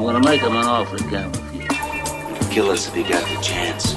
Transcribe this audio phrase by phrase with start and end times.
[0.00, 2.48] I'm gonna make him an offer again with you.
[2.48, 3.96] Kill us if he got the chance.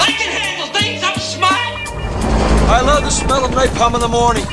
[0.00, 1.02] I can handle things.
[1.04, 2.70] I'm smart.
[2.70, 4.44] I love the smell of napalm in the morning.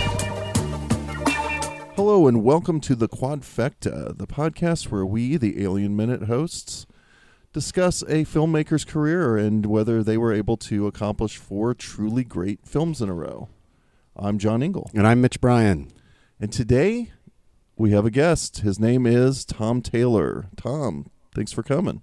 [1.95, 6.85] Hello and welcome to the Quadfecta, the podcast where we, the Alien Minute hosts,
[7.53, 13.01] discuss a filmmaker's career and whether they were able to accomplish four truly great films
[13.01, 13.47] in a row.
[14.17, 15.93] I'm John Ingle, And I'm Mitch Bryan.
[16.41, 17.11] and today
[17.79, 18.57] we have a guest.
[18.57, 20.47] His name is Tom Taylor.
[20.57, 22.01] Tom, thanks for coming.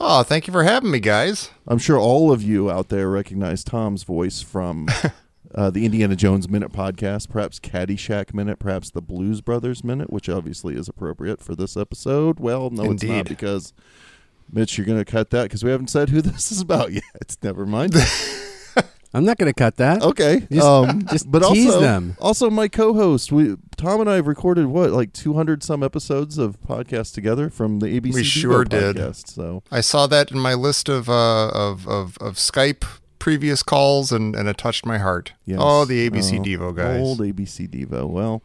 [0.00, 1.50] Oh, thank you for having me, guys.
[1.68, 4.88] I'm sure all of you out there recognize Tom's voice from
[5.54, 10.30] uh, the Indiana Jones Minute podcast, perhaps Caddyshack Minute, perhaps the Blues Brothers Minute, which
[10.30, 12.40] obviously is appropriate for this episode.
[12.40, 13.74] Well, no, it's not because
[14.50, 17.36] Mitch, you're going to cut that because we haven't said who this is about yet.
[17.42, 17.94] Never mind.
[19.14, 20.02] I'm not going to cut that.
[20.02, 22.16] Okay, Just- um, just but tease also, them.
[22.20, 23.30] also my co-host.
[23.32, 27.80] We Tom and I have recorded what like 200 some episodes of podcasts together from
[27.80, 28.14] the ABC.
[28.14, 28.96] We Devo sure did.
[28.96, 32.84] Podcast, so I saw that in my list of uh, of, of of Skype
[33.18, 35.32] previous calls, and, and it touched my heart.
[35.44, 35.58] Yes.
[35.62, 37.00] Oh, the ABC Oh, Devo guys.
[37.00, 38.08] Old ABC Devo.
[38.08, 38.42] Well,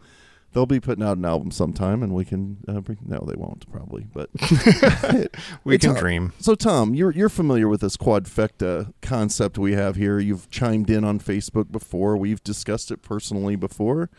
[0.58, 2.98] they'll be putting out an album sometime, and we can uh, bring.
[3.06, 4.30] No, they won't probably, but
[5.64, 6.34] we It's can a- dream.
[6.40, 10.18] So, Tom, you're you're familiar with this quadfecta concept we have here.
[10.20, 12.18] You've chimed in on Facebook before.
[12.18, 14.10] We've discussed it personally before.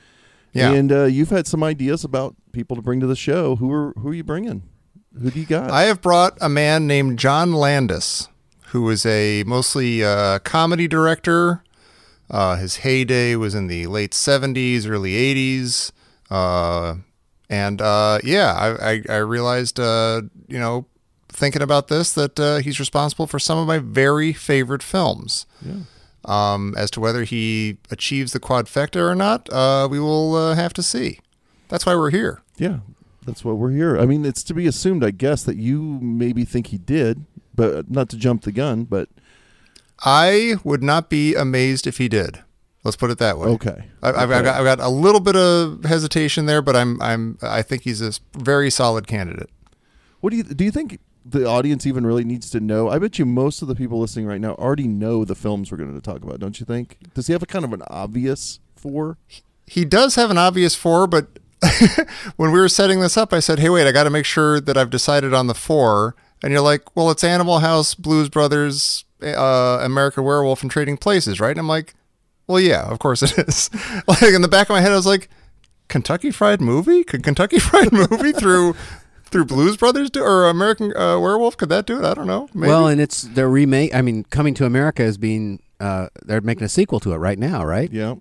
[0.53, 0.73] Yeah.
[0.73, 3.57] and uh, you've had some ideas about people to bring to the show.
[3.57, 4.63] Who are who are you bringing?
[5.21, 5.71] Who do you got?
[5.71, 8.29] I have brought a man named John Landis,
[8.69, 11.65] who is a mostly uh, comedy director.
[12.31, 15.93] Uh, his heyday was in the late '70s, early '80s,
[16.31, 16.97] uh,
[17.51, 20.87] and uh, yeah, I, I, I realized, uh, you know,
[21.29, 25.47] thinking about this, that uh, he's responsible for some of my very favorite films.
[25.63, 25.81] Yeah.
[26.25, 30.75] Um, as to whether he achieves the quadfecta or not, uh, we will uh, have
[30.75, 31.21] to see.
[31.69, 32.43] That's why we're here.
[32.59, 32.79] yeah,
[33.25, 33.99] that's why we're here.
[33.99, 37.25] I mean, it's to be assumed, I guess, that you maybe think he did,
[37.55, 38.85] but not to jump the gun.
[38.85, 39.09] But
[40.01, 42.43] I would not be amazed if he did.
[42.89, 43.49] Let's put it that way.
[43.49, 44.43] okay, I, I've, I've, Okay.
[44.45, 48.01] got, I've got a little bit of hesitation there, but I'm I'm I think he's
[48.01, 49.51] a very solid candidate.
[50.21, 50.65] What do you do?
[50.65, 52.89] You think the audience even really needs to know?
[52.89, 55.77] I bet you most of the people listening right now already know the films we're
[55.79, 56.41] going to talk about.
[56.41, 56.97] Don't you think?
[57.15, 59.19] Does he have a kind of an obvious four?
[59.67, 61.39] He does have an obvious four, but
[62.37, 64.61] when we were setting this up, I said, "Hey, wait, I got to make sure
[64.61, 66.15] that I've decided on the four.
[66.43, 71.41] And you're like, "Well, it's Animal House, Blues Brothers, uh, American Werewolf, and Trading Places,
[71.41, 71.95] right?" And I'm like,
[72.49, 73.71] "Well, yeah, of course it is."
[74.09, 75.29] like in the back of my head, I was like,
[75.89, 77.05] "Kentucky Fried Movie?
[77.05, 78.75] Could Kentucky Fried Movie through?"
[79.31, 82.03] Through Blues Brothers do, or American uh, Werewolf, could that do it?
[82.07, 82.49] I don't know.
[82.55, 82.69] Maybe.
[82.69, 83.95] Well, and it's the remake.
[83.95, 85.61] I mean, Coming to America is being.
[85.79, 87.93] Uh, they're making a sequel to it right now, right?
[87.93, 88.15] Yeah.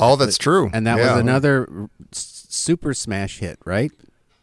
[0.00, 0.70] Oh, that's true.
[0.72, 1.10] And that Yeah.
[1.12, 3.92] was another super smash hit, right?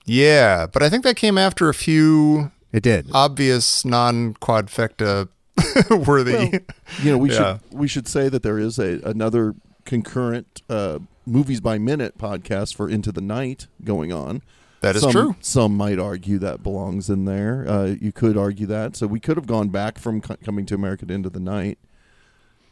[0.06, 3.10] Yeah, but I think that came after a few It did.
[3.12, 5.30] obvious non-quadfecta
[5.90, 6.60] worthy.
[7.02, 7.58] You know, we Yeah.
[7.60, 9.56] should we should say that there is a another
[9.86, 14.42] concurrent uh, movies by minute podcast for Into the Night going on.
[14.82, 15.36] That is some, true.
[15.42, 17.66] Some might argue that belongs in there.
[17.68, 18.96] Uh, you could argue that.
[18.96, 21.80] So we could have gone back from Co- Coming to America to Into the Night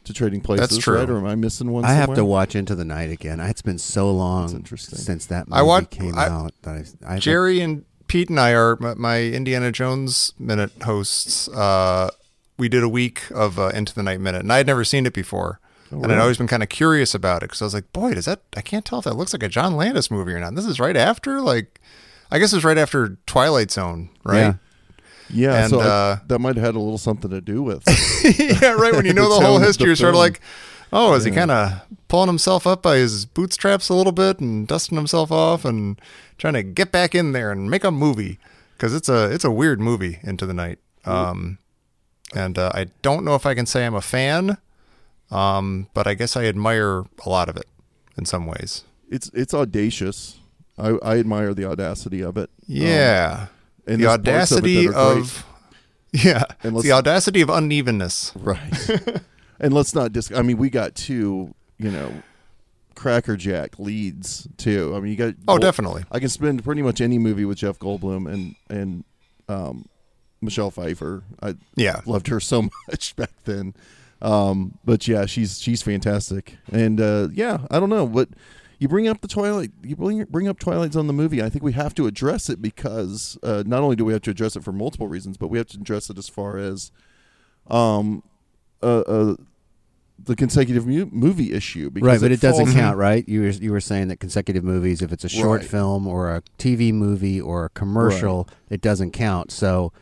[0.04, 0.68] to Trading Places.
[0.68, 0.98] That's true.
[0.98, 1.08] Right?
[1.10, 1.84] Or am I missing one?
[1.84, 3.40] I have to watch Into the Night again.
[3.40, 4.98] It's been so long interesting.
[4.98, 8.38] since that movie I watch- came I- out that I, I Jerry and Pete and
[8.38, 11.48] I are my, my Indiana Jones minute hosts.
[11.48, 12.10] Uh,
[12.56, 15.06] we did a week of uh, Into the Night Minute, and I had never seen
[15.06, 15.60] it before.
[15.90, 18.24] and I'd always been kind of curious about it because I was like, "Boy, does
[18.24, 18.40] that?
[18.56, 20.80] I can't tell if that looks like a John Landis movie or not." This is
[20.80, 21.80] right after, like,
[22.30, 24.38] I guess it was right after Twilight Zone, right?
[24.38, 24.54] Yeah.
[25.30, 27.82] Yeah, And, so I- uh, that might have had a little something to do with.
[28.62, 28.92] yeah, right.
[28.94, 30.40] When you know The whole history, you're sort of like,
[30.92, 34.68] oh, is he kind of pulling himself up by his bootstraps a little bit and
[34.68, 35.98] dusting himself off and
[36.36, 38.38] trying to get back in there and make a movie?
[38.76, 40.78] Because it's a it's a weird movie into the night.
[41.06, 41.58] Um,
[42.34, 44.58] and uh, I don't know if I can say I'm a fan,
[45.30, 47.66] um, but I guess I admire a lot of it
[48.16, 48.84] in some ways.
[49.10, 50.38] it's it's audacious.
[50.76, 52.50] I, I admire the audacity of it.
[52.66, 53.46] Yeah,
[53.86, 54.96] and the of audacity great.
[54.96, 55.46] of,
[56.12, 58.32] yeah, And the audacity of unevenness.
[58.34, 58.90] Right.
[59.60, 60.32] and let's not dis.
[60.32, 62.12] I mean, we got two, you know,
[62.96, 64.94] crackerjack leads too.
[64.96, 66.04] I mean, you got Oh, definitely.
[66.10, 69.04] I can spend pretty much any movie with Jeff Goldblum and and
[69.48, 69.86] um,
[70.44, 71.22] Michelle Pfeiffer.
[71.42, 72.00] I Yeah.
[72.06, 73.74] loved her so much back then.
[74.22, 76.56] Um, but yeah, she's she's fantastic.
[76.72, 78.28] And uh, yeah, I don't know what
[78.78, 79.70] you bring up the Twilight.
[79.82, 81.42] You bring bring up Twilight Zone the movie.
[81.42, 84.30] I think we have to address it because uh, not only do we have to
[84.30, 86.90] address it for multiple reasons, but we have to address it as far as
[87.70, 88.22] um
[88.82, 89.34] uh, uh
[90.24, 91.90] the consecutive mu- movie issue.
[91.90, 93.28] Because right, but it doesn't falls- count, right?
[93.28, 95.68] You were you were saying that consecutive movies, if it's a short Right.
[95.70, 99.50] film or a TV movie or a commercial, it doesn't count.
[99.50, 99.92] So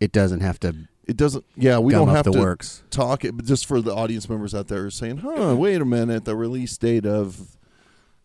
[0.00, 0.74] it doesn't have to
[1.06, 1.44] It doesn't.
[1.56, 2.82] Yeah, we gum don't have to works.
[2.90, 6.24] talk it, but just for the audience members out there saying, "Huh, wait a minute,
[6.24, 7.56] the release date of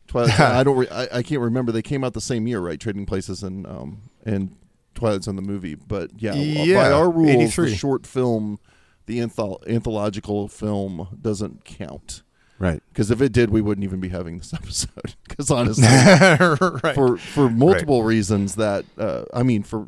[0.08, 0.78] Twilight." Zone, I don't.
[0.78, 1.72] Re- I, I can't remember.
[1.72, 2.80] They came out the same year, right?
[2.80, 4.56] Trading Places and um and
[4.96, 5.76] Twilight Zone the movie.
[5.76, 7.70] But yeah, Yeah, by our rules, 83.
[7.70, 8.60] the short film,
[9.06, 12.24] the anthol- anthological film doesn't count.
[12.60, 12.84] Right.
[12.90, 15.16] Because if it did, we wouldn't even be having this episode.
[15.28, 15.84] Because honestly,
[16.84, 16.94] right.
[16.94, 19.88] for for multiple reasons, that uh, I mean, for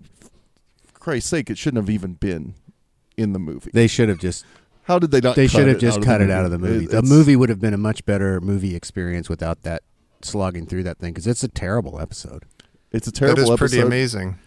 [1.03, 2.55] Christ's sake, it shouldn't have even been
[3.17, 3.69] in the movie.
[3.73, 4.45] They should have just
[4.83, 5.35] How did they not?
[5.35, 6.85] they cut should have it just cut it out of the movie.
[6.85, 9.83] It- the movie would have been a much better movie experience without that
[10.21, 12.45] slogging through that thing because it's a terrible episode.
[12.91, 14.37] It's a that terrible is pretty amazing.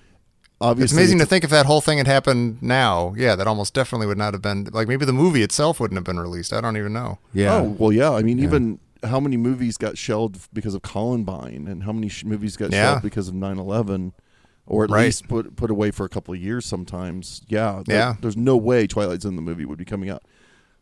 [0.58, 3.12] Obviously, It's amazing to think if that whole thing had happened now.
[3.18, 6.04] Yeah, that almost definitely would not have been like maybe the movie itself wouldn't have
[6.04, 6.54] been released.
[6.54, 7.18] I don't even know.
[7.34, 7.56] Yeah.
[7.56, 8.10] Oh well, yeah.
[8.12, 12.24] I mean, even how many movies got shelved because of Columbine, and how many sh-
[12.24, 12.92] movies got Yeah.
[12.92, 14.12] shelved because of 9-11,
[14.66, 15.04] or at Right.
[15.06, 16.66] least put put away for a couple of years.
[16.66, 18.14] Sometimes, yeah, there- Yeah.
[18.20, 20.22] There's no way Twilight Zone the movie would be coming out.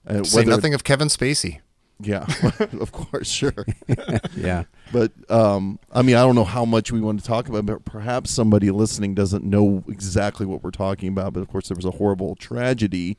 [0.06, 1.60] Uh, Say whether- nothing of Kevin Spacey.
[2.00, 2.26] Yeah,
[2.80, 3.64] of course, sure.
[4.36, 4.64] yeah.
[4.92, 7.84] But um, I mean, I don't know how much we want to talk about, but
[7.84, 11.34] perhaps somebody listening doesn't know exactly what we're talking about.
[11.34, 13.16] But of course, there was a horrible tragedy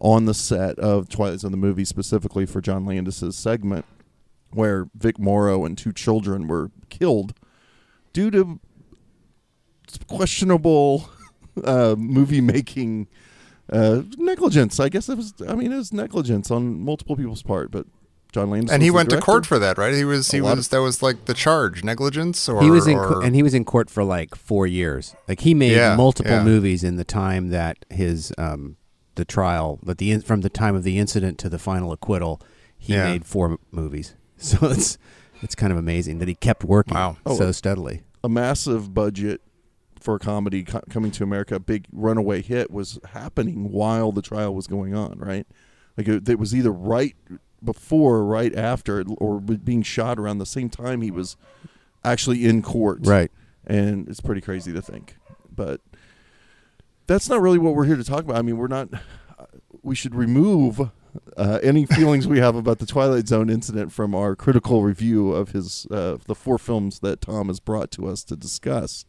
[0.00, 3.84] on the set of Twilight Zone the movie, specifically for John Landis's segment,
[4.50, 7.34] where Vic Morrow and two children were killed
[8.14, 8.60] due to
[10.08, 11.08] questionable
[11.64, 13.08] uh, movie making
[13.72, 14.78] uh, negligence.
[14.80, 15.34] I guess it was.
[15.48, 17.86] I mean, it was negligence on multiple people's part, but.
[18.32, 19.94] John Landis And was he the went to court for that, right?
[19.94, 22.98] He was he was of- that was like the charge, negligence or he was in
[22.98, 25.14] or- and he was in court for like four years.
[25.26, 26.42] Like he made Yeah, multiple yeah.
[26.44, 28.76] movies in the time that his um
[29.14, 32.42] the trial, but the from the time of the incident to the final acquittal,
[32.76, 33.04] he Yeah.
[33.04, 34.14] made four movies.
[34.36, 34.98] So it's
[35.40, 37.16] it's kind of amazing that he kept working Wow.
[37.24, 38.02] Oh, so steadily.
[38.22, 39.40] a massive budget
[40.06, 44.22] for a comedy co- coming to America, a big runaway hit was happening while the
[44.22, 45.44] trial was going on, right?
[45.96, 47.16] Like it, it was either right
[47.62, 51.36] before, right after, or being shot around the same time he was
[52.04, 53.32] actually in court, Right.
[53.66, 55.16] And it's pretty crazy to think,
[55.52, 55.80] but
[57.08, 58.36] that's not really what we're here to talk about.
[58.36, 58.88] I mean, we're not.
[59.82, 60.80] We should remove
[61.36, 65.50] uh, any feelings we have about the Twilight Zone incident from our critical review of
[65.50, 69.04] his uh, the four films that Tom has brought to us to discuss.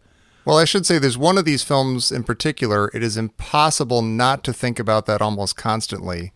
[0.47, 2.89] Well, I should say there's one of these films in particular.
[2.93, 6.31] It is impossible not to think about that almost constantly.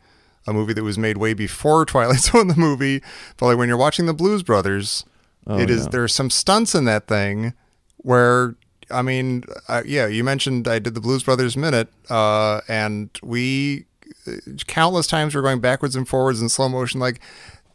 [0.45, 3.01] A movie that was made way before Twilight Zone, the movie.
[3.37, 5.05] But like when you're watching the Blues Brothers,
[5.47, 5.89] it is yeah.
[5.91, 7.53] there's some stunts in that thing
[7.99, 8.55] where
[8.89, 13.85] I mean, uh, yeah, you mentioned I did the Blues Brothers minute, uh, and we
[14.27, 14.33] uh,
[14.67, 17.21] countless times we're going backwards and forwards in slow motion, like.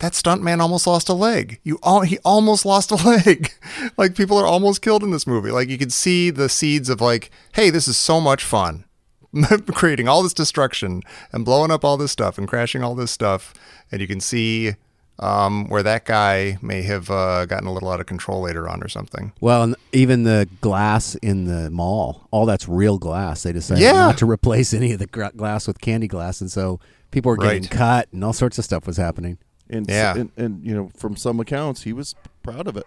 [0.01, 1.59] That stuntman almost lost a leg.
[1.65, 3.51] You all he almost lost a leg.
[3.97, 5.51] like people are almost killed in this movie.
[5.51, 8.85] Like you can see the seeds of like, hey, this is so much fun.
[9.75, 13.53] Creating all this destruction and blowing up all this stuff and crashing all this stuff.
[13.93, 14.75] And you can see
[15.19, 18.83] um, where that guy may have uh, gotten a little out of control later on
[18.83, 19.33] or something.
[19.41, 23.43] Well, and even the glass in the mall, all that's real glass.
[23.45, 23.93] They decided Yeah.
[23.93, 27.63] not to replace any of the glass with candy glass, and so people were getting
[27.63, 27.71] Right.
[27.71, 29.39] cut, and all sorts of stuff was happening.
[29.71, 30.17] And Yeah.
[30.17, 32.87] and, and you know from some accounts he was proud of it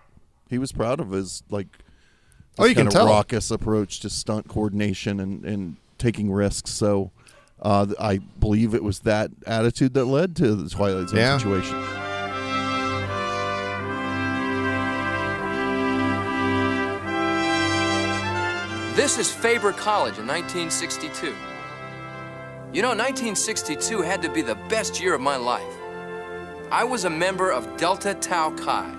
[0.50, 1.68] he was proud of his like
[2.58, 3.06] Oh, you can tell.
[3.08, 7.12] raucous approach to stunt coordination and and taking risks so
[7.62, 11.38] uh, I believe it was that attitude that led to the Twilight Zone Yeah.
[11.38, 11.78] situation.
[18.96, 21.28] This is Faber College in 1962.
[22.74, 25.64] You know, 1962 had to be the best year of my life.
[26.72, 28.96] I was a member of Delta Tau Chi.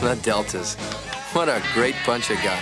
[0.00, 0.74] The Deltas.
[1.32, 2.60] What a great bunch of guys.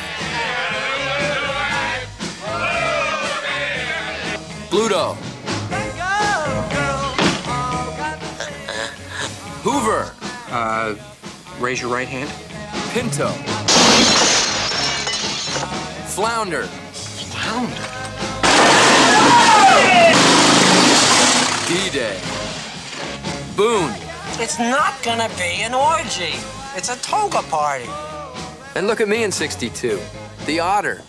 [4.68, 5.16] Bluto.
[9.62, 10.14] Hoover.
[10.50, 10.96] Uh,
[11.58, 12.28] raise your right hand.
[12.92, 13.28] Pinto.
[16.08, 16.64] Flounder.
[16.64, 17.99] Flounder.
[23.60, 23.92] Boone.
[24.38, 26.32] It's not gonna be an orgy.
[26.74, 27.90] It's a toga party.
[28.74, 30.00] And look at me in 62.
[30.46, 31.02] The otter.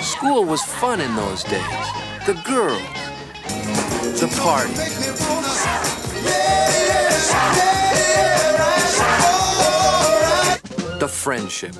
[0.00, 1.86] School was fun in those days.
[2.26, 2.82] The girls.
[4.18, 4.74] The party.
[10.98, 11.78] The friendships.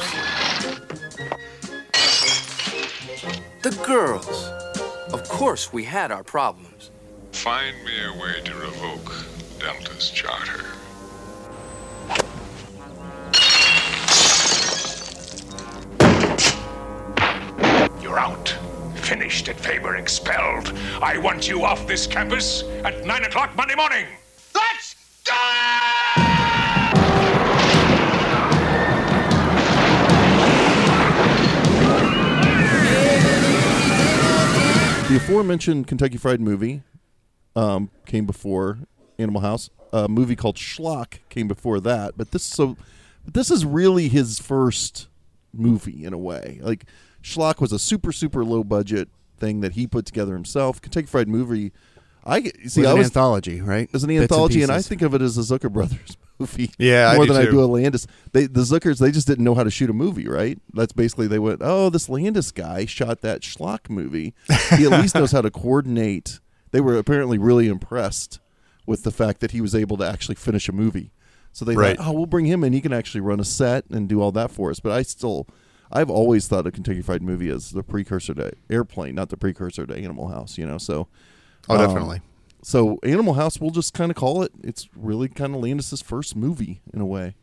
[3.62, 4.53] The girls.
[5.34, 6.92] Of course, we had our problems.
[7.32, 9.12] Find me a way to revoke
[9.58, 10.64] Delta's charter.
[18.00, 18.56] You're out.
[18.94, 20.72] Finished at Faber expelled.
[21.02, 24.06] I want you off this campus at 9 o'clock Monday morning.
[35.14, 36.82] The aforementioned Kentucky Fried Movie
[37.54, 38.80] um, came before
[39.16, 39.70] Animal House.
[39.92, 42.76] A movie called Schlock came before that, but this so
[43.24, 45.06] but this is really his first
[45.52, 46.58] movie in a way.
[46.60, 46.86] Like
[47.22, 50.82] Schlock was a super super low budget thing that he put together himself.
[50.82, 51.70] Kentucky Fried Movie,
[52.24, 52.80] I see.
[52.80, 53.88] was I an was, anthology, right?
[53.94, 56.70] As an Bits anthology, and, I think of it as a Zucker Brothers movie.
[56.78, 58.06] Yeah, I more do than I do a Landis.
[58.32, 60.58] They, the Zuckers, they just didn't know how to shoot a movie, right?
[60.72, 64.34] That's basically they went, oh, this Landis guy shot that schlock movie.
[64.76, 66.40] He at least knows how to coordinate.
[66.72, 68.40] They were apparently really impressed
[68.86, 71.12] with the fact that he was able to actually finish a movie.
[71.52, 71.96] So they Right.
[71.96, 72.72] thought, oh, we'll bring him in.
[72.72, 74.80] He can actually run a set and do all that for us.
[74.80, 75.46] But I still,
[75.92, 79.86] I've always thought of Kentucky Fried Movie as the precursor to Airplane, not the precursor
[79.86, 80.58] to Animal House.
[80.58, 81.06] You know, so
[81.68, 82.20] Oh, um, definitely.
[82.64, 84.50] So Animal House, we'll just kind of call it.
[84.62, 87.34] It's really kind of Landis's first movie in a way.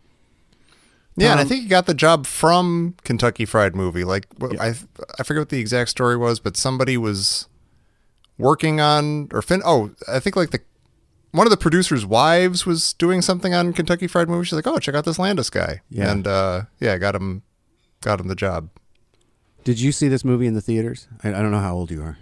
[1.18, 4.04] Yeah, and I Um, think he got the job from Kentucky Fried Movie.
[4.04, 4.76] Like what I
[5.20, 7.48] I forget what the exact story was, but somebody was
[8.38, 10.60] working on or fin oh, I think like the
[11.32, 14.46] one of the producers' wives was doing something on Kentucky Fried Movie.
[14.46, 16.12] She's like, "Oh, check out this Landis guy." Yeah.
[16.12, 17.44] And uh yeah, got him
[18.02, 18.70] got him the job.
[19.64, 21.08] Did you see this movie in the theaters?
[21.24, 22.18] I, I don't know how old you are.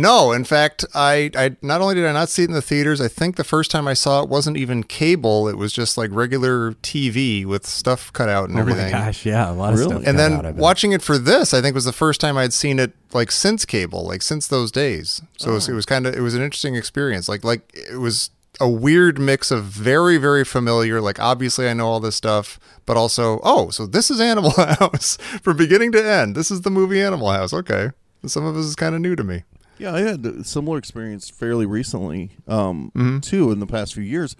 [0.00, 3.00] No, in fact, I, I not only did I not see it in the theaters,
[3.00, 5.48] I think the first time I saw it wasn't even cable.
[5.48, 8.92] It was just like regular TV with stuff cut out and Oh my everything.
[8.92, 9.90] gosh, yeah, a lot of Really?
[9.90, 10.06] stuff.
[10.06, 12.38] and cut then out, I watching it for this, I think was the first time
[12.38, 15.20] I'd seen it like since cable, like since those days.
[15.38, 15.72] So it was, oh.
[15.72, 17.28] it was kind of it was an interesting experience.
[17.28, 21.00] Like like it was a weird mix of very very familiar.
[21.00, 25.16] Like obviously I know all this stuff, but also oh, so this is Animal House
[25.42, 26.34] from beginning to end.
[26.36, 27.52] This is the movie Animal House.
[27.52, 27.90] Okay,
[28.26, 29.42] some of this is kind of new to me.
[29.78, 33.20] Yeah, I had a similar experience fairly recently, um, Mm-hmm.
[33.20, 34.36] too, in the past few years,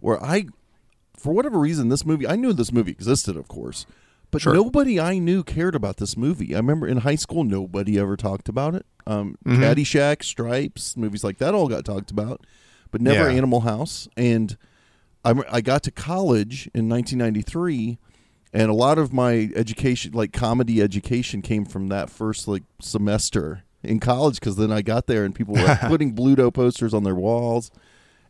[0.00, 0.46] where I,
[1.16, 3.86] for whatever reason, this movie, I knew this movie existed, of course,
[4.30, 4.54] but Sure.
[4.54, 6.54] nobody I knew cared about this movie.
[6.54, 8.86] I remember in high school, nobody ever talked about it.
[9.06, 9.62] Um, Mm-hmm.
[9.62, 12.44] Caddyshack, Stripes, movies like that all got talked about,
[12.90, 13.36] but never Yeah.
[13.36, 14.08] Animal House.
[14.16, 14.56] And
[15.24, 17.98] I, I got to college in 1993
[18.52, 23.64] and a lot of my education like comedy education came from that first like semester
[23.86, 27.14] in college because then i got there and people were putting bluto posters on their
[27.14, 27.70] walls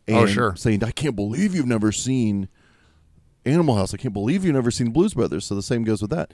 [0.07, 0.55] and Oh, sure.
[0.55, 2.47] saying i can't believe you've never seen
[3.45, 3.93] animal house.
[3.93, 5.45] I can't believe you've never seen blues brothers.
[5.45, 6.33] So the same goes with that.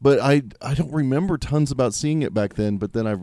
[0.00, 3.22] But i i don't remember tons about seeing it back then but then i've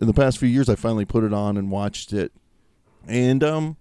[0.00, 2.32] in the past few years i finally put it on and watched it.
[3.06, 3.76] And um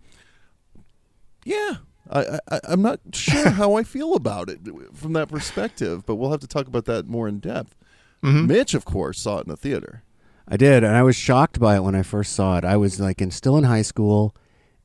[1.46, 1.75] yeah
[2.10, 4.60] I, I i'm not sure how i feel about it
[4.93, 7.75] from that perspective but we'll have to talk about that more in depth.
[8.24, 10.03] Mitch of course saw it in the theater
[10.48, 12.66] I did, and I was shocked by it when I first saw it.
[12.66, 14.36] I was like in still in high school,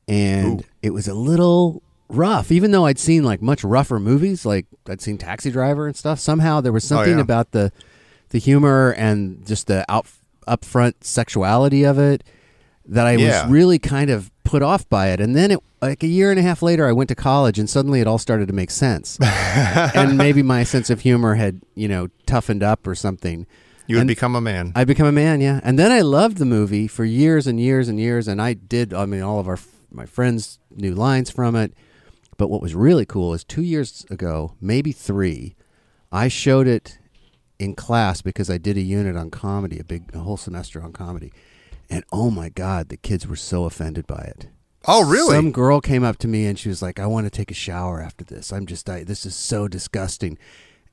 [0.07, 2.51] and it was a little rough.
[2.51, 6.19] Even though I'd seen like much rougher movies, like I'd seen Taxi Driver and stuff.
[6.19, 7.21] Somehow there was oh, something yeah.
[7.21, 7.71] about the
[8.29, 10.07] the humor and just the out
[10.47, 12.23] upfront sexuality of it
[12.85, 13.43] that I Yeah.
[13.43, 15.19] was really kind of put off by it.
[15.19, 17.69] And then it like a year and a half later, I went to college, and
[17.69, 19.17] suddenly it all started to make sense.
[19.21, 23.45] and maybe my sense of humor had you know toughened up or something.
[23.87, 24.71] You would And- become a man.
[24.75, 25.59] I become a man, yeah.
[25.63, 28.93] And then I loved the movie for years and years and years, and I did.
[28.93, 29.57] I mean, all of our
[29.91, 31.73] my friends knew lines from it.
[32.37, 35.55] But what was really cool is two years ago, maybe three,
[36.11, 36.99] I showed it
[37.57, 40.91] in class because I did a unit on comedy, a big a whole semester on
[40.93, 41.31] comedy,
[41.89, 44.47] and oh my god, the kids were so offended by it.
[44.89, 45.35] oh, really?
[45.35, 47.55] Some girl came up to me and she was like, "I want to take a
[47.55, 48.53] shower after this.
[48.53, 50.37] I'm just, I, this is so disgusting."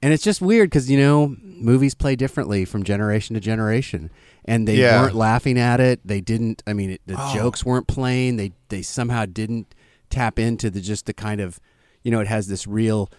[0.04, 4.10] And it's just weird because you know movies play differently from generation to generation,
[4.44, 5.00] and they Yeah.
[5.00, 6.00] weren't laughing at it.
[6.04, 6.62] They didn't.
[6.66, 7.34] I mean, it, the oh.
[7.34, 8.36] jokes weren't playing.
[8.36, 9.74] They they somehow didn't
[10.10, 11.58] tap into the just the kind of,
[12.02, 13.10] you know, it has this real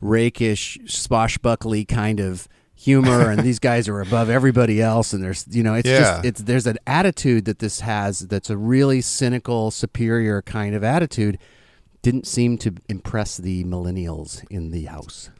[0.00, 5.12] rakish, swashbuckly kind of humor, and these guys are above everybody else.
[5.12, 6.00] And there's, you know, it's Yeah.
[6.00, 10.82] just it's there's an attitude that this has that's a really cynical, superior kind of
[10.82, 11.38] attitude
[12.02, 15.30] didn't seem to impress the millennials in the house.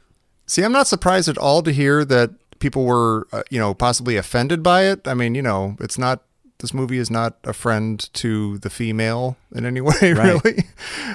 [0.45, 4.17] See, I'm not surprised at all to hear that people were, uh, you know, possibly
[4.17, 5.07] offended by it.
[5.07, 6.21] I mean, you know, it's not.
[6.59, 10.41] This movie is not a friend to the female in any way, Right.
[10.43, 10.63] really.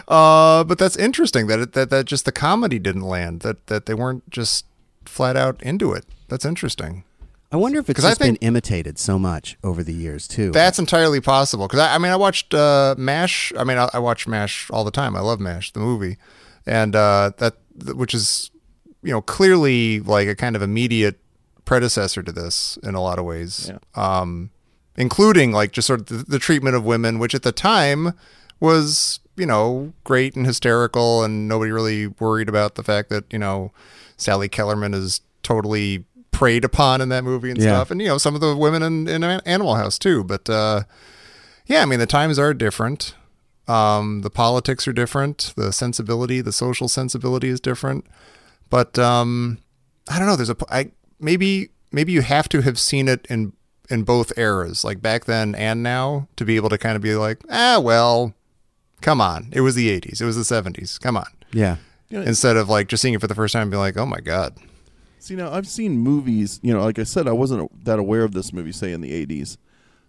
[0.06, 3.40] Uh, but that's interesting that it, that that just the comedy didn't land.
[3.40, 4.66] That that they weren't just
[5.06, 6.04] flat out into it.
[6.28, 7.04] That's interesting.
[7.50, 10.50] I wonder if it's just think- been imitated so much over the years too.
[10.50, 13.50] That's entirely possible because I, I mean I watched uh, Mash.
[13.56, 15.16] I mean I, I watch Mash all the time.
[15.16, 16.18] I love Mash the movie,
[16.66, 17.54] and uh, that
[17.94, 18.50] which is
[19.02, 21.18] you know clearly like a kind of immediate
[21.64, 24.50] predecessor to this in a lot of ways, um,
[24.96, 28.12] including like just sort of the, the treatment of women, which at the time
[28.60, 33.38] was you know great and hysterical, and nobody really worried about the fact that you
[33.38, 33.72] know
[34.16, 37.68] Sally Kellerman is totally preyed upon in that movie and Yeah.
[37.76, 40.24] stuff, and you know some of the women in, in Animal House too.
[40.24, 40.82] But uh,
[41.66, 43.14] yeah, I mean the times are different.
[43.68, 45.52] Um, the politics are different.
[45.56, 48.06] The sensibility, the social sensibility is different.
[48.70, 49.58] But um,
[50.10, 50.36] I don't know.
[50.36, 53.52] There's a I maybe maybe you have to have seen it in
[53.90, 57.14] in both eras, like back then and now, to be able to kind of be
[57.14, 58.34] like, ah, well,
[59.00, 61.26] come on, it was the '80s, it was the '70s, come on.
[61.52, 61.76] yeah.
[62.10, 62.22] Yeah.
[62.22, 64.20] Instead of like just seeing it for the first time and being like, oh my
[64.20, 64.56] god,
[65.18, 66.58] See now, I've seen movies.
[66.62, 69.26] You know, like I said, I wasn't that aware of this movie, say in the
[69.26, 69.58] '80s,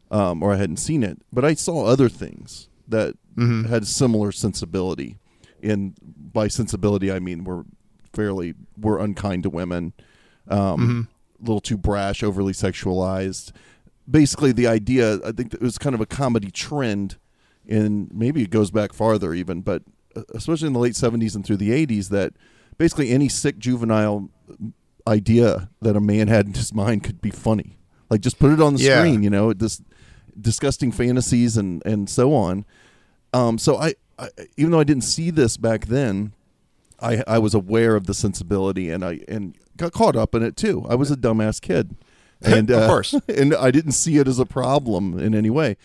[0.09, 3.15] um, or I hadn't seen it, but I saw other things that
[3.69, 5.17] had similar sensibility.
[5.61, 5.93] And
[6.33, 7.65] by sensibility, I mean were
[8.13, 9.93] fairly were unkind to women,
[10.47, 11.07] um,
[11.39, 13.51] a little too brash, overly sexualized.
[14.09, 17.17] Basically, the idea I think it was kind of a comedy trend,
[17.67, 19.83] and maybe it goes back farther even, but
[20.15, 22.33] uh, especially in the late '70s and through the '80s, that
[22.77, 24.29] basically any sick juvenile
[25.07, 27.77] idea that a man had in his mind could be funny.
[28.09, 28.99] Like just put it on the Yeah.
[28.99, 29.81] screen, you know, this
[30.39, 32.65] disgusting fantasies and and so on.
[33.33, 36.34] Um, so I, I, even though I didn't see this back then,
[37.01, 40.55] I I was aware of the sensibility and I and got caught up in it
[40.55, 40.85] too.
[40.89, 41.95] I was a dumbass kid,
[42.41, 43.13] and Of uh, course.
[43.27, 45.77] and I didn't see it as a problem in any way.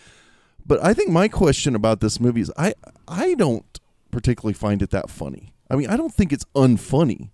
[0.65, 2.73] But I think my question about this movie is I
[3.07, 3.79] I don't
[4.11, 5.53] particularly find it that funny.
[5.69, 7.31] I mean, I don't think it's unfunny,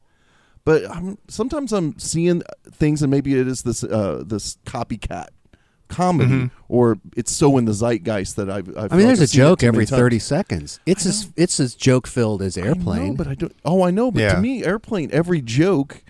[0.64, 5.28] but I'm, sometimes I'm seeing things and maybe it is this uh, this copycat
[5.92, 6.64] comedy mm-hmm.
[6.68, 8.76] or it's so in the zeitgeist that I've.
[8.78, 10.02] I've I mean, there's a joke every thirty.
[10.02, 10.80] 30 seconds.
[10.86, 13.10] It's as it's as joke filled as I airplane.
[13.10, 13.56] know, but I don't.
[13.64, 14.12] Oh, I know.
[14.12, 14.34] But Yeah.
[14.36, 16.04] to me, airplane, every joke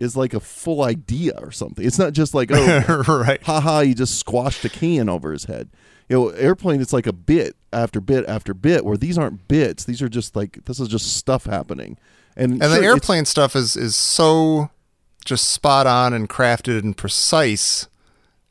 [0.00, 1.84] is like a full idea or something.
[1.84, 3.42] It's not just like oh, right.
[3.42, 5.68] haha, he just squashed a can over his head.
[6.08, 6.80] You know, airplane.
[6.80, 8.84] It's like a bit after bit after bit.
[8.84, 9.84] Where these aren't bits.
[9.84, 11.98] These are just like this is just stuff happening.
[12.36, 14.70] And And sure, the airplane stuff is is so
[15.24, 17.88] just spot on and crafted and precise.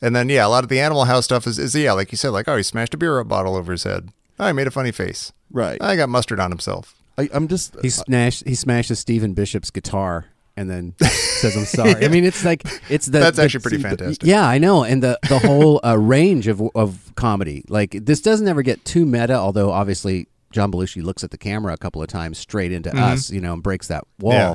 [0.03, 2.17] And then yeah, a lot of the Animal House stuff is, is yeah, like you
[2.17, 4.09] said, like oh, he smashed a beer bottle over his head.
[4.39, 5.31] Oh, he made a funny face.
[5.51, 5.81] right.
[5.81, 6.95] I got mustard on himself.
[7.17, 7.75] I, I'm just.
[7.81, 10.25] he smashed he smashes Stephen Bishop's guitar
[10.57, 12.03] and then says I'm sorry.
[12.05, 14.23] I mean, it's like it's the That's the- actually pretty the- fantastic.
[14.27, 17.63] Yeah, I know, and the the whole uh, range of of comedy.
[17.69, 21.73] Like this doesn't ever get too meta, although obviously John Belushi looks at the camera
[21.73, 24.33] a couple of times straight into us, you know, and breaks that wall.
[24.33, 24.53] Yeah.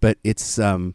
[0.00, 0.94] But it's um,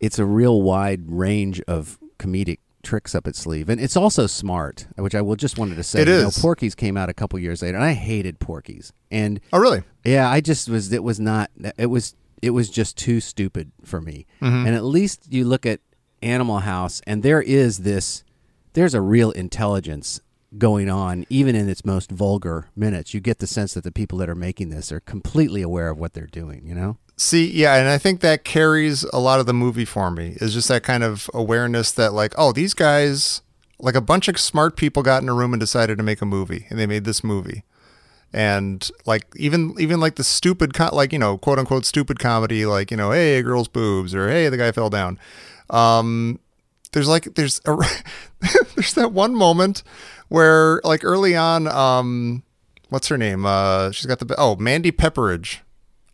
[0.00, 2.58] it's a real wide range of comedic
[2.88, 6.00] tricks up its sleeve, and it's also smart, which I will just wanted to say.
[6.02, 6.30] It you know.
[6.40, 9.82] Porky's came out a couple years later, and I hated Porky's, and Oh, really?
[10.04, 10.90] yeah, I just was.
[10.92, 11.50] It was not.
[11.76, 12.14] It was.
[12.40, 14.24] It was just too stupid for me.
[14.40, 14.66] Mm-hmm.
[14.66, 15.80] And at least you look at
[16.22, 18.24] Animal House, and there is this.
[18.72, 20.20] There's a real intelligence
[20.56, 23.12] going on, even in its most vulgar minutes.
[23.12, 25.98] You get the sense that the people that are making this are completely aware of
[25.98, 26.66] what they're doing.
[26.66, 26.96] You know.
[27.20, 30.36] See, yeah, and I think that carries a lot of the movie for me.
[30.40, 33.42] Is just that kind of awareness that like, oh, these guys,
[33.80, 36.26] like a bunch of smart people got in a room and decided to make a
[36.26, 37.64] movie, and they made this movie.
[38.32, 42.66] And like even even like the stupid co- like you know quote unquote stupid comedy
[42.66, 45.18] like you know hey girl's boobs or hey the guy fell down,
[45.70, 46.38] um,
[46.92, 47.76] there's like there's a,
[48.76, 49.82] there's that one moment
[50.28, 52.44] where like early on um
[52.90, 55.60] what's her name uh she's got the oh Mandy Pepperidge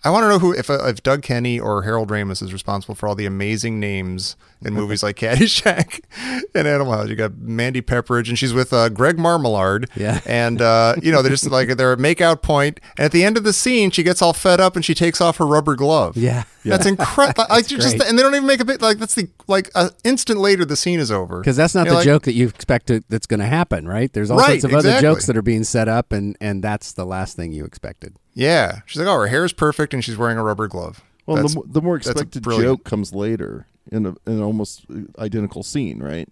[0.05, 2.95] I want to know who if uh, if Doug Kenney or Harold Ramis is responsible
[2.95, 6.01] for all the amazing names in movies like Caddyshack
[6.55, 7.09] and Animal House.
[7.09, 9.89] You got Mandy Pepperidge, and she's with uh, Greg Marmalard.
[9.97, 10.21] Yeah.
[10.27, 13.25] and uh, you know they're just like they're at make out point, and at the
[13.25, 15.75] end of the scene, she gets all fed up and she takes off her rubber
[15.75, 16.17] glove.
[16.17, 16.45] Yeah.
[16.65, 17.47] that's incredible.
[17.51, 20.39] like just and they don't even make a bit like that's the like an instant
[20.39, 22.87] later the scene is over Because that's not You're the like, joke that you expect
[22.89, 24.13] to, that's going to happen, right?
[24.13, 26.93] There's all Right, sorts of other jokes that are being set up, and and that's
[26.93, 28.17] the last thing you expected.
[28.35, 31.03] Yeah, she's like, oh, her hair is perfect, and she's wearing a rubber glove.
[31.27, 35.63] Well, the, the more expected joke comes later in, a, in an almost uh, identical
[35.63, 36.29] scene, right?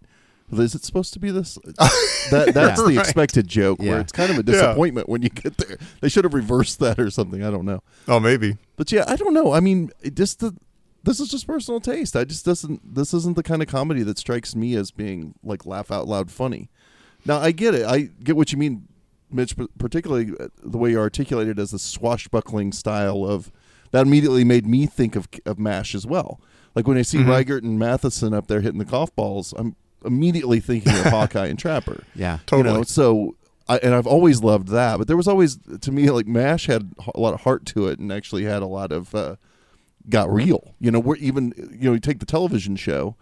[0.53, 1.55] Is it supposed to be this?
[2.31, 2.75] that that's Yeah.
[2.75, 2.99] the Right.
[2.99, 3.93] expected joke Yeah.
[3.93, 4.53] where it's kind of a Yeah.
[4.53, 5.79] disappointment when you get there.
[6.03, 7.43] They should have reversed that or something.
[7.43, 7.83] I don't know.
[8.07, 8.59] Oh, maybe.
[8.77, 9.53] But yeah, I don't know.
[9.53, 10.55] I mean, it just the
[11.05, 12.15] this is just personal taste.
[12.17, 12.95] I just doesn't.
[12.95, 16.31] This isn't the kind of comedy that strikes me as being like laugh out loud
[16.31, 16.69] funny.
[17.25, 17.87] Now I get it.
[17.87, 18.87] I get what you mean,
[19.33, 19.55] Mitch.
[19.79, 23.51] Particularly uh, the way you articulated it as the swashbuckling style of
[23.91, 26.41] that immediately made me think of of Mash as well.
[26.75, 30.61] Like when I see Riegert and Matheson up there hitting the golf balls, I'm immediately
[30.61, 32.05] thinking of Hawkeye and Trapper.
[32.15, 32.39] Yeah.
[32.51, 32.85] You know, Totally.
[32.87, 33.37] so
[33.69, 36.93] I, and I've always loved that, but there was always to me like Mash had
[37.15, 39.37] a lot of heart to it, and actually had a lot of uh,
[40.09, 40.75] got real.
[40.81, 43.17] You know, we're even you know you take the television show,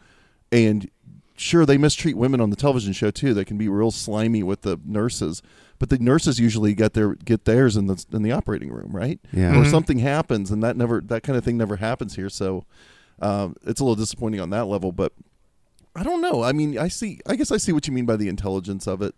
[0.51, 0.89] and
[1.37, 3.35] sure they mistreat women on the television show too.
[3.35, 5.43] They can be real slimy with the nurses,
[5.81, 9.19] but the nurses usually get their get theirs in the in the operating room, right?
[9.33, 9.59] Yeah.
[9.59, 12.29] Or something happens, and that never that kind of thing never happens here.
[12.29, 12.65] So
[13.21, 15.13] um, it's a little disappointing on that level, but.
[15.93, 16.45] I don't know.
[16.45, 17.19] I mean, I see.
[17.27, 19.13] I guess I see what you mean by the intelligence of it,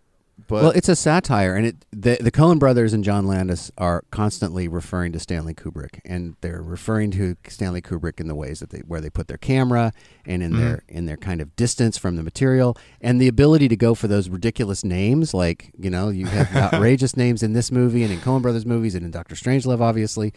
[0.47, 4.03] but well, it's a satire, and it the the Coen brothers and John Landis are
[4.09, 8.71] constantly referring to Stanley Kubrick, and they're referring to Stanley Kubrick in the ways that
[8.71, 9.93] they where they put their camera
[10.25, 10.61] and in mm-hmm.
[10.61, 14.07] their in their kind of distance from the material, and the ability to go for
[14.07, 18.19] those ridiculous names, like you know you have outrageous names in this movie and in
[18.19, 20.33] Coen brothers movies and in Doctor Strangelove, obviously,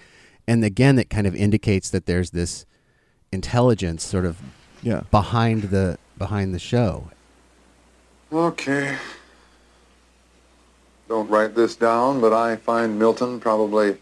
[0.47, 2.67] and again that kind of indicates that there's this
[3.33, 4.41] intelligence sort of
[4.83, 5.03] yeah.
[5.11, 7.11] behind the behind the show.
[8.33, 8.99] Okay.
[11.09, 13.99] Don't write this down, but I find Milton probably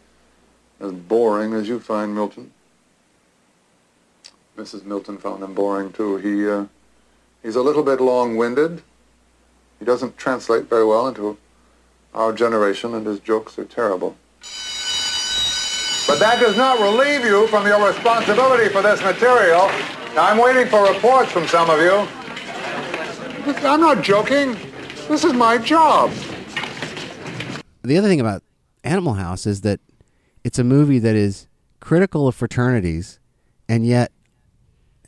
[0.80, 2.50] as boring as you find Milton.
[4.56, 4.84] Mrs.
[4.84, 6.16] Milton found him boring too.
[6.16, 6.66] He uh,
[7.42, 8.82] he's a little bit long-winded.
[9.78, 11.36] He doesn't translate very well into
[12.14, 14.16] our generation, and his jokes are terrible.
[16.06, 19.66] But that does not relieve you from your responsibility for this material.
[20.14, 22.06] Now, I'm waiting for reports from some of you.
[23.66, 24.56] I'm not joking.
[25.08, 26.12] This is my job.
[27.84, 28.42] The other thing about
[28.82, 29.80] Animal House is that
[30.42, 31.46] it's a movie that is
[31.80, 33.18] critical of fraternities,
[33.68, 34.12] and yet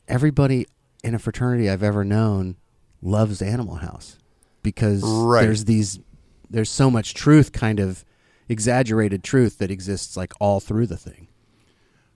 [0.09, 0.67] everybody
[1.03, 2.57] in a fraternity I've ever known
[3.03, 4.19] loves Animal House
[4.63, 5.43] because Right.
[5.43, 6.01] there's these
[6.49, 8.05] there's so much truth, kind of
[8.49, 11.27] exaggerated truth that exists like all through the thing.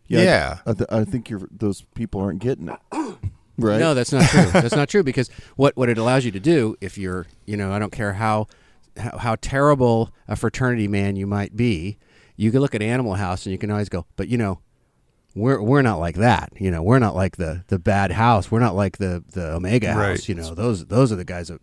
[0.07, 0.59] Yeah.
[0.67, 2.79] I, th- I think you're, those people aren't getting it,
[3.59, 3.79] right?
[3.79, 4.51] No, that's not true.
[4.53, 7.73] that's not true because what what it allows you to do, if you're, you know,
[7.73, 8.47] I don't care how
[8.97, 11.99] how, how terrible a fraternity man you might be,
[12.37, 14.61] you can look at Animal House and you can always go, but you know,
[15.35, 16.53] we're we're not like that.
[16.59, 18.51] You know, we're not like the the bad house.
[18.51, 20.11] We're not like the the Omega Right.
[20.11, 20.29] House.
[20.29, 21.61] You know, those those are the guys that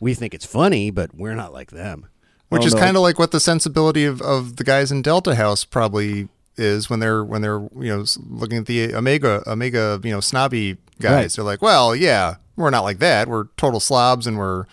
[0.00, 2.06] we think it's funny, but we're not like them.
[2.48, 2.80] Which Oh, is no.
[2.80, 6.88] kind of like what the sensibility of, of the guys in Delta House probably is
[6.90, 11.12] when they're when they're you know looking at the Omega Omega you know snobby guys.
[11.12, 11.30] Right.
[11.32, 13.28] They're like, well, yeah, we're not like that.
[13.28, 14.64] We're total slobs and we're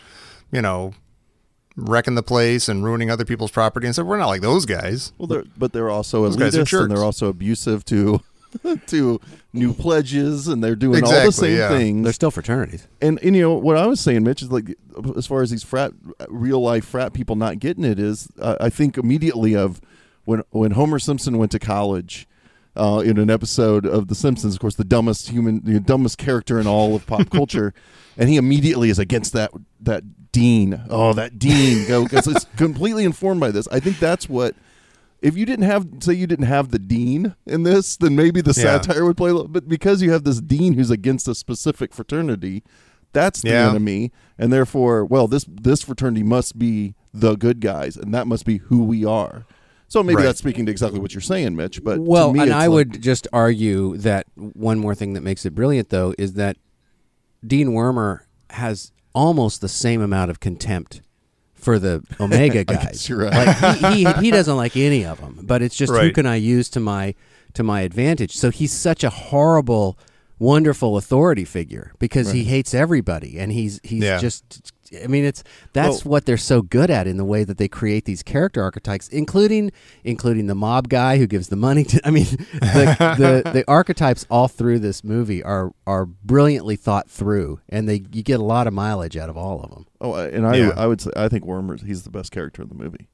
[0.54, 0.94] you know
[1.78, 5.14] wrecking the place and ruining other people's property and so we're not like those guys.
[5.18, 8.22] Well, they're, but they're also Those guys are elitist and they're also abusive to
[8.88, 9.20] to
[9.54, 11.70] new pledges, and they're doing all the same yeah.
[11.70, 12.04] things.
[12.04, 12.88] They're still fraternities.
[13.02, 14.76] and, and you know what I was saying, Mitch, is like
[15.16, 15.92] as far as these frat,
[16.30, 19.82] real life frat people not getting it is, uh, I think immediately of
[20.26, 22.28] when when Homer Simpson went to college.
[22.78, 26.60] Uh, in an episode of The Simpsons, of course, the dumbest human, the dumbest character
[26.60, 27.74] in all of pop culture,
[28.18, 30.82] and he immediately is against that that dean.
[30.90, 31.86] Oh, that dean!
[32.04, 33.68] Because it's completely informed by this.
[33.70, 34.56] I think that's what.
[35.20, 38.54] If you didn't have, say, you didn't have the dean in this, then maybe the
[38.56, 38.80] Yeah.
[38.80, 39.32] satire would play.
[39.32, 42.62] a little But because you have this dean who's against a specific fraternity,
[43.14, 43.70] that's the Yeah.
[43.72, 48.46] enemy, and therefore, well, this this fraternity must be the good guys, and that must
[48.46, 49.46] be who we are.
[49.90, 50.24] So maybe Right.
[50.24, 51.82] that's speaking to exactly what you're saying, Mitch.
[51.84, 55.14] But to well, me, and it's I like- would just argue that one more thing
[55.14, 56.58] that makes it brilliant, though, is that
[57.46, 58.22] Dean Wormer
[58.52, 61.02] has almost the same amount of contempt
[61.54, 63.08] for the Omega guys.
[63.08, 63.34] you're right.
[63.62, 66.36] Like he, he he doesn't like any of them, but it's just who can I
[66.36, 67.16] use to my
[67.54, 68.36] to my advantage.
[68.36, 69.98] So he's such a horrible,
[70.38, 74.18] wonderful authority figure because he hates everybody, and he's he's Yeah.
[74.20, 74.72] just.
[75.04, 77.68] I mean, it's that's Well- what they're so good at in the way that they
[77.68, 79.72] create these character archetypes, including
[80.04, 82.02] including the mob guy who gives the money to.
[82.06, 87.60] I mean, the the, the archetypes all through this movie are are brilliantly thought through,
[87.70, 89.86] and they you get a lot of mileage out of all of them.
[90.02, 90.74] Oh, I- and I Yeah.
[90.78, 93.08] I would say I think Wormer's he's the best character in the movie.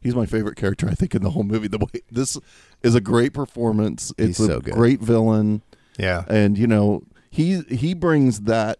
[0.00, 1.66] He's my favorite character I think in the whole movie.
[1.68, 2.38] The way this
[2.82, 4.12] is a great performance.
[4.16, 4.74] It's He's a so good.
[4.74, 5.62] great villain.
[5.98, 6.24] Yeah.
[6.28, 8.78] and you know he he brings that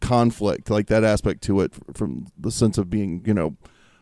[0.00, 3.56] conflict like that aspect to it from the sense of being you know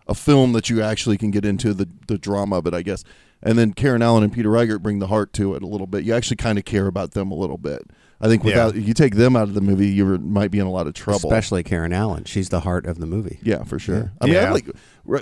[0.07, 3.05] a film that you actually can get into the the drama of it i guess
[3.43, 6.05] and then karen allen and peter Riegert bring the heart to it a little bit
[6.05, 7.83] you actually kind of care about them a little bit
[8.21, 10.67] I think without you take them out of the movie, you were- might be in
[10.67, 11.31] a lot of trouble.
[11.31, 12.25] Especially Karen Allen.
[12.25, 13.39] She's the heart of the movie.
[13.45, 13.97] Yeah, for sure.
[13.97, 14.09] Yeah.
[14.21, 14.53] I mean, I Yeah.
[14.55, 14.71] like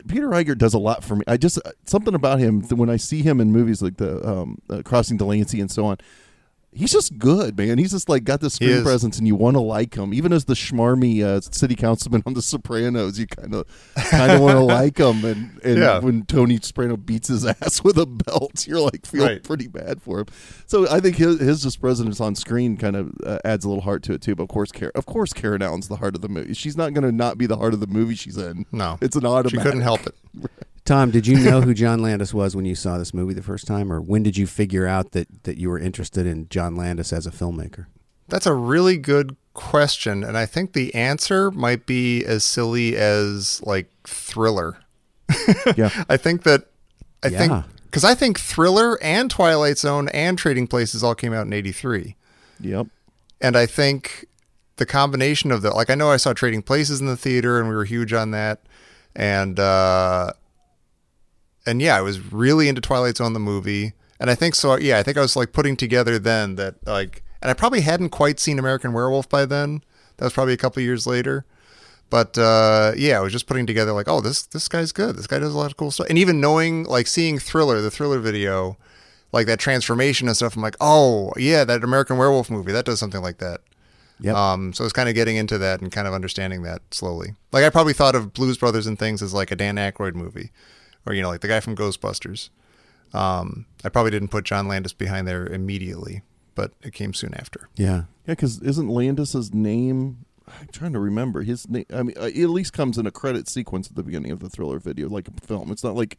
[0.09, 1.23] Peter Riegert does a lot for me.
[1.27, 4.81] I just something about him when I see him in movies like the um, uh,
[4.83, 5.99] Crossing Delancey and so on.
[6.77, 7.79] He's just good, man.
[7.79, 10.45] He's just like got this screen presence, and you want to like him, even as
[10.45, 13.19] the schmarmy uh, city councilman on The Sopranos.
[13.19, 15.99] You kind of kind of want to like him, and and Yeah.
[16.01, 19.43] when Tony Soprano beats his ass with a belt, you're like feeling Right.
[19.43, 20.27] pretty bad for him.
[20.67, 23.83] So I think his his just presence on screen kind of uh, adds a little
[23.85, 24.35] heart to it too.
[24.35, 26.53] But of course, Karen, of course, Karen Allen's the heart of the movie.
[26.55, 28.67] She's not going to not be the heart of the movie she's in.
[28.71, 29.59] No, it's an automatic.
[29.61, 30.15] She couldn't help it.
[30.87, 33.67] Tom, did you know who John Landis was when you saw this movie the first
[33.67, 37.13] time, or when did you figure out that that you were interested in John Landis
[37.13, 37.87] as a filmmaker?
[38.29, 43.61] That's a really good question, and I think the answer might be as silly as
[43.65, 44.79] like Thriller.
[45.77, 45.91] Yeah.
[46.09, 46.67] I think that
[47.23, 47.39] I Yeah.
[47.39, 51.53] think because I think Thriller and Twilight Zone and Trading Places all came out in
[51.53, 52.17] '83.
[52.61, 52.87] Yep.
[53.41, 54.27] And I think
[54.77, 57.69] the combination of the like I know I saw Trading Places in the theater and
[57.69, 58.61] we were huge on that.
[59.17, 60.33] And uh
[61.67, 63.93] and yeah, I was really into Twilight Zone the movie.
[64.19, 67.23] And I think so yeah, I think I was like putting together then that like
[67.43, 69.83] and I probably hadn't quite seen American Werewolf by then.
[70.17, 71.45] That was probably a couple years later.
[72.09, 75.17] But uh, yeah, I was just putting together like, oh, this this guy's good.
[75.17, 76.07] This guy does a lot of cool stuff.
[76.09, 78.79] And even knowing, like, seeing Thriller, the Thriller video,
[79.33, 80.57] like that transformation and stuff.
[80.57, 83.61] I'm like, oh yeah, that American Werewolf movie that does something like that.
[84.21, 84.35] Yep.
[84.35, 87.35] Um, so I was kind of getting into that and kind of understanding that slowly.
[87.53, 90.53] Like I probably thought of Blues Brothers and things as like a Dan Aykroyd movie,
[91.07, 92.51] or you know, like the guy from Ghostbusters.
[93.15, 96.23] Um, I probably didn't put John Landis behind there immediately,
[96.55, 97.69] but it came soon after.
[97.77, 98.05] Yeah.
[98.27, 100.25] Yeah, because isn't Landis's name?
[100.49, 101.87] I'm trying to remember his name.
[101.93, 104.41] I mean, uh, it at least comes in a credit sequence at the beginning of
[104.41, 105.71] the thriller video, like a film.
[105.71, 106.19] It's not like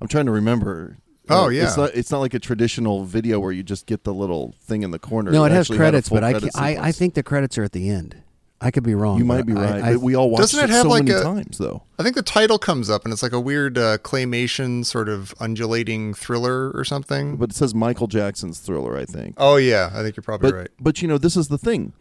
[0.00, 0.98] I'm trying to remember.
[1.30, 1.64] Oh, Uh, yeah.
[1.64, 1.90] it's not.
[1.94, 4.98] It's not like a traditional video where you just get the little thing in the
[4.98, 5.30] corner.
[5.30, 7.22] No, it has actually had a credits, but I, credit ca- I I think the
[7.22, 8.16] credits are at the end.
[8.60, 9.18] I could be wrong.
[9.18, 9.82] you might be right.
[9.82, 11.84] I- but we all watched Doesn't it it have so like many a- times, though.
[11.98, 15.32] I think the title comes up and it's like a weird uh, claymation sort of
[15.38, 17.36] undulating thriller or something.
[17.36, 18.96] But it says Michael Jackson's Thriller.
[18.96, 19.34] I think.
[19.38, 20.68] oh yeah, I think you're probably but right.
[20.80, 21.92] but you know this is the thing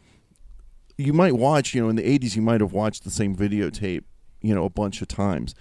[0.98, 4.04] you might watch you know in the 80s you might have watched the same videotape
[4.42, 5.54] you know a bunch of times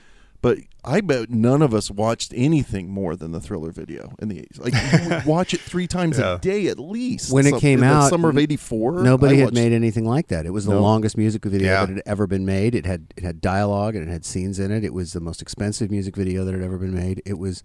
[0.43, 4.37] but i bet none of us watched anything more than the thriller video in the
[4.37, 6.35] 80s like you would watch it three times Yeah.
[6.35, 9.35] a day at least when it Some- came in the out, summer of 84 Nobody
[9.35, 10.47] I had watched- made anything like that.
[10.47, 10.83] It was the No.
[10.83, 11.87] longest music video Yeah.
[11.87, 12.75] that had ever been made.
[12.75, 14.85] It had it had dialogue and it had scenes in it.
[14.85, 17.23] It was the most expensive music video that had ever been made.
[17.27, 17.63] It was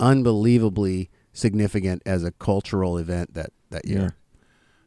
[0.00, 4.14] unbelievably significant as a cultural event that that year.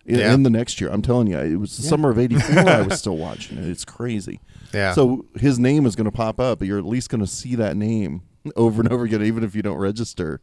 [0.05, 0.33] in, Yeah.
[0.33, 1.89] in the next year i'm telling you it was the Yeah.
[1.89, 4.39] summer of 84 i was still watching it it's crazy
[4.73, 4.93] Yeah.
[4.93, 7.55] so his name is going to pop up but you're at least going to see
[7.55, 8.21] that name
[8.55, 10.41] over and over again even if you don't register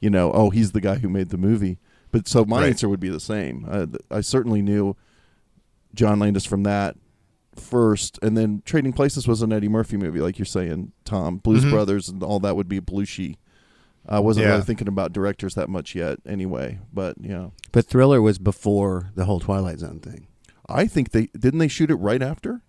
[0.00, 1.78] you know oh he's the guy who made the movie
[2.10, 2.70] but so my Right.
[2.70, 3.66] answer would be the same
[4.10, 4.96] I, I certainly knew
[5.94, 6.96] john landis from that
[7.56, 11.64] first and then trading places was an eddie murphy movie like you're saying tom blues
[11.64, 11.70] Mhm.
[11.70, 13.36] brothers and all that would be belushi
[14.08, 14.52] i wasn't Yeah.
[14.52, 19.24] really thinking about directors that much yet anyway but yeah But Thriller was before the
[19.26, 20.26] whole Twilight Zone thing.
[20.68, 22.62] I think they didn't they shoot it right after.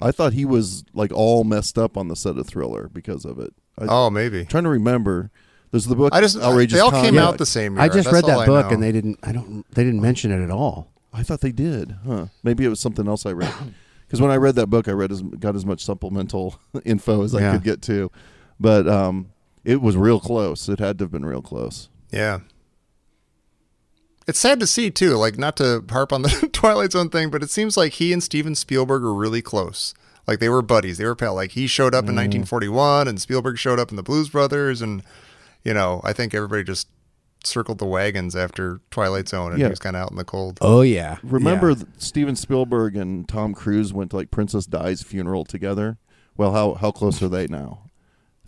[0.00, 3.38] I thought he was like all messed up on the set of Thriller because of
[3.38, 3.52] it.
[3.78, 4.44] I, oh, maybe.
[4.44, 5.30] trying to remember.
[5.70, 6.14] There's the book.
[6.14, 6.78] I just outrageous.
[6.78, 7.82] they all came out the same year.
[7.82, 9.18] I just That's read that book and they didn't.
[9.22, 9.64] I don't.
[9.72, 10.90] They didn't mention it at all.
[11.12, 12.26] I thought they did, huh?
[12.42, 13.52] Maybe it was something else I read.
[14.06, 17.34] Because when I read that book, I read as got as much supplemental info as
[17.34, 17.52] I Yeah.
[17.52, 18.10] could get to,
[18.58, 19.32] but um,
[19.64, 20.66] it was real close.
[20.70, 21.90] It had to have been real close.
[22.10, 22.38] Yeah.
[24.28, 27.42] It's sad to see too, like not to harp on the Twilight Zone thing, but
[27.42, 29.94] it seems like he and Steven Spielberg are really close.
[30.26, 30.98] Like they were buddies.
[30.98, 31.34] They were pal.
[31.34, 32.44] Like he showed up in Mm.
[32.44, 35.02] 1941 and Spielberg showed up in the Blues Brothers and
[35.64, 36.88] you know, I think everybody just
[37.44, 39.66] circled the wagons after Twilight Zone and Yeah.
[39.66, 40.58] he was kind of out in the cold.
[40.60, 41.16] Oh yeah.
[41.22, 41.84] Remember, Yeah.
[41.96, 45.96] Steven Spielberg and Tom Cruise went to like Princess Di's funeral together.
[46.36, 47.84] Well, how how close are they now?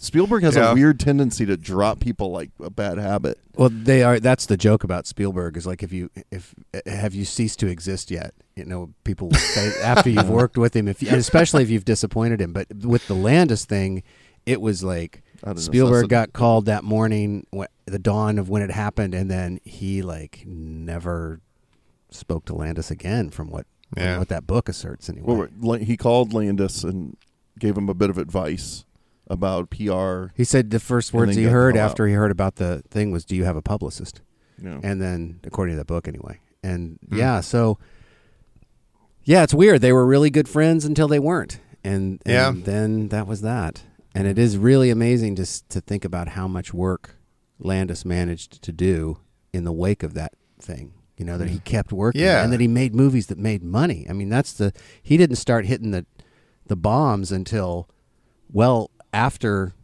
[0.03, 0.71] Spielberg has Yeah.
[0.71, 3.39] a weird tendency to drop people like a bad habit.
[3.55, 4.19] Well, they are.
[4.19, 6.55] That's the joke about Spielberg is like if you if
[6.87, 8.33] have you ceased to exist yet?
[8.57, 11.69] You know, people will say after you've worked with him, if you, and especially if
[11.69, 12.55] you've disappointed him.
[12.55, 14.03] But with the Landis thing,
[14.47, 15.23] it was like
[15.57, 16.09] Spielberg necessity.
[16.09, 20.45] got called that morning, wh- the dawn of when it happened, and then he like
[20.47, 21.41] never
[22.11, 23.29] spoke to Landis again.
[23.29, 24.19] From what from Yeah.
[24.19, 25.49] what that book asserts, anyway.
[25.61, 27.19] Well, he called Landis and
[27.59, 28.87] gave him a bit of advice
[29.31, 30.27] about PR.
[30.35, 33.35] He said the first words he heard after he heard about the thing was, "Do
[33.35, 34.21] you have a publicist?"
[34.62, 34.79] Yeah.
[34.83, 37.16] And then, according to the book, anyway, and Hmm.
[37.16, 37.79] yeah, so
[39.25, 39.81] yeah, it's weird.
[39.81, 42.53] They were really good friends until they weren't, and, and Yeah.
[42.64, 43.83] then that was that.
[44.14, 47.16] And it is really amazing to to think about how much work
[47.59, 49.19] Landis managed to do
[49.53, 50.93] in the wake of that thing.
[51.16, 52.43] You know that he kept working, Yeah.
[52.43, 54.07] and that he made movies that made money.
[54.09, 56.07] I mean, that's the he didn't start hitting the
[56.66, 57.88] the bombs until
[58.53, 59.75] well after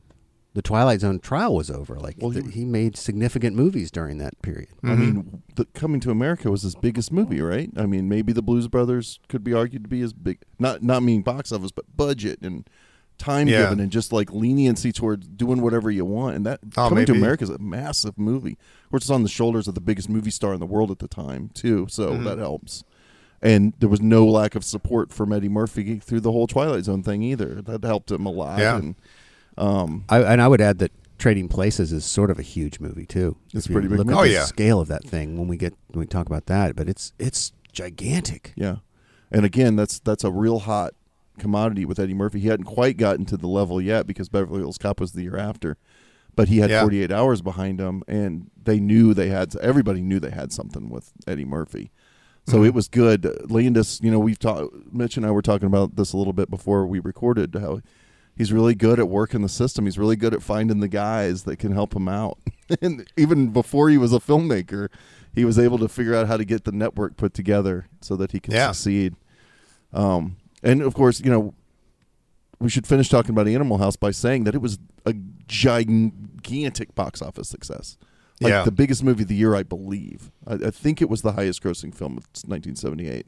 [0.54, 1.96] the Twilight Zone trial was over.
[1.98, 4.70] Like Well, he- the- he made significant movies during that period.
[4.82, 7.70] I mean, the, Coming to America was his biggest movie, right?
[7.76, 11.02] I mean, maybe the Blues Brothers could be argued to be as big, not not
[11.02, 12.68] meaning box office, but budget and
[13.18, 13.62] time Yeah.
[13.64, 16.36] given and just like leniency towards doing whatever you want.
[16.36, 17.12] And that Oh, Coming to.
[17.12, 18.58] America is a massive movie.
[18.84, 20.98] Of course, it's on the shoulders of the biggest movie star in the world at
[21.00, 21.86] the time, too.
[21.90, 22.24] So Mm-hmm.
[22.24, 22.82] that helps.
[23.42, 27.02] And there was no lack of support from Eddie Murphy through the whole Twilight Zone
[27.02, 27.60] thing either.
[27.62, 28.58] That helped him a lot.
[28.58, 28.76] Yeah.
[28.78, 28.94] And,
[29.58, 33.06] um, I, and I would add that Trading Places is sort of a huge movie
[33.06, 33.36] too.
[33.54, 34.18] It's pretty big Look movie.
[34.18, 34.44] at Oh, the yeah.
[34.44, 37.52] scale of that thing when we get when we talk about that, but it's it's
[37.72, 38.52] gigantic.
[38.56, 38.76] Yeah,
[39.30, 40.92] and again, that's that's a real hot
[41.38, 42.40] commodity with Eddie Murphy.
[42.40, 45.36] He hadn't quite gotten to the level yet because Beverly Hills Cop was the year
[45.38, 45.76] after,
[46.34, 46.80] but he had Yeah.
[46.82, 49.54] 48 hours behind him, and they knew they had.
[49.56, 51.90] Everybody knew they had something with Eddie Murphy,
[52.46, 52.66] so Mm-hmm.
[52.66, 53.50] it was good.
[53.50, 54.72] Landis, you know, we've talked.
[54.92, 57.54] Mitch and I were talking about this a little bit before we recorded.
[57.54, 57.80] How
[58.36, 59.84] he's really good at working the system.
[59.86, 62.38] He's really good at finding the guys that can help him out.
[62.82, 64.88] and even before he was a filmmaker,
[65.34, 68.32] he was able to figure out how to get the network put together so that
[68.32, 68.72] he could Yeah.
[68.72, 69.14] succeed.
[69.92, 71.54] Um, and of course, you know,
[72.58, 75.14] we should finish talking about Animal House by saying that it was a
[75.46, 77.96] gigantic box office success.
[78.40, 78.62] Like Yeah.
[78.64, 80.30] the biggest movie of the year, I believe.
[80.46, 83.26] I, I think it was the highest grossing film of 1978.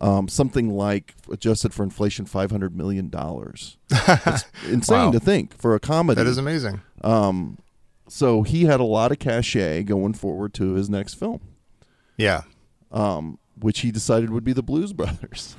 [0.00, 3.76] Um, something like adjusted for inflation, five hundred million dollars.
[3.90, 5.10] It's insane Wow.
[5.10, 6.22] to think for a comedy.
[6.22, 6.80] That is amazing.
[7.02, 7.58] Um,
[8.06, 11.40] so he had a lot of cachet going forward to his next film,
[12.16, 12.42] Yeah.
[12.92, 15.56] um, which he decided would be the Blues Brothers.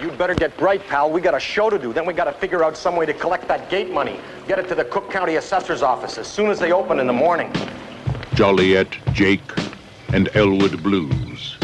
[0.00, 1.10] You'd better get bright, pal.
[1.10, 1.92] We got a show to do.
[1.92, 4.20] Then we got to figure out some way to collect that gate money.
[4.46, 7.12] Get it to the Cook County Assessor's office as soon as they open in the
[7.14, 7.50] morning.
[8.36, 9.40] Joliet, Jake,
[10.12, 11.56] and Elwood Blues.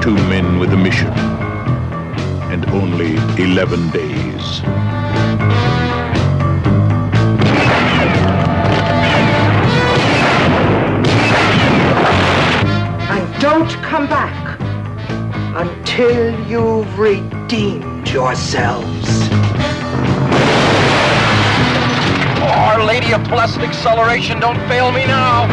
[0.00, 1.12] Two men with a mission,
[2.52, 4.60] and only 11 days.
[13.10, 14.60] And don't come back
[15.56, 19.45] until you've redeemed yourselves.
[22.66, 25.46] Our Lady of Blessed Acceleration, don't fail me now.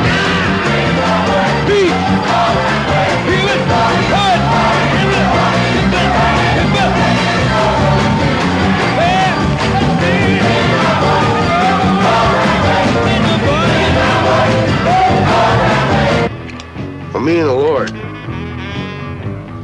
[17.11, 17.91] For me and the Lord,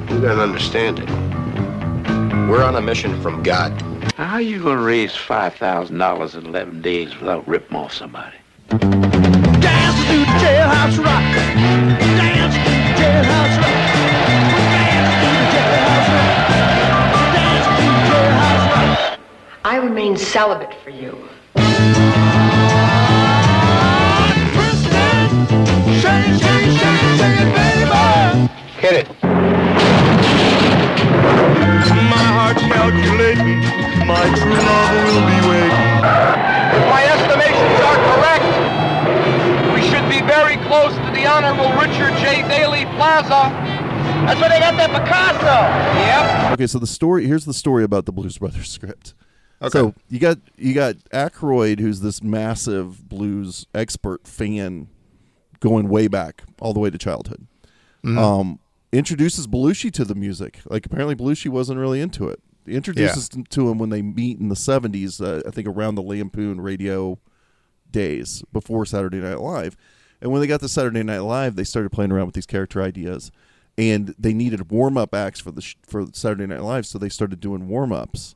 [0.07, 1.07] we got an understanding.
[2.47, 3.88] We're on a mission from God.
[4.19, 8.35] How are you gonna raise five thousand dollars in eleven days without ripping off somebody?
[8.67, 11.23] Dance to the jailhouse rock.
[11.31, 12.59] Dance to
[12.99, 13.79] jailhouse rock.
[14.75, 16.35] Dance to the jailhouse rock.
[17.31, 19.19] Dance to the jailhouse rock.
[19.63, 21.15] I remain celibate for you.
[28.79, 29.07] Hit it.
[32.09, 33.59] My heart calculating,
[34.09, 35.85] my true love will be waiting.
[36.73, 38.49] If my estimations are correct,
[39.73, 42.41] we should be very close to the Honorable Richard J.
[42.47, 43.53] Daley Plaza.
[44.25, 45.57] That's where they got that Picasso.
[46.49, 46.53] Yep.
[46.53, 49.13] Okay, so the story here's the story about the Blues Brothers script.
[49.69, 54.87] So you got you got Aykroyd, who's this massive blues expert fan,
[55.59, 57.45] going way back, all the way to childhood.
[58.05, 58.17] Mhm.
[58.17, 58.59] Um,
[58.93, 60.59] introduces Belushi to the music.
[60.65, 62.41] Like apparently Belushi wasn't really into it.
[62.67, 65.21] Introduces them to him when they meet in the '70s.
[65.21, 67.19] Uh, I think around the Lampoon radio
[67.91, 69.75] days before Saturday Night Live.
[70.21, 72.81] And when they got to Saturday Night Live, they started playing around with these character
[72.81, 73.31] ideas,
[73.77, 77.09] and they needed warm up acts for the sh- for Saturday Night Live, so they
[77.09, 78.35] started doing warm ups,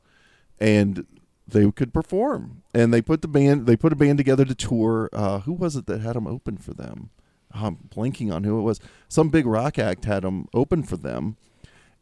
[0.58, 1.06] and
[1.46, 2.62] they could perform.
[2.72, 5.10] And they put the band they put a band together to tour.
[5.12, 7.10] Uh, who was it that had them open for them?
[7.52, 8.80] I'm blanking on who it was.
[9.08, 11.36] Some big rock act had them open for them,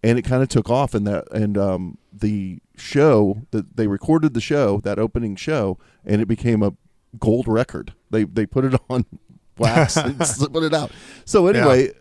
[0.02, 0.94] and it kind of took off.
[0.94, 6.20] And that and um, the show that they recorded the show that opening show, and
[6.20, 6.74] it became a
[7.18, 7.94] gold record.
[8.10, 9.06] They they put it on
[9.58, 10.18] wax and
[10.52, 10.90] put it out.
[11.24, 11.92] So anyway,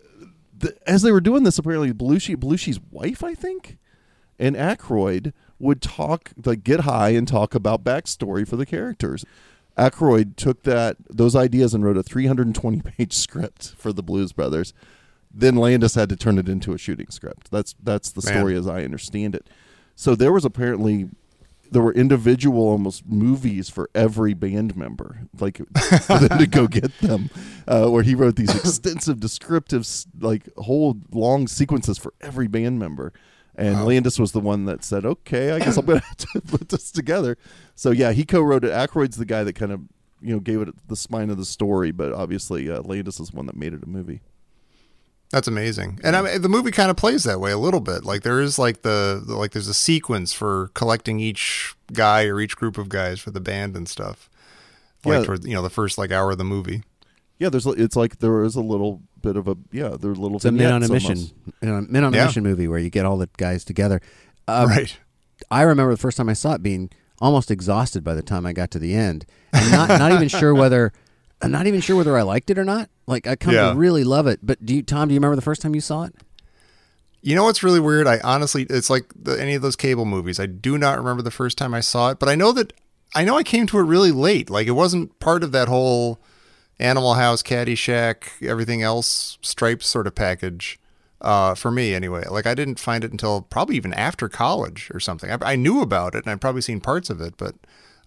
[0.56, 3.78] the, as they were doing this, apparently Belushi Belushi's wife, I think,
[4.38, 9.24] and Aykroyd would talk like get high and talk about backstory for the characters.
[9.78, 14.74] Aykroyd took that those ideas and wrote a 320 page script for the Blues Brothers.
[15.34, 17.50] Then Landis had to turn it into a shooting script.
[17.50, 18.38] That's that's the Man.
[18.38, 19.48] story as I understand it.
[19.94, 21.08] So there was apparently
[21.72, 25.56] there were individual almost movies for every band member, like
[26.02, 27.30] for them to go get them,
[27.66, 29.88] uh, where he wrote these extensive descriptive,
[30.20, 33.12] like whole long sequences for every band member.
[33.54, 36.68] And Landis was the one that said, "Okay, I guess I'm gonna have to put
[36.70, 37.36] this together."
[37.74, 38.70] So yeah, he co-wrote it.
[38.70, 39.80] Aykroyd's the guy that kind of
[40.22, 43.36] you know gave it the spine of the story, but obviously uh, Landis is the
[43.36, 44.22] one that made it a movie.
[45.32, 45.98] That's amazing.
[46.04, 48.04] And I mean, the movie kind of plays that way a little bit.
[48.04, 52.38] Like there is like the, the like there's a sequence for collecting each guy or
[52.38, 54.28] each group of guys for the band and stuff.
[55.04, 55.24] Like Yeah.
[55.24, 56.82] toward you know the first like hour of the movie.
[57.38, 60.36] Yeah, there's it's like there is a little bit of a yeah, there's a little
[60.36, 61.34] It's a men on a mission, almost.
[61.62, 62.26] you know, men on a Yeah.
[62.26, 64.00] mission movie where you get all the guys together.
[64.46, 64.98] Uh, Right.
[65.50, 68.52] I remember the first time I saw it being almost exhausted by the time I
[68.52, 70.92] got to the end, and not not even sure whether,
[71.42, 72.88] I'm not even sure whether I liked it or not.
[73.06, 73.70] Like I come Yeah.
[73.72, 74.40] to really love it.
[74.42, 75.08] But do you, Tom?
[75.08, 76.14] Do you remember the first time you saw it?
[77.20, 78.06] You know what's really weird?
[78.06, 80.40] I honestly, it's like the, any of those cable movies.
[80.40, 82.72] I do not remember the first time I saw it, but I know that
[83.14, 84.50] I know I came to it really late.
[84.50, 86.18] Like it wasn't part of that whole
[86.80, 90.78] Animal House, Caddyshack, everything else stripes sort of package.
[91.20, 92.24] Uh, for me, anyway.
[92.28, 95.30] Like I didn't find it until probably even after college or something.
[95.30, 97.54] I, I knew about it and I'd probably seen parts of it, but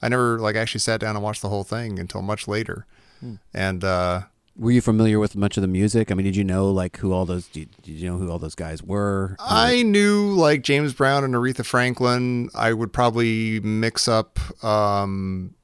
[0.01, 2.85] I never like actually sat down and watched the whole thing until much later.
[3.19, 3.35] Hmm.
[3.53, 4.21] And uh,
[4.57, 6.11] Were you familiar with much of the music?
[6.11, 7.47] I mean, did you know like who all those?
[7.47, 9.35] Did did you know who all those guys were?
[9.39, 12.49] I knew like James Brown and Aretha Franklin.
[12.55, 14.39] I would probably mix up.
[14.63, 15.55] Um,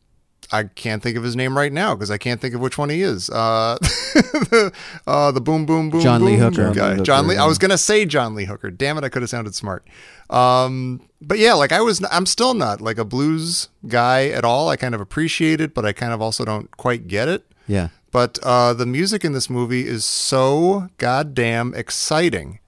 [0.52, 2.90] I can't think of his name right now because I can't think of which one
[2.90, 3.30] he is.
[3.30, 3.78] Uh,
[5.08, 6.74] uh, the boom boom boom John Lee Hooker.
[6.74, 6.98] guy.
[6.98, 7.38] John Hooker, Lee.
[7.38, 8.70] I was gonna say John Lee Hooker.
[8.70, 9.04] Damn it!
[9.04, 9.88] I could have sounded smart.
[10.30, 12.04] Um, but yeah, like I was.
[12.12, 14.70] I'm still not like a blues guy at all.
[14.70, 17.46] I kind of appreciate it, but I kind of also don't quite get it.
[17.68, 17.90] Yeah.
[18.12, 22.60] But uh, the music in this movie is so goddamn exciting.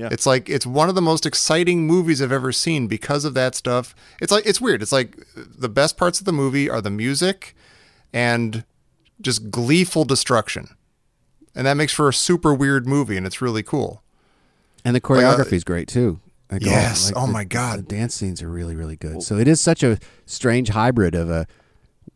[0.00, 0.08] Yeah.
[0.10, 3.54] It's like it's one of the most exciting movies I've ever seen because of that
[3.54, 3.94] stuff.
[4.20, 4.80] It's like it's weird.
[4.82, 7.54] It's like the best parts of the movie are the music
[8.12, 8.64] and
[9.20, 10.68] just gleeful destruction.
[11.54, 14.02] And that makes for a super weird movie and it's really cool.
[14.84, 16.20] And the uh, choreography is great too.
[16.50, 17.12] Like, all- Yes.
[17.12, 17.80] like Oh the- my God.
[17.80, 19.22] the dance scenes are really really good.
[19.22, 21.46] So it is such a strange hybrid of a,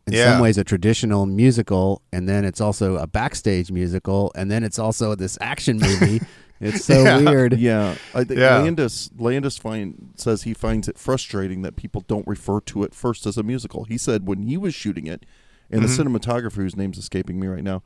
[0.07, 0.31] in Yeah.
[0.33, 4.77] some ways, a traditional musical, and then it's also a backstage musical, and then it's
[4.79, 6.21] also this action movie.
[6.59, 7.19] it's so Yeah.
[7.19, 7.57] weird.
[7.57, 8.57] Yeah, I think Yeah.
[8.59, 13.25] Landis Landis find says he finds it frustrating that people don't refer to it first
[13.25, 13.83] as a musical.
[13.85, 15.25] He said when he was shooting it,
[15.71, 16.11] and Mm-hmm.
[16.11, 17.81] the cinematographer whose name's escaping me right now,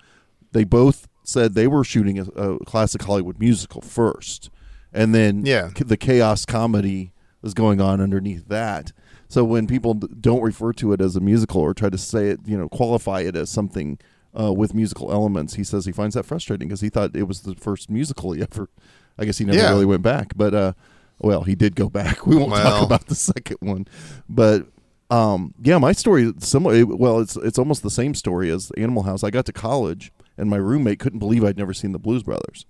[0.52, 4.50] they both said they were shooting a, a classic Hollywood musical first,
[4.92, 5.70] and then Yeah.
[5.76, 8.92] the chaos comedy was going on underneath that.
[9.30, 12.40] So when people don't refer to it as a musical or try to say it,
[12.46, 14.00] you know, qualify it as something
[14.38, 17.42] uh, with musical elements, he says he finds that frustrating because he thought it was
[17.42, 18.70] the first musical he ever.
[19.18, 19.70] I guess he never Yeah.
[19.70, 20.74] really went back, but uh,
[21.20, 22.26] well, he did go back.
[22.26, 22.64] We won't Well.
[22.64, 23.88] talk about the second one,
[24.30, 24.68] but
[25.12, 26.86] um, yeah, my story similar.
[26.86, 29.24] Well, it's it's almost the same story as Animal House.
[29.24, 32.66] I got to college and my roommate couldn't believe I'd never seen the Blues Brothers,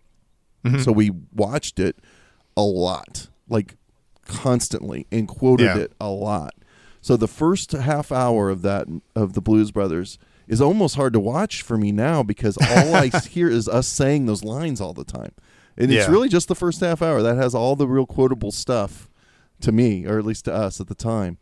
[0.65, 0.79] Mm-hmm.
[0.79, 1.97] so we watched it
[2.57, 3.75] a lot, like
[4.25, 5.77] constantly, and quoted Yeah.
[5.77, 6.53] it a lot.
[7.01, 10.17] So the first half hour of that of the Blues Brothers
[10.49, 14.25] is almost hard to watch for me now because all I hear is us saying
[14.25, 15.31] those lines all the time,
[15.77, 19.09] and it's really just the first half hour that has all the real quotable stuff
[19.61, 21.37] to me, or at least to us at the time.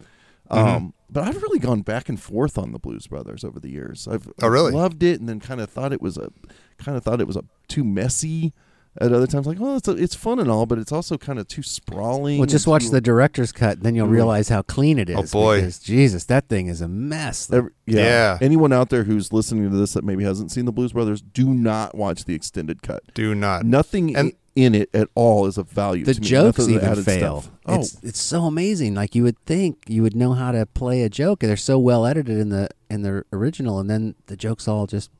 [0.51, 0.67] Mm-hmm.
[0.67, 4.07] Um, but I've really gone back and forth on the Blues Brothers over the years.
[4.07, 4.69] I've, Oh, really?
[4.69, 6.31] I've loved it, and then kind of thought it was a
[6.77, 8.53] kind of thought it was a too messy.
[8.99, 11.37] At other times, like, oh, it's a, it's fun and all, but it's also kind
[11.37, 12.39] of too sprawling.
[12.39, 14.11] Well, just watch too- the director's cut, then you'll mm.
[14.11, 15.35] realize how clean it oh, is.
[15.35, 15.57] Oh, boy.
[15.57, 17.51] because, Jesus, that thing is a mess.
[17.51, 18.01] Every- yeah.
[18.01, 18.37] Yeah.
[18.41, 21.53] Anyone out there who's listening to this that maybe hasn't seen the Blues Brothers, do
[21.53, 23.03] not watch the extended cut.
[23.13, 23.65] Do not.
[23.65, 26.03] Nothing And- in it at all is of value.
[26.03, 27.45] the to jokes Nothing the even added fail.
[27.67, 28.95] Oh, It's it's so amazing.
[28.95, 31.43] Like you would think you would know how to play a joke.
[31.43, 34.87] And they're so well edited in the in the original, and then the jokes all
[34.87, 35.11] just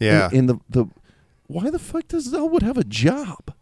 [0.00, 0.24] Yeah.
[0.32, 0.86] And, and the the
[1.48, 3.52] why the fuck does Elwood have a job?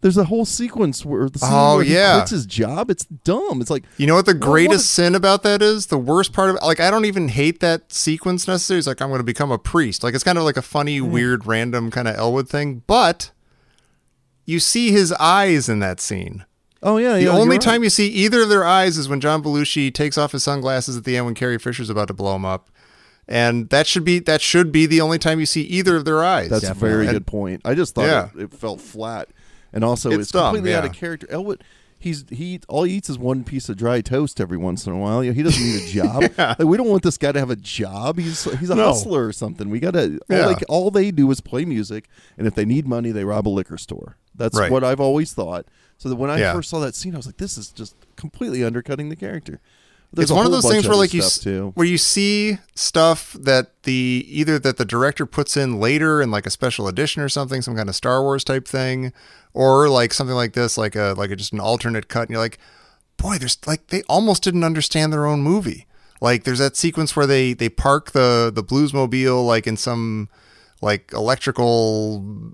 [0.00, 2.16] There's a whole sequence where the scene Oh, where he yeah.
[2.16, 2.90] quits his job.
[2.90, 3.60] It's dumb.
[3.60, 5.86] It's like You know what the Well, greatest what- sin about that is?
[5.86, 8.78] The worst part of like I don't even hate that sequence necessarily.
[8.78, 10.02] It's like I'm going to become a priest.
[10.02, 11.08] Like it's kind of like a funny, mm.
[11.10, 12.82] weird, random kind of Elwood thing.
[12.88, 13.30] But
[14.44, 16.44] you see his eyes in that scene.
[16.82, 17.60] oh yeah, The yeah, only you're right.
[17.60, 20.96] time you see either of their eyes is when John Belushi takes off his sunglasses
[20.96, 22.70] at the end when Carrie Fisher's about to blow him up,
[23.32, 26.22] and that should be that should be the only time you see either of their
[26.22, 26.50] eyes.
[26.50, 27.62] That's a very good point.
[27.64, 28.28] I just thought Yeah.
[28.36, 29.28] it, it felt flat,
[29.72, 31.26] and also It's it's, dumb, completely out of character.
[31.30, 31.64] Elwood,
[31.98, 34.98] he's he all he eats is one piece of dry toast every once in a
[34.98, 35.20] while.
[35.22, 36.22] He doesn't need a job.
[36.36, 38.18] like, we don't want this guy to have a job.
[38.18, 38.88] He's he's a No.
[38.88, 39.70] hustler or something.
[39.70, 40.42] We gotta Yeah.
[40.46, 43.48] all, they, all they do is play music, and if they need money, they rob
[43.48, 44.16] a liquor store.
[44.34, 44.70] That's Right.
[44.70, 45.66] what I've always thought.
[45.98, 46.52] So that when I Yeah.
[46.52, 49.60] first saw that scene, I was like, this is just completely undercutting the character.
[50.14, 51.72] There's it's one of those things where like you too.
[51.74, 56.44] where you see stuff that the either that the director puts in later in like
[56.44, 59.14] a special edition or something, some kind of Star Wars type thing,
[59.54, 62.40] or like something like this, like a like a, just an alternate cut, and you're
[62.40, 62.58] like,
[63.16, 65.86] boy, there's like they almost didn't understand their own movie.
[66.20, 70.28] Like there's that sequence where they they park the the Bluesmobile like in some
[70.82, 72.52] like electrical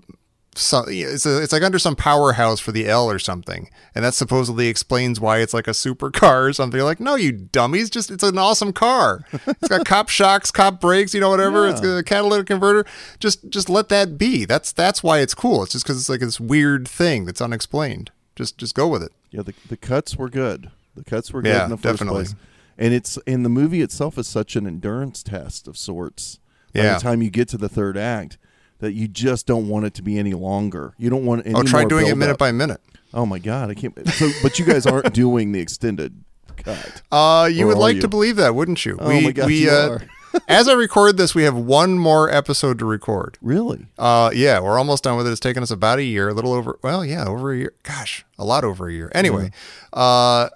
[0.59, 4.13] some, it's a, it's like under some powerhouse for the L or something, and that
[4.13, 6.77] supposedly explains why it's like a supercar or something.
[6.77, 9.25] You're like, no, you dummies, just it's an awesome car.
[9.47, 11.67] It's got cop shocks, cop brakes, you know, whatever.
[11.67, 12.85] It's got a catalytic converter.
[13.19, 14.45] Just just let that be.
[14.45, 15.63] That's that's why it's cool.
[15.63, 18.11] It's just because it's like this weird thing that's unexplained.
[18.35, 19.11] Just just go with it.
[19.31, 20.71] Yeah, the, the cuts were good.
[20.95, 22.23] The cuts were good Yeah, in the first definitely.
[22.25, 22.35] place.
[22.77, 26.39] And it's and the movie itself is such an endurance test of sorts.
[26.73, 26.93] By Yeah.
[26.95, 28.37] the time you get to the third act,
[28.79, 30.93] that you just don't want it to be any longer.
[30.97, 32.39] You don't want any Oh, try doing it minute build-up.
[32.39, 32.81] by minute.
[33.13, 34.07] Oh my god, I can't.
[34.09, 36.23] So, but you guys aren't doing the extended
[36.57, 37.01] cut.
[37.11, 38.01] Uh, you would like you?
[38.01, 38.97] to believe that, wouldn't you?
[38.99, 39.99] Oh we, my gosh, we, you uh,
[40.33, 40.41] are.
[40.47, 43.37] as I record this, we have one more episode to record.
[43.41, 43.87] Really?
[43.97, 45.31] Uh, yeah, we're almost done with it.
[45.31, 46.77] It's taken us about a year, a little over.
[46.83, 47.73] Well, yeah, over a year.
[47.83, 49.11] Gosh, a lot over a year.
[49.15, 49.51] Anyway,
[49.91, 50.49] uh,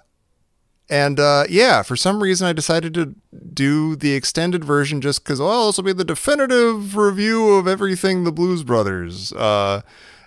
[0.88, 3.14] and uh, yeah, for some reason I decided to
[3.52, 5.40] do the extended version just because.
[5.40, 9.32] Well, this will be the definitive review of everything the Blues Brothers.
[9.32, 9.82] Uh,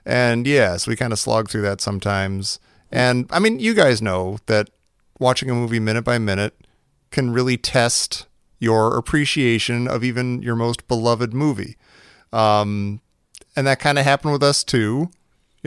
[0.06, 2.60] and yeah, so we kind of slog through that sometimes.
[2.92, 4.70] And I mean, you guys know that
[5.20, 6.56] watching a movie minute by minute
[7.12, 8.26] can really test
[8.60, 11.78] your appreciation of even your most beloved movie.
[12.34, 13.02] Um,
[13.56, 15.10] and that kind of happened with us too.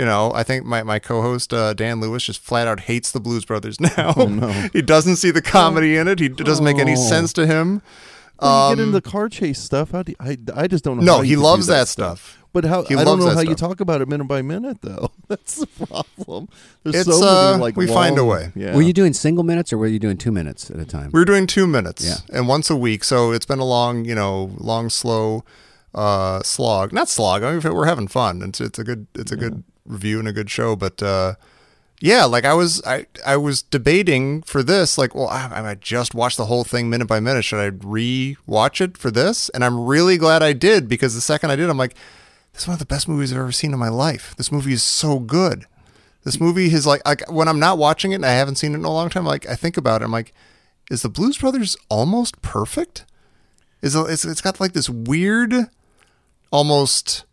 [0.00, 3.20] You know, I think my, my co-host uh, Dan Lewis just flat out hates the
[3.20, 4.14] Blues Brothers now.
[4.16, 4.48] Oh, no.
[4.72, 6.18] he doesn't see the comedy in it.
[6.20, 7.08] He, it doesn't make any Oh.
[7.08, 7.82] sense to him.
[8.38, 10.84] When you get Um, into the car chase stuff, how do you, I, I just
[10.84, 11.02] don't know.
[11.04, 12.38] No, how he you do loves that stuff.
[12.54, 14.78] But how He I don't know that how you talk about it minute by minute
[14.80, 15.10] though.
[15.28, 16.48] That's the problem.
[16.82, 18.50] There's It's, so uh, like we find a way.
[18.56, 18.74] Yeah.
[18.74, 21.10] Were you doing single minutes or were you doing two minutes at a time?
[21.12, 22.36] We were doing two minutes Yeah.
[22.36, 25.44] and once a week, so it's been a long, you know, long, slow
[25.94, 26.92] uh, slog.
[26.94, 27.42] Not slog.
[27.42, 28.40] I mean, we're having fun.
[28.42, 30.76] It's it's a good it's a good review and a good show.
[30.76, 31.34] But uh,
[32.00, 34.96] yeah, like I was I I was debating for this.
[34.98, 37.44] Like, well, I, I just watched the whole thing minute by minute.
[37.44, 39.48] Should I re-watch it for this?
[39.50, 41.94] And I'm really glad I did because the second I did, I'm like,
[42.52, 44.34] this is one of the best movies I've ever seen in my life.
[44.36, 45.66] This movie is so good.
[46.24, 48.78] This movie is like, like when I'm not watching it and I haven't seen it
[48.78, 50.34] in a long time, like I think about it, I'm like,
[50.90, 53.06] is the Blues Brothers almost perfect?
[53.80, 55.54] Is it- it's, it's got like this weird,
[56.50, 57.24] almost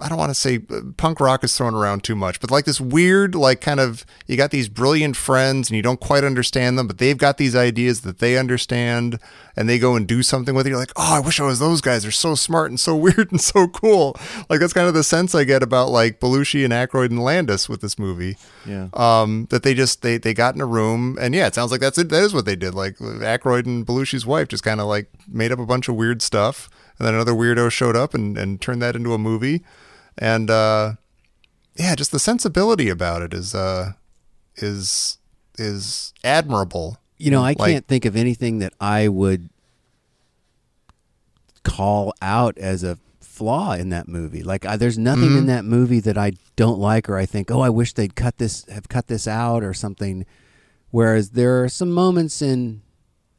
[0.00, 2.66] I don't want to say uh, punk rock is thrown around too much, but like
[2.66, 6.78] this weird, like kind of, you got these brilliant friends and you don't quite understand
[6.78, 9.18] them, but they've got these ideas that they understand
[9.56, 10.70] and they go and do something with it.
[10.70, 12.02] You're like, oh, I wish I was those guys.
[12.02, 14.16] They're so smart and so weird and so cool.
[14.50, 17.66] Like that's kind of the sense I get about like Belushi and Aykroyd and Landis
[17.66, 18.36] with this movie.
[18.66, 18.88] Yeah.
[18.92, 21.80] Um, that they just, they, they got in a room and yeah, it sounds like
[21.80, 22.10] that's it.
[22.10, 22.74] That is what they did.
[22.74, 26.20] Like Aykroyd and Belushi's wife just kind of like made up a bunch of weird
[26.20, 26.68] stuff.
[26.98, 29.64] And then another weirdo showed up and, and turned that into a movie
[30.18, 30.94] and uh,
[31.76, 33.92] yeah, just the sensibility about it is uh,
[34.56, 35.18] is
[35.58, 36.98] is admirable.
[37.18, 39.48] You know, I Like- can't think of anything that I would
[41.62, 44.42] call out as a flaw in that movie.
[44.42, 45.38] Like, I, there's nothing Mhm.
[45.38, 48.38] in that movie that I don't like, or I think, oh, I wish they'd cut
[48.38, 50.24] this, have cut this out, or something.
[50.90, 52.82] Whereas there are some moments in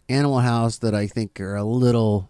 [0.10, 2.30] Animal House that I think are a little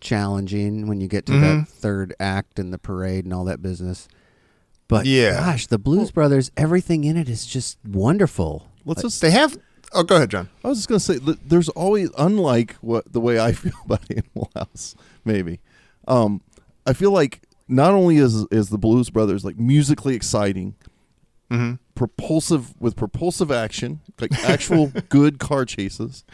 [0.00, 1.40] challenging when you get to Mhm.
[1.40, 4.08] that third act and the parade and all that business.
[4.88, 5.32] But Yeah.
[5.38, 8.66] gosh, the Blues Brothers, everything in it is just wonderful.
[8.84, 9.56] Let's just They have.
[9.92, 10.48] Oh, go ahead, John.
[10.64, 14.02] I was just gonna say that there's always unlike what the way I feel about
[14.10, 14.94] Animal House,
[15.24, 15.60] maybe.
[16.08, 16.40] Um,
[16.86, 20.74] I feel like not only is is the Blues Brothers like musically exciting,
[21.50, 21.74] mm-hmm.
[21.94, 26.24] propulsive with propulsive action, like actual good car chases,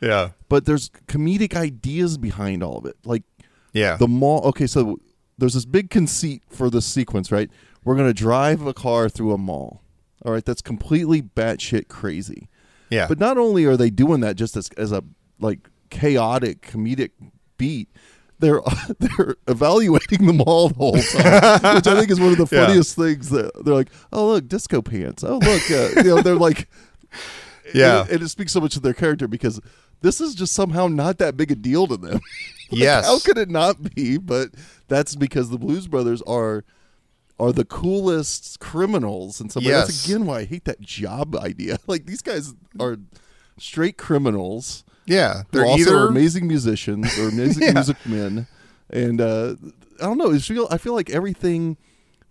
[0.00, 0.30] Yeah.
[0.48, 2.96] but there's comedic ideas behind all of it.
[3.04, 3.22] Like
[3.72, 3.96] Yeah.
[3.96, 4.40] the mall.
[4.46, 4.98] Okay, so
[5.38, 7.50] there's this big conceit for this sequence, right?
[7.84, 9.82] We're gonna drive a car through a mall.
[10.24, 12.48] All right, that's completely batshit crazy.
[12.90, 13.06] Yeah.
[13.06, 15.02] But not only are they doing that just as as a
[15.38, 17.10] like chaotic comedic
[17.56, 17.88] beat,
[18.38, 18.60] they're
[18.98, 22.66] they're evaluating the mall the whole time, which I think is one of the Yeah.
[22.66, 23.30] funniest things.
[23.30, 25.22] That they're like, oh look, disco pants.
[25.24, 26.68] Oh look, uh, you know, they're like,
[27.74, 28.00] Yeah.
[28.00, 29.60] and it, and it speaks so much to their character because
[30.02, 32.20] this is just somehow not that big a deal to them.
[32.72, 33.04] Like, Yes.
[33.06, 34.16] how could it not be?
[34.16, 34.50] But
[34.86, 36.62] that's because the Blues Brothers are
[37.36, 41.78] are the coolest criminals, and so that's again why I hate that job idea.
[41.88, 42.96] Like these guys are
[43.58, 44.84] straight criminals.
[45.04, 47.72] Yeah, they're also either amazing musicians or amazing Yeah.
[47.72, 48.46] music men,
[48.88, 49.56] and uh,
[50.00, 50.32] I don't know.
[50.32, 51.76] I feel I feel like everything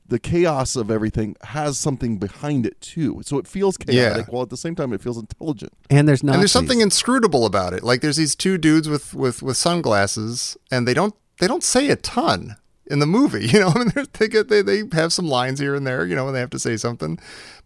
[0.10, 3.22] the chaos of everything has something behind it too.
[3.24, 4.10] So it feels Yeah.
[4.10, 5.72] chaotic while at the same time it feels intelligent.
[5.90, 7.84] And there's And there's something inscrutable about it.
[7.84, 11.90] Like there's these two dudes with with with sunglasses, and they don't they don't say
[11.90, 12.58] a ton
[12.88, 13.48] in the movie.
[13.54, 16.06] You know, I mean, they get they they have some lines here and there.
[16.06, 17.18] You know, when they have to say something,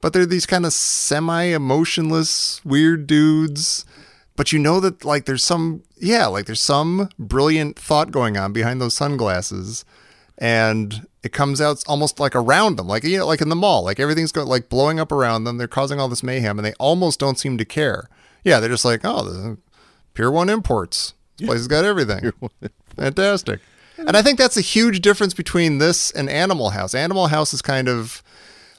[0.02, 3.86] but they're these kind of semi emotionless weird dudes.
[4.36, 8.52] But you know that like there's some yeah like there's some brilliant thought going on
[8.52, 9.86] behind those sunglasses,
[10.38, 13.84] and it comes out almost like around them, like you know, like in the mall,
[13.84, 15.58] like everything's going like blowing up around them.
[15.58, 18.10] They're causing all this mayhem, and they almost don't seem to care.
[18.44, 19.58] Yeah, they're just like, oh, the
[20.14, 21.14] Pier One Imports.
[21.38, 22.32] This place has got everything.
[22.96, 23.60] Fantastic.
[23.98, 26.94] And I think that's a huge difference between this and Animal House.
[26.94, 28.22] Animal House is kind of,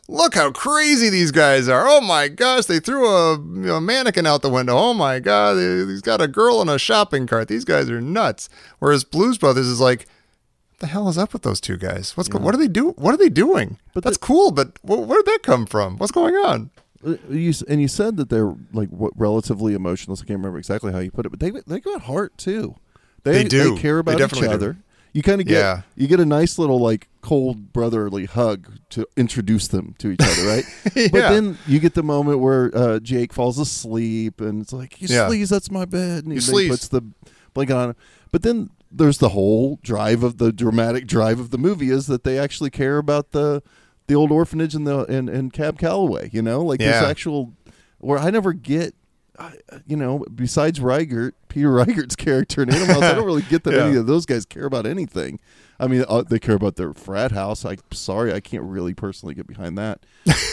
[0.07, 1.87] look how crazy these guys are.
[1.89, 4.77] Oh my gosh, they threw a, you know, mannequin out the window.
[4.77, 7.49] Oh my god, he's got a girl in a shopping cart.
[7.49, 8.49] These guys are nuts.
[8.81, 10.07] Whereas Blues Brothers is like,
[10.85, 12.17] the hell is up with those two guys?
[12.17, 12.91] What's go- what are they do?
[12.93, 13.79] What are they doing?
[13.95, 14.51] But that's cool.
[14.53, 15.97] But wh- where did that come from?
[15.99, 16.71] What's going on?
[17.07, 20.21] Uh, You and you said that they're like what, relatively emotionless.
[20.21, 22.77] I can't remember exactly how you put it, but they they got heart too.
[23.23, 23.75] They do.
[23.75, 24.55] They care They about each definitely do.
[24.55, 24.77] other.
[25.15, 25.83] You kind of get Yeah.
[25.97, 30.47] you get a nice little like cold brotherly hug to introduce them to each other,
[30.47, 30.65] right?
[31.13, 35.09] But then you get the moment where uh, Jake falls asleep and it's like, "You
[35.11, 35.29] Yeah.
[35.29, 36.71] sleaze, that's my bed," and he, You then he sleaze.
[36.71, 37.03] puts the
[37.55, 37.95] blanket on.
[38.33, 42.25] But then there's the whole drive of the dramatic drive of the movie is that
[42.25, 43.63] they actually care about the
[44.07, 46.31] the old orphanage and the and, and Cab Calloway.
[46.33, 47.09] You know, like there's Yeah.
[47.09, 47.55] actual
[47.99, 48.95] where I never get.
[49.39, 49.55] I-
[49.87, 53.75] You know, besides Riegert, Peter Riegert's character in Animal House, I don't really get that
[53.75, 53.87] Yeah.
[53.87, 55.41] any of those guys care about anything.
[55.81, 57.65] I mean, uh, they care about their frat house.
[57.65, 60.05] I'm sorry, I can't really personally get behind that.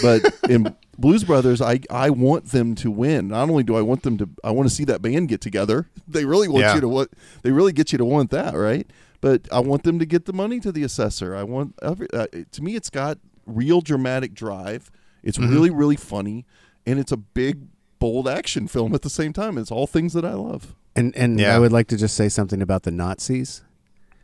[0.02, 3.28] But in Blues Brothers, I I want them to win.
[3.28, 5.88] Not only do I want them to, I want to see that band get together.
[6.08, 6.76] They really want Yeah.
[6.76, 7.10] you to what
[7.44, 8.86] they really get you to want that, right?
[9.22, 11.36] But I want them to get the money to the assessor.
[11.36, 14.90] I want every, uh, to me, it's got real dramatic drive.
[15.24, 15.52] It's Mhm.
[15.52, 16.46] really really funny,
[16.88, 17.68] and it's a big
[18.02, 19.58] bold action film at the same time.
[19.58, 20.76] It's all things that I love.
[20.98, 21.56] And and Yeah.
[21.56, 23.62] I would like to just say something about the Nazis.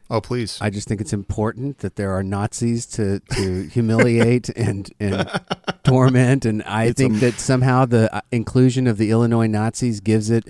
[0.10, 0.58] Oh, please.
[0.62, 5.30] I just think it's important that there are Nazis to, to humiliate and, and
[5.84, 6.46] torment.
[6.46, 10.30] And I It's think a- that somehow the uh, inclusion of the Illinois Nazis gives
[10.30, 10.46] it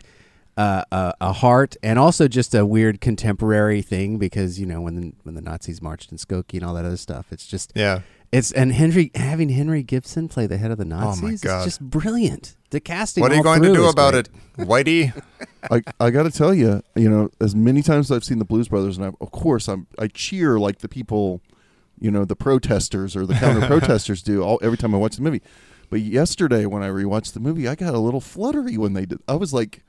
[0.57, 4.95] uh, a, a heart and also just a weird contemporary thing because, you know, when
[4.95, 7.71] the, when the Nazis marched in Skokie and all that other stuff, it's just.
[7.75, 8.01] Yeah.
[8.31, 11.59] It's and Henry having Henry Gibson play the head of the oh Nazis God.
[11.59, 12.55] is just brilliant.
[12.71, 13.21] The casting.
[13.21, 14.27] What are you going to do about great.
[14.27, 15.23] it, Whitey?
[15.71, 18.45] I, I got to tell you, you know, as many times as I've seen the
[18.45, 21.41] Blues Brothers, and I, of course I'm I cheer like the people,
[21.99, 25.21] you know, the protesters or the counter protesters do all every time I watch the
[25.21, 25.41] movie.
[25.89, 29.19] But yesterday when I rewatched the movie, I got a little fluttery when they did.
[29.27, 29.83] I was like,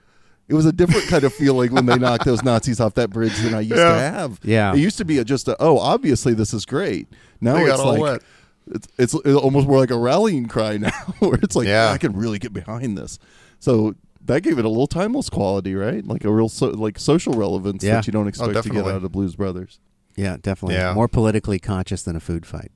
[0.47, 3.37] it was a different kind of feeling when they knocked those Nazis off that bridge
[3.39, 4.39] than I used to have.
[4.43, 4.73] Yeah.
[4.73, 7.09] it used to be a, just a oh, obviously this is great.
[7.41, 8.01] Now They got it's all like.
[8.03, 8.23] wet.
[8.71, 11.91] It's, it's it's almost more like a rallying cry now, where it's like Yeah.
[11.91, 13.19] I can really get behind this.
[13.61, 13.95] So
[14.27, 16.05] that gave it a little timeless quality, right?
[16.07, 17.95] Like a real so, like social relevance Yeah.
[17.95, 19.81] that you don't oh, expect to get out of the Blues Brothers.
[20.17, 20.75] Yeah, definitely.
[20.75, 20.93] Yeah.
[20.95, 22.71] More politically conscious than a food fight.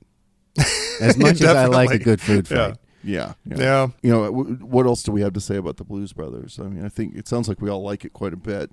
[1.01, 2.69] As much as I like a good food Yeah.
[2.69, 2.77] fight.
[3.05, 3.87] Yeah, Yeah.
[4.01, 6.57] You know, w- what else do we have to say about the Blues Brothers?
[6.57, 8.71] I mean, I think it sounds like we all like it quite a bit,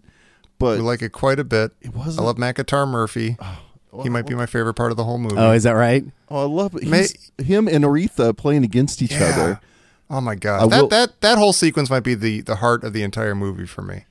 [0.60, 1.72] but we like it quite a bit.
[1.80, 3.36] It I wasn't- love Matt Guitar Murphy.
[3.40, 3.58] well,
[4.02, 5.36] he might be my favorite part of the whole movie.
[5.36, 6.04] Oh, is that right?
[6.30, 6.84] oh, I love it.
[6.84, 9.24] May- He's- him and Aretha playing against each Yeah.
[9.34, 9.60] other.
[10.08, 12.82] Oh my I god, that will- that that whole sequence might be the the heart
[12.84, 14.04] of the entire movie for me.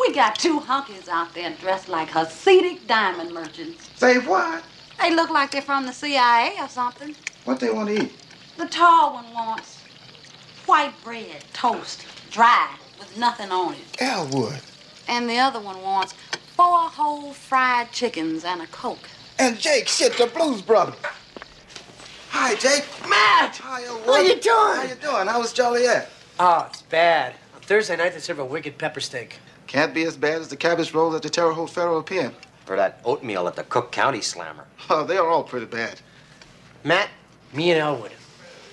[0.00, 3.88] We got two hunkies out there dressed like Hasidic diamond merchants.
[3.96, 4.62] Say what?
[5.00, 7.14] They look like they're from the CIA or something.
[7.44, 8.12] What they want to eat?
[8.58, 9.78] The tall one wants
[10.66, 12.68] white bread, toast, dry,
[12.98, 14.00] with nothing on it.
[14.00, 14.60] Elwood.
[15.08, 16.14] And the other one wants
[16.56, 19.08] four whole fried chickens and a Coke.
[19.38, 20.94] And Jake, shit, the Blues Brother.
[22.30, 22.86] Hi, Jake.
[23.08, 23.56] Matt!
[23.56, 24.06] Hi, Elwood.
[24.06, 24.44] How you doing?
[24.44, 25.26] How you doing?
[25.26, 26.08] How was Joliet?
[26.38, 27.34] Oh, it's bad.
[27.54, 29.38] On Thursday night, they serve a wicked pepper steak.
[29.66, 32.32] Can't be as bad as the cabbage roll at the Terre Haute Federal Pen.
[32.68, 34.64] Or that oatmeal at the Cook County Slammer.
[34.88, 36.00] Oh, they are all pretty bad.
[36.84, 37.08] Matt,
[37.52, 38.12] me and Elwood,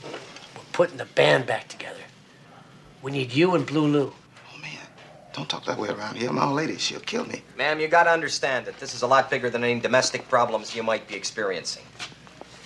[0.04, 2.00] we're putting the band back together.
[3.02, 4.14] We need you and Blue Lou.
[5.40, 6.34] Don't talk that way around here.
[6.34, 7.42] My old lady, she'll kill me.
[7.58, 10.84] Ma'am, you gotta understand that this is a lot bigger than any domestic problems you
[10.84, 11.84] might be experiencing.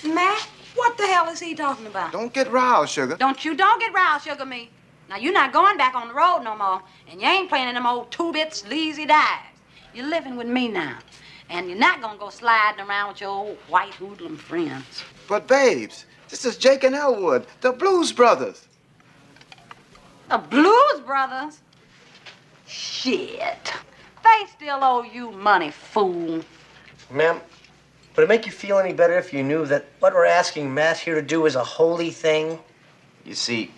[0.04, 2.12] Matt, what the hell is he talking about?
[2.12, 3.16] Don't get riled, sugar.
[3.16, 4.72] Don't you don't get riled, sugar me.
[5.08, 7.76] Now you're not going back on the road no more, and you ain't playing in
[7.76, 9.60] them old two-bit sleazy dives.
[9.94, 10.98] You're living with me now,
[11.52, 15.04] and you're not gonna go sliding around with your old white hoodlum friends.
[15.28, 18.68] But, babes, this is Jake and Elwood, the Blues Brothers.
[20.28, 21.60] The Blues Brothers?
[22.74, 23.72] Shit.
[24.24, 26.44] They still owe you money, fool.
[27.12, 27.40] Ma'am,
[28.16, 30.98] Would it make you feel any better if you knew that what we're asking Matt
[30.98, 32.58] here to do is a holy thing?
[33.26, 33.72] You see,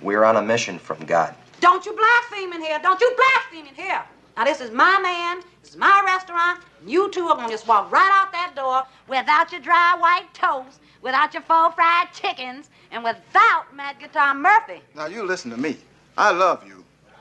[0.00, 1.34] we're on a mission from God.
[1.60, 2.78] Don't you blaspheme in here.
[2.80, 4.02] Don't you blaspheme in here.
[4.36, 5.42] Now, this is my man.
[5.62, 6.60] This is my restaurant.
[6.86, 10.32] You two are going to just walk right out that door without your dry white
[10.32, 14.80] toast, without your full fried chickens, and without Matt Guitar Murphy.
[14.94, 15.76] Now, you listen to me.
[16.16, 16.75] I love you,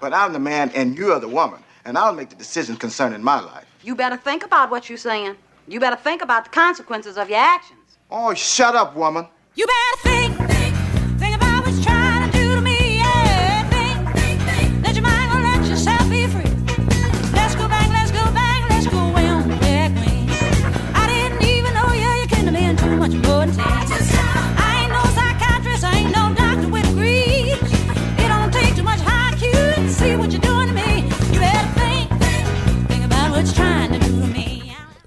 [0.05, 3.39] but I'm the man and you're the woman, and I'll make the decisions concerning my
[3.39, 3.65] life.
[3.81, 5.35] You better think about what you're saying.
[5.67, 7.97] You better think about the consequences of your actions.
[8.11, 9.25] Oh, shut up, woman.
[9.55, 10.24] You better think, think,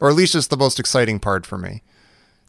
[0.01, 1.83] or at least just the most exciting part for me.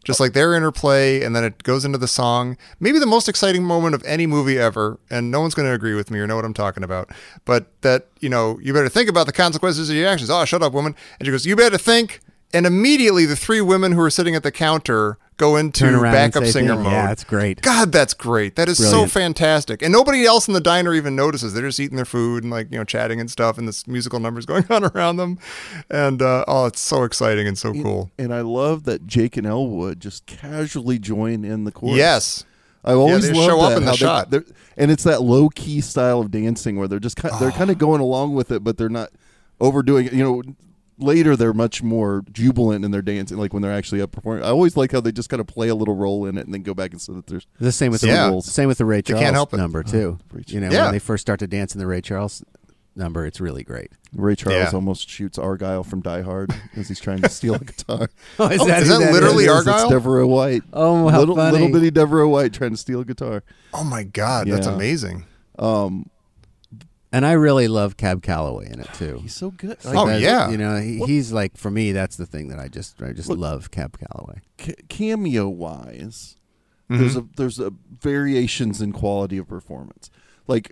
[0.06, 2.58] Just like their interplay, and then it goes into the song.
[2.80, 5.94] Maybe the most exciting moment of any movie ever, and no one's going to agree
[5.94, 7.10] with me or know what I'm talking about.
[7.44, 10.30] But that, you know, you better think about the consequences of your actions.
[10.30, 10.96] Oh, shut up, woman.
[11.20, 12.22] And she goes, You better think.
[12.54, 16.14] And immediately the three women who are sitting at the counter go into Turn around
[16.16, 16.84] and backup singer things.
[16.84, 16.92] mode.
[16.94, 17.62] Yeah, that's great.
[17.64, 18.56] God, that's great.
[18.56, 19.10] That is Brilliant.
[19.10, 19.82] so fantastic.
[19.82, 21.56] And nobody else in the diner even notices.
[21.56, 24.20] They're just eating their food and like, you know, chatting and stuff and this musical
[24.20, 25.40] numbers going on around them.
[25.90, 28.12] And uh, oh, it's so exciting and so cool.
[28.20, 31.98] And I love that Jake and Elwood just casually join in the chorus.
[31.98, 32.46] Yes.
[32.86, 34.30] I always they love show up that, in the how they- shot.
[34.30, 34.46] they're-
[34.78, 37.78] and it's that low key style of dancing where they're just kind, they're kind of
[37.78, 39.10] going along with it, but they're not
[39.60, 40.14] overdoing it.
[40.14, 40.42] You know,
[41.00, 44.44] later they're much more jubilant in their dancing, like when they're actually up performing.
[44.44, 46.54] I always like how they just kind of play a little role in it and
[46.54, 48.46] then go back and say that there's The same with some the rules.
[48.52, 49.58] same with the Ray They Charles can't help it.
[49.58, 50.20] number too.
[50.48, 50.84] you know, Yeah.
[50.84, 52.44] when they first start to dance in the Ray Charles
[52.96, 53.92] number, it's really great.
[54.14, 54.72] Ray Charles Yeah.
[54.74, 58.10] almost shoots Argyle from Die Hard as he's trying to steal a guitar.
[58.40, 59.52] Oh, is that- is that It literally is.
[59.52, 59.84] Argyle?
[59.86, 60.64] It's De'voreaux White.
[60.74, 61.52] Oh, how little, funny.
[61.54, 63.44] little bitty De'voreaux White trying to steal a guitar.
[63.74, 65.26] Oh my God, that's amazing.
[65.58, 66.10] Um,
[67.12, 69.18] And I really love Cab Calloway in it too.
[69.24, 69.84] He's so good.
[69.84, 70.50] Like Oh, yeah.
[70.52, 73.30] you know he, he's like for me that's the thing that I just I just
[73.30, 74.42] Look- love Cab Calloway.
[74.58, 76.36] ca- cameo wise,
[76.90, 77.02] Mm-hmm.
[77.02, 80.10] there's a there's a variations in quality of performance.
[80.48, 80.72] Like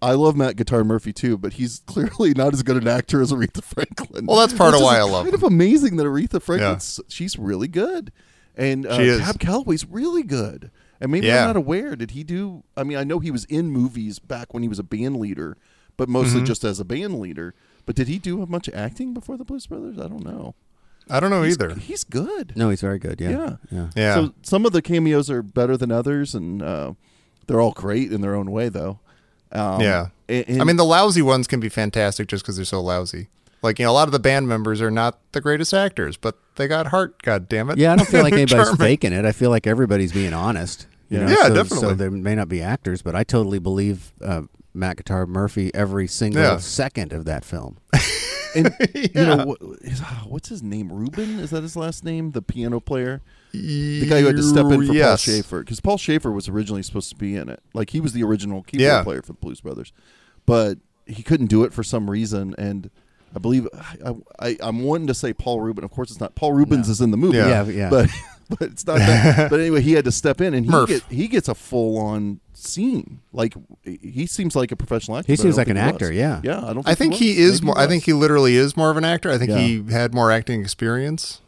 [0.00, 3.32] I love Matt Guitar Murphy too, but he's clearly not as good an actor as
[3.32, 4.26] Aretha Franklin.
[4.26, 5.34] Well, that's part Which of why I love Kind him.
[5.34, 8.12] of amazing that Aretha Franklin's she's really good,
[8.56, 9.20] and uh, She is.
[9.20, 10.70] Cab Calloway's really good.
[11.00, 11.42] And maybe Yeah.
[11.42, 11.94] I'm not aware.
[11.96, 12.64] Did he do?
[12.76, 15.56] I mean, I know he was in movies back when he was a band leader,
[15.96, 16.46] but mostly Mhm.
[16.46, 17.54] just as a band leader.
[17.86, 19.98] But did he do a bunch of acting before the Blues Brothers?
[19.98, 20.54] I don't know.
[21.10, 21.74] I don't know He's- either.
[21.76, 22.52] He's good.
[22.56, 23.20] No, he's very good.
[23.20, 23.56] Yeah, Yeah.
[23.70, 23.90] yeah.
[23.96, 24.14] Yeah.
[24.14, 26.92] So some of the cameos are better than others, and uh,
[27.46, 28.98] they're all great in their own way, though.
[29.52, 30.08] Um, yeah.
[30.28, 33.28] and- and- I mean, the lousy ones can be fantastic just because they're so lousy.
[33.62, 36.36] Like, you know, a lot of the band members are not the greatest actors, but
[36.58, 37.78] they got heart, God damn it.
[37.78, 38.76] Yeah, I don't feel like anybody's charming.
[38.76, 39.24] faking it.
[39.24, 40.86] I feel like everybody's being honest.
[41.08, 41.24] You Yeah.
[41.24, 41.30] know?
[41.30, 41.78] Yeah, so, definitely.
[41.88, 44.42] So there may not be actors, but I totally believe uh,
[44.74, 46.58] Matt Guitar Murphy every single Yeah.
[46.58, 47.78] second of that film.
[48.54, 50.92] and you know what, is, what's his name?
[50.92, 52.32] Ruben is that his last name?
[52.32, 55.24] The piano player, the guy who had to step in for Yes.
[55.24, 57.62] Paul Shaffer, because Paul Shaffer was originally supposed to be in it.
[57.74, 59.02] Like he was the original keyboard Yeah.
[59.02, 59.92] player for the Blues Brothers,
[60.46, 62.90] but he couldn't do it for some reason, and.
[63.34, 63.68] I believe
[64.04, 65.84] I, I, I'm wanting to say Paul Rubin.
[65.84, 66.34] Of course, it's not.
[66.34, 67.36] Paul Reubens is in the movie.
[67.36, 67.64] Yeah.
[67.64, 67.90] Yeah, yeah.
[67.90, 68.10] But
[68.48, 69.50] but it's not that.
[69.50, 72.40] but anyway, he had to step in, and he get, he gets a full on
[72.54, 73.20] scene.
[73.32, 73.54] Like
[73.84, 75.30] he seems like a professional actor.
[75.32, 76.16] He seems like an actor, was.
[76.16, 76.40] yeah.
[76.42, 76.64] yeah.
[76.64, 76.88] I don't.
[76.88, 77.38] I think he was.
[77.38, 77.78] is Maybe more.
[77.78, 79.30] I think he literally is more of an actor.
[79.30, 79.58] I think Yeah.
[79.58, 81.40] he had more acting experience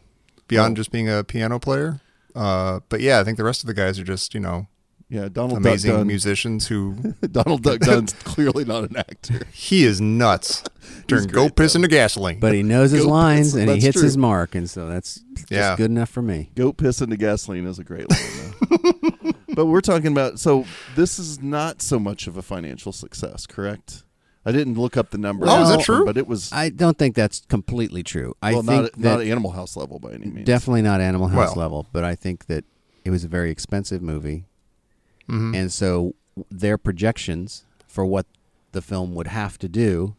[0.47, 0.75] beyond Oh.
[0.77, 1.99] just being a piano player.
[2.35, 4.67] Uh, but yeah, I think the rest of the guys are just you know
[5.11, 6.07] Yeah, Donald amazing Duck Dunn.
[6.07, 6.95] musicians who
[7.31, 9.41] Donald Duck Dunn's clearly not an actor.
[9.51, 10.63] he is nuts.
[11.07, 11.77] Turn great, go piss though.
[11.77, 12.39] into gasoline.
[12.39, 14.03] But he knows his Go lines piss, and he that's hits true.
[14.03, 15.75] his mark, and so that's just Yeah.
[15.75, 16.49] good enough for me.
[16.55, 18.53] Goat piss into gasoline is a great line.
[18.69, 19.31] though.
[19.53, 24.03] but we're talking about so this is not so much of a financial success, correct?
[24.45, 25.45] I didn't look up the number.
[25.47, 26.05] Oh, is that true?
[26.05, 28.33] But it was I don't think that's completely true.
[28.41, 30.47] I well, think not that not Animal House level by any means.
[30.47, 31.63] definitely not Animal House Well.
[31.65, 32.63] level, but I think that
[33.03, 34.45] it was a very expensive movie,
[35.31, 35.55] Mhm.
[35.55, 36.13] and so
[36.49, 38.25] their projections for what
[38.73, 40.15] the film would have to do,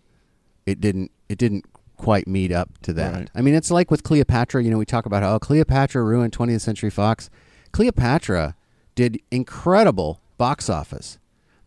[0.66, 1.10] it didn't.
[1.28, 1.64] It didn't
[1.96, 3.14] quite meet up to that.
[3.14, 3.30] Right.
[3.34, 4.62] I mean, it's like with Cleopatra.
[4.64, 7.30] You know, we talk about how Cleopatra ruined 20th Century Fox.
[7.72, 8.54] Cleopatra
[8.94, 11.18] did incredible box office.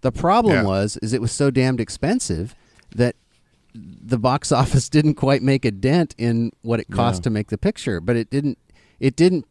[0.02, 0.64] The problem Yeah.
[0.64, 2.54] was is it was so damned expensive
[2.96, 3.16] that
[3.74, 7.24] the box office didn't quite make a dent in what it cost Yeah.
[7.24, 8.58] to make the picture, but it didn't
[9.00, 9.46] it didn't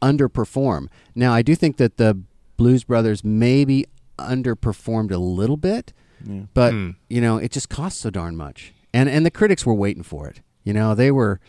[0.00, 0.88] underperform.
[1.14, 2.18] Now, I do think that the
[2.58, 3.86] Blues Brothers maybe
[4.18, 5.94] underperformed a little bit,
[6.26, 6.42] Yeah.
[6.52, 6.90] but Hmm.
[7.08, 8.74] you know, it just cost so darn much.
[8.92, 10.40] And and the critics were waiting for it.
[10.64, 11.40] You know, they were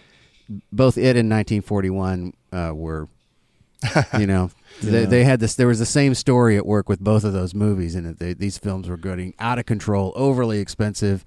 [0.72, 3.08] both it and 1941 uh, were,
[4.18, 4.52] you know,
[4.82, 5.06] they, Yeah.
[5.08, 5.56] they had this.
[5.56, 8.58] There was the same story at work with both of those movies, and they, these
[8.58, 11.24] films were getting out of control, overly expensive,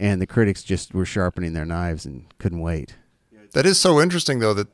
[0.00, 2.96] and the critics just were sharpening their knives and couldn't wait.
[3.52, 4.54] That is so interesting, though.
[4.54, 4.68] That,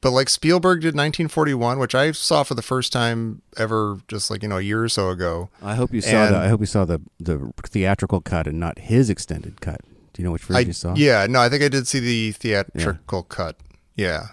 [0.00, 4.42] but like Spielberg did 1941, which I saw for the first time ever, just like
[4.42, 5.50] you know a year or so ago.
[5.62, 6.38] I hope you saw And the.
[6.38, 9.80] I hope you saw the the theatrical cut and not his extended cut.
[10.12, 10.94] Do you know which version I, you saw?
[10.94, 13.56] Yeah, no, I think I did see the theatrical cut.
[13.96, 14.28] Yeah.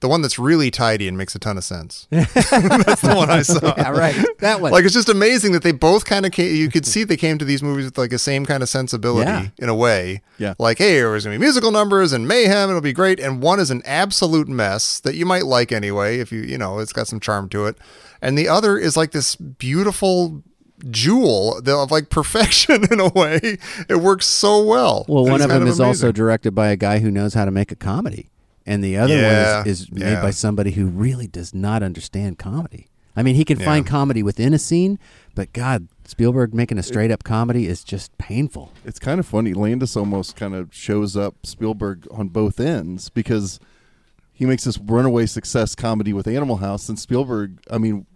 [0.00, 2.08] The one that's really tidy and makes a ton of sense.
[2.10, 2.32] that's
[3.02, 3.74] the one I saw.
[3.76, 4.16] Yeah, right.
[4.38, 4.72] That one.
[4.72, 7.36] Like it's just amazing that they both kind of came, you could see they came
[7.38, 9.48] to these movies with like the same kind of sensibility Yeah.
[9.58, 10.22] in a way.
[10.38, 10.54] Yeah.
[10.58, 13.20] Like, hey, there's gonna be musical numbers and mayhem, it'll be great.
[13.20, 16.78] And one is an absolute mess that you might like anyway, if you you know,
[16.78, 17.76] it's got some charm to it.
[18.22, 20.42] And the other is like this beautiful
[20.90, 23.58] jewel of like perfection in a way.
[23.88, 25.04] It works so well.
[25.08, 27.70] Well, one of them is also directed by a guy who knows how to make
[27.70, 28.29] a comedy,
[28.66, 30.22] and the other Yeah, one is, is made yeah.
[30.22, 32.88] by somebody who really does not understand comedy.
[33.16, 33.66] I mean, he can Yeah.
[33.66, 34.98] find comedy within a scene,
[35.34, 38.72] but God, Spielberg making a straight up comedy is just painful.
[38.84, 39.52] It's kind of funny.
[39.52, 43.58] Landis almost kind of shows up Spielberg on both ends because
[44.32, 48.06] he makes this runaway success comedy with Animal House, and Spielberg, I mean,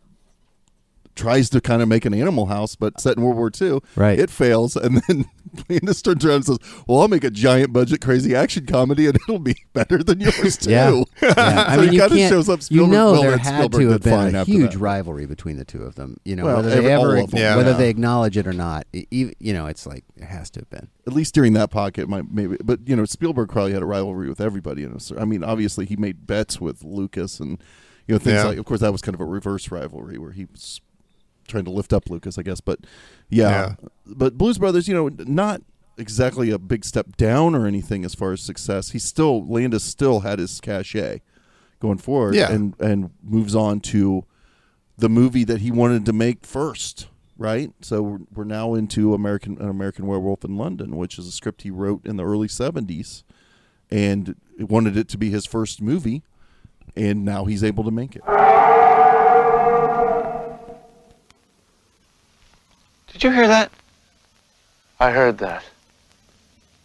[1.15, 3.81] tries to kind of make an Animal House, but set in World War II.
[3.97, 4.19] Right.
[4.19, 5.25] It fails, and then
[5.69, 6.59] Landis turns around and says,
[6.89, 10.57] "Well, I'll make a giant budget, crazy action comedy, and it'll be better than yours
[10.57, 11.65] too." Yeah, yeah.
[11.69, 12.33] I So mean, he you kinda can't.
[12.33, 14.79] shows up you know, well, there then had Spielberg to have been a huge that.
[14.79, 16.17] rivalry between the two of them.
[16.25, 17.29] You know, Well, whether every- they ever, them.
[17.33, 17.57] Yeah.
[17.57, 17.77] whether Yeah.
[17.77, 19.07] they acknowledge it or not, e-
[19.39, 20.89] you know, it's like it has to have been.
[21.07, 24.29] at least during that pocket might maybe but you know spielberg probably had a rivalry
[24.29, 27.63] with everybody in a i mean obviously he made bets with lucas and
[28.09, 28.45] you know things Yeah.
[28.45, 30.81] like of course that was kind of a reverse rivalry where he was
[31.47, 32.81] trying to lift up lucas i guess but
[33.29, 33.75] yeah, Yeah.
[34.07, 35.63] but blues brothers you know not
[35.97, 40.21] exactly a big step down or anything as far as success he still landis still
[40.21, 41.21] had his cachet
[41.81, 42.51] going forward Yeah.
[42.51, 44.25] and and moves on to
[44.97, 47.73] the movie that he wanted to make first, right?
[47.81, 51.63] So we're, we're now into American an American Werewolf in London, which is a script
[51.63, 53.25] he wrote in the early '70s,
[53.91, 56.23] and wanted it to be his first movie,
[56.95, 58.23] and now he's able to make it.
[63.15, 63.71] Did you hear that?
[64.99, 65.63] I heard that.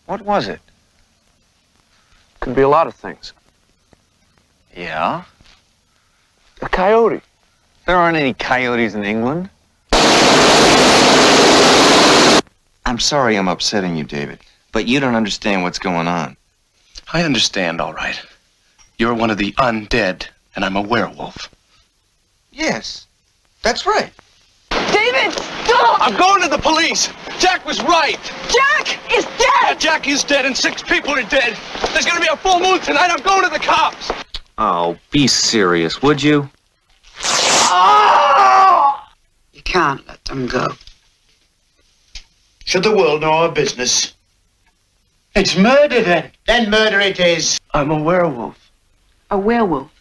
[0.05, 0.59] What was it?
[2.39, 3.33] Could be a lot of things.
[4.77, 5.23] Yeah?
[6.61, 7.21] A coyote.
[7.87, 9.49] There aren't any coyotes in England.
[12.85, 14.39] I'm sorry I'm upsetting you, David,
[14.71, 16.37] but you don't understand what's going on.
[17.11, 18.21] I understand, all right.
[18.99, 21.49] You're one of the undead, and I'm a werewolf.
[22.51, 23.07] Yes,
[23.63, 24.11] that's right.
[24.91, 26.01] David, stop!
[26.01, 27.09] I'm going to the police.
[27.39, 28.19] Jack was right.
[28.49, 29.39] Jack is dead!
[29.39, 29.79] Yeah, dead!
[29.79, 31.57] Jack is dead, and six people are dead.
[31.93, 33.09] There's gonna be a full moon tonight.
[33.11, 34.11] I'm going to the cops.
[34.57, 36.49] Oh, be serious, would you?
[37.71, 39.13] Ah!
[39.53, 40.67] You can't let them go.
[42.65, 44.13] Should the world know our business?
[45.35, 46.31] It's murder then.
[46.45, 47.59] Then murder it is.
[47.73, 48.71] I'm a werewolf.
[49.31, 49.91] A werewolf.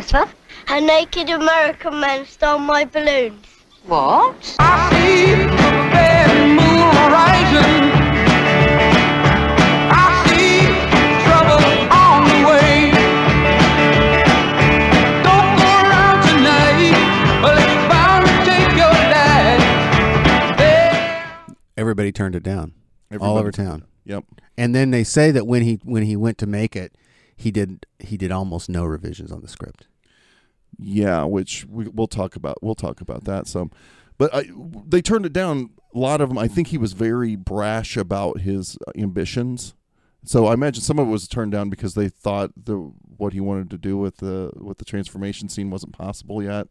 [0.00, 0.32] Yes, what?
[0.68, 3.44] A naked American man stole my balloons.
[3.84, 4.56] What?
[4.58, 7.92] I see the red moon rising.
[9.92, 10.64] I see
[11.20, 11.60] trouble
[11.92, 12.96] on the way.
[15.20, 16.96] Don't go around tonight,
[17.44, 19.60] or it's bound to take your dad.
[21.76, 22.72] Everybody turned it down,
[23.20, 23.84] all over town.
[24.06, 24.24] Yep.
[24.56, 26.94] And then they say that when he when he went to make it,
[27.36, 29.88] he did he did almost no revisions on the script.
[30.82, 32.62] Yeah, which we, we'll talk about.
[32.62, 33.70] We'll talk about that some,
[34.18, 34.50] but I,
[34.86, 35.70] they turned it down.
[35.94, 36.38] A lot of them.
[36.38, 39.74] I think he was very brash about his ambitions.
[40.24, 42.76] So I imagine some of it was turned down because they thought the
[43.16, 46.68] what he wanted to do with the with the transformation scene wasn't possible yet,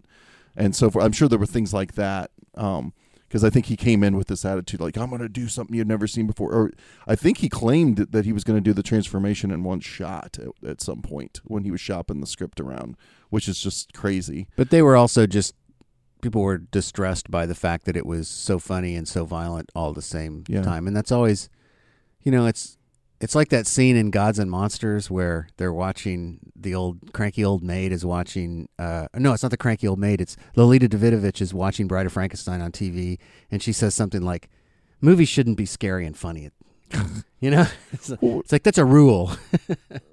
[0.55, 1.05] and so forth.
[1.05, 2.31] I'm sure there were things like that.
[2.55, 2.93] Um,
[3.29, 5.75] because I think he came in with this attitude like I'm going to do something
[5.75, 6.51] you've never seen before.
[6.51, 6.71] Or
[7.07, 10.37] I think he claimed that he was going to do the transformation in one shot
[10.39, 12.97] at, at some point when he was shopping the script around,
[13.29, 14.47] which is just crazy.
[14.55, 15.53] But they were also just
[16.21, 19.93] people were distressed by the fact that it was so funny and so violent all
[19.93, 20.63] the same Yeah.
[20.63, 21.49] time, and that's always,
[22.23, 22.78] you know, it's
[23.21, 27.63] it's like that scene in Gods and Monsters where they're watching the old cranky old
[27.63, 28.69] maid is watching.
[28.77, 30.21] Uh, no, it's not the cranky old maid.
[30.21, 33.17] It's Lolita Davidovich is watching Bride of Frankenstein on TV,
[33.51, 34.49] and she says something like,
[35.01, 36.51] "Movies shouldn't be scary and funny."
[37.39, 39.31] you know, it's, it's like that's a rule.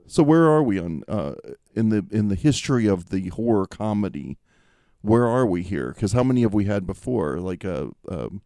[0.09, 1.35] So where are we on uh,
[1.75, 4.39] in the in the history of the horror comedy?
[5.07, 5.93] where are we here?
[5.93, 7.39] Because how many have we had before?
[7.39, 7.91] Like a.
[8.09, 8.43] Um,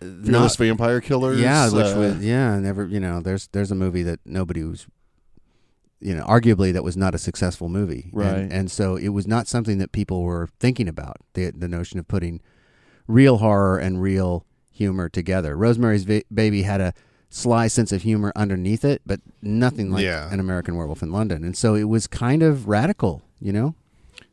[0.00, 1.40] Fearless Not- Vampire Killers.
[1.40, 4.86] Yeah, which uh, was yeah, never you know, there's there's a movie that nobody was
[6.00, 8.10] you know, arguably that was not a successful movie.
[8.12, 8.46] Right.
[8.50, 11.16] And, so it was not something that people were thinking about.
[11.32, 12.42] The the notion of putting
[13.06, 15.56] real horror and real humor together.
[15.56, 16.92] Rosemary's Va- Baby had a
[17.30, 20.30] sly sense of humor underneath it, but nothing like Yeah.
[20.32, 21.42] an American Werewolf in London.
[21.42, 23.74] And so it was kind of radical, you know?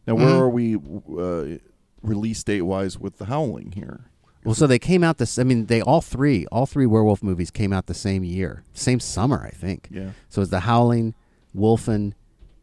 [0.06, 0.40] Now, where Mhm.
[0.42, 1.58] are we uh,
[2.02, 4.11] release date wise with The Howling here?
[4.44, 5.38] Well, so they came out this.
[5.38, 9.00] I mean, they all three, all three werewolf movies came out the same year, same
[9.00, 9.88] summer, I think.
[9.92, 10.12] Yeah.
[10.30, 11.14] So it's The Howling,
[11.56, 12.14] Wolfen,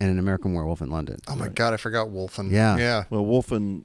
[0.00, 1.18] and An American Werewolf in London.
[1.28, 2.50] Oh my god, I forgot Wolfen.
[2.50, 2.76] Yeah.
[2.78, 3.04] Yeah.
[3.10, 3.84] Well, Wolfen,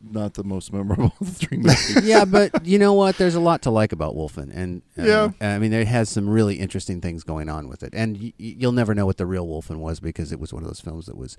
[0.00, 2.00] not the most memorable of the three movies.
[2.04, 3.16] yeah, but you know what?
[3.18, 5.30] There's a lot to like about Wolfen, and uh, Yeah.
[5.40, 8.54] I mean, it has some really interesting things going on with it, and y- y-
[8.58, 11.06] you'll never know what the real Wolfen was because it was one of those films
[11.06, 11.36] that was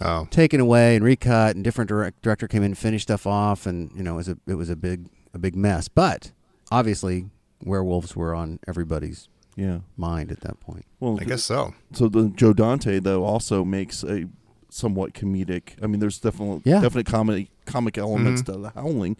[0.00, 0.26] Oh.
[0.30, 3.90] taken away and recut, and different direct, director came in, and finished stuff off, and
[3.96, 5.88] you know, it was a it was a big a big mess.
[5.88, 6.32] But
[6.70, 7.30] obviously,
[7.64, 9.80] werewolves were on everybody's Yeah.
[9.96, 10.84] mind at that point.
[11.00, 11.74] Well, I guess so.
[11.92, 14.28] So the Joe Dante though also makes a
[14.70, 15.70] somewhat comedic.
[15.82, 16.80] I mean, there's definitely Yeah.
[16.80, 18.46] definite comedy comic elements Mhm.
[18.46, 19.16] to The Howling.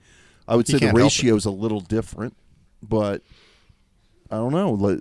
[0.47, 1.05] I would You say the can't help it.
[1.05, 2.37] ratio is a little different,
[2.83, 3.22] but
[4.31, 4.72] I don't know.
[4.72, 4.99] like,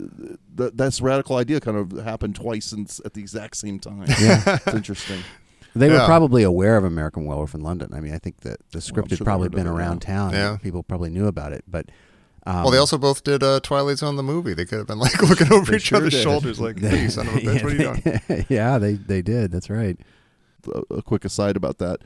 [0.55, 4.05] That that's radical idea kind of happened twice in, at the exact same time.
[4.19, 4.41] Yeah.
[4.65, 5.19] it's interesting.
[5.79, 7.93] They were probably aware of American Werewolf in London.
[7.93, 10.33] I mean, I think that the script sure had probably been around town.
[10.33, 10.57] Yeah.
[10.61, 11.87] People probably knew about it, but
[12.45, 14.53] um, well, they also both did uh, Twilight Zone the movie.
[14.53, 16.23] They could have been like looking over each sure other's did.
[16.23, 19.21] shoulders, like, "Hey, you son of a bitch, what are you doing?" yeah, they they
[19.21, 19.51] did.
[19.51, 19.97] That's right.
[20.73, 22.01] a, a quick aside about that.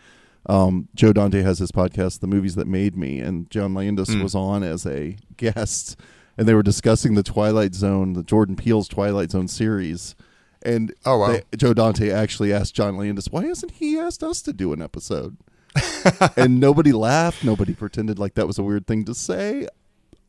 [0.47, 4.23] Um, Joe Dante has his podcast, The Movies That Made Me, and John Landis Mm.
[4.23, 5.95] was on as a guest,
[6.35, 10.15] and they were discussing the Twilight Zone, the Jordan Peele's Twilight Zone series.
[10.63, 11.27] And Oh, wow.
[11.33, 14.81] they- Joe Dante actually asked John Landis, "Why hasn't he asked us to do an
[14.81, 15.37] episode?"
[16.35, 17.43] and nobody laughed.
[17.43, 19.67] Nobody pretended like that was a weird thing to say.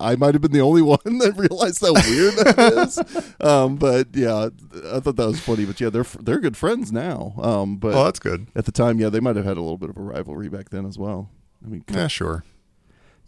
[0.00, 3.34] I might have been the only one that realized how weird that is.
[3.40, 4.48] Um, but yeah,
[4.92, 5.64] I thought that was funny.
[5.64, 7.34] But yeah, they're they're good friends now.
[7.38, 8.46] Um, but Oh, that's good.
[8.54, 10.70] At the time, yeah, they might have had a little bit of a rivalry back
[10.70, 11.30] then as well.
[11.64, 12.44] I mean, Yeah, sure.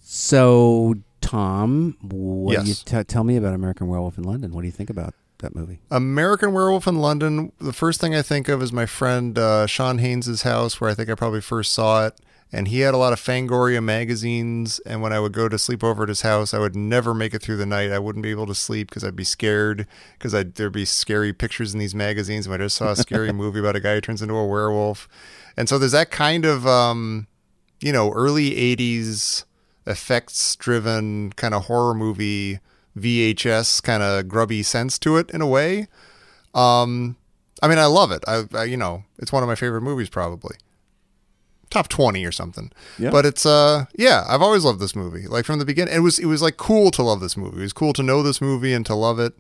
[0.00, 4.52] So, Tom, what do you t- tell me about American Werewolf in London?
[4.52, 5.80] What do you think about that movie?
[5.90, 7.52] American Werewolf in London.
[7.60, 10.94] The first thing I think of is my friend uh, Sean Haynes' house, where I
[10.94, 12.18] think I probably first saw it.
[12.52, 14.78] And he had a lot of Fangoria magazines.
[14.86, 17.34] And when I would go to sleep over at his house, I would never make
[17.34, 17.90] it through the night.
[17.90, 21.74] I wouldn't be able to sleep because I'd be scared because there'd be scary pictures
[21.74, 22.46] in these magazines.
[22.46, 25.08] And I just saw a scary movie about a guy who turns into a werewolf.
[25.56, 27.26] And so there's that kind of, um,
[27.80, 29.44] you know, early 80s
[29.84, 32.60] effects driven kind of horror movie
[32.96, 35.88] VHS kind of grubby sense to it in a way.
[36.54, 37.16] Um,
[37.62, 38.22] I mean, I love it.
[38.26, 40.56] I, I, you know, it's one of my favorite movies, probably
[41.70, 42.70] top twenty or something.
[42.98, 43.10] Yeah.
[43.10, 45.26] But it's, uh, yeah, I've always loved this movie.
[45.26, 47.58] Like from the beginning, it was it was like cool to love this movie.
[47.58, 49.34] It was cool to know this movie and to love it.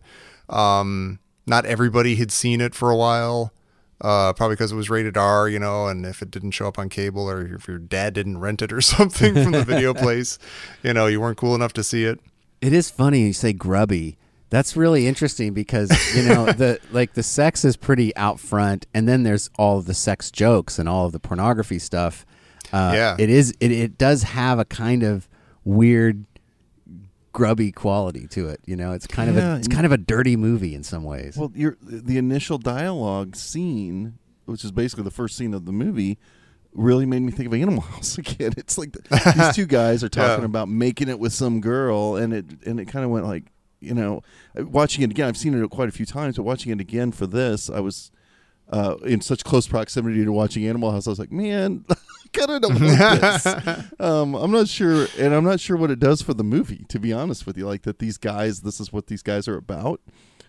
[0.48, 3.52] Um, not everybody had seen it for a while.
[4.00, 6.78] Uh, probably because it was rated R, you know, and if it didn't show up
[6.78, 10.38] on cable or if your dad didn't rent it or something from the video place,
[10.82, 12.20] you know, you weren't cool enough to see it.
[12.64, 14.16] It is funny you say grubby.
[14.48, 19.06] That's really interesting because you know the like the sex is pretty out front, and
[19.06, 22.24] then there's all of the sex jokes and all of the pornography stuff.
[22.72, 23.16] Uh, Yeah.
[23.18, 23.52] it is.
[23.60, 25.28] It, it does have a kind of
[25.64, 26.24] weird,
[27.32, 28.60] grubby quality to it.
[28.64, 31.36] You know, it's kind of a it's kind of a dirty movie in some ways.
[31.36, 36.16] Well, the initial dialogue scene, which is basically the first scene of the movie,
[36.74, 38.52] really made me think of Animal House again.
[38.56, 40.46] It's like the, these two guys are talking Yeah.
[40.46, 43.44] about making it with some girl, and it and it kind of went like
[43.80, 44.22] you know,
[44.56, 45.28] watching it again.
[45.28, 48.10] I've seen it quite a few times, but watching it again for this, I was.
[48.70, 51.94] Uh, in such close proximity to watching Animal House, I was like, "Man, I
[52.32, 53.46] kind of don't want this."
[54.00, 56.86] um, I'm not sure, and I'm not sure what it does for the movie.
[56.88, 59.58] To be honest with you, like that these guys, this is what these guys are
[59.58, 60.00] about.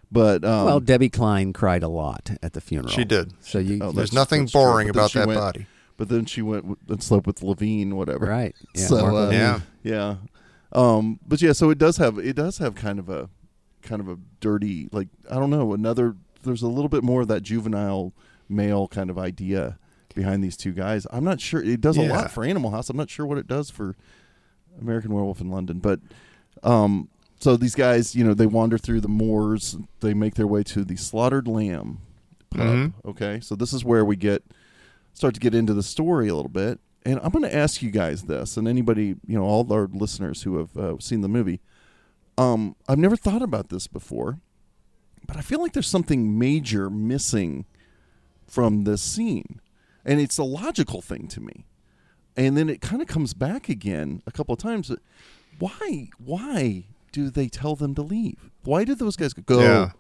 [0.10, 2.88] But um, well, Debbie Klein cried a lot at the funeral.
[2.94, 3.34] She did.
[3.44, 4.62] So you, Oh, There's nothing that's true.
[4.62, 5.66] boring about that went- body.
[5.98, 8.26] But then she went and slept with Levine, whatever.
[8.26, 8.56] Right.
[8.76, 9.60] Yeah, So uh, Yeah.
[9.84, 10.16] yeah.
[10.74, 13.30] Um, but yeah, so it does have it does have kind of a
[13.82, 16.16] kind of a dirty like I don't know another.
[16.44, 18.14] There's a little bit more of that juvenile
[18.50, 19.80] male kind of idea
[20.14, 21.08] behind these two guys.
[21.12, 22.90] I'm not sure it does a lot for Animal House.
[22.90, 23.96] I'm not sure what it does for
[24.82, 26.00] American Werewolf in London, but
[26.64, 29.78] um, so these guys, you know, they wander through the moors.
[30.02, 32.00] They make their way to the Slaughtered Lamb
[32.50, 32.60] pub.
[32.68, 32.94] Mhm.
[33.06, 34.44] Okay, so this is where we get
[35.16, 36.80] start to get into the story a little bit.
[37.04, 40.44] And I'm going to ask you guys this, and anybody, you know, all our listeners
[40.44, 41.60] who have uh, seen the movie.
[42.38, 44.40] Um, I've never thought about this before,
[45.26, 47.66] but I feel like there's something major missing
[48.48, 49.62] from this scene,
[50.04, 51.66] and it's a logical thing to me.
[52.38, 54.92] and then it kind of comes back again a couple of times.
[55.58, 56.10] Why?
[56.18, 58.50] Why do they tell them to leave?
[58.66, 59.62] Why did those guys go?
[59.62, 59.92] Yeah.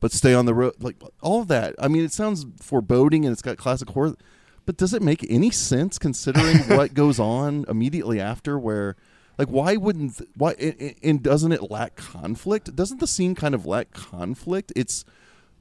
[0.00, 1.74] But stay on the road, like all of that.
[1.78, 4.16] I mean, it sounds foreboding, and it's got classic horror.
[4.68, 8.58] But does it make any sense considering what goes on immediately after?
[8.58, 8.96] Where,
[9.38, 10.56] like, why wouldn't why?
[10.60, 12.76] And, and doesn't it lack conflict?
[12.76, 14.70] Doesn't the scene kind of lack conflict?
[14.76, 15.06] It's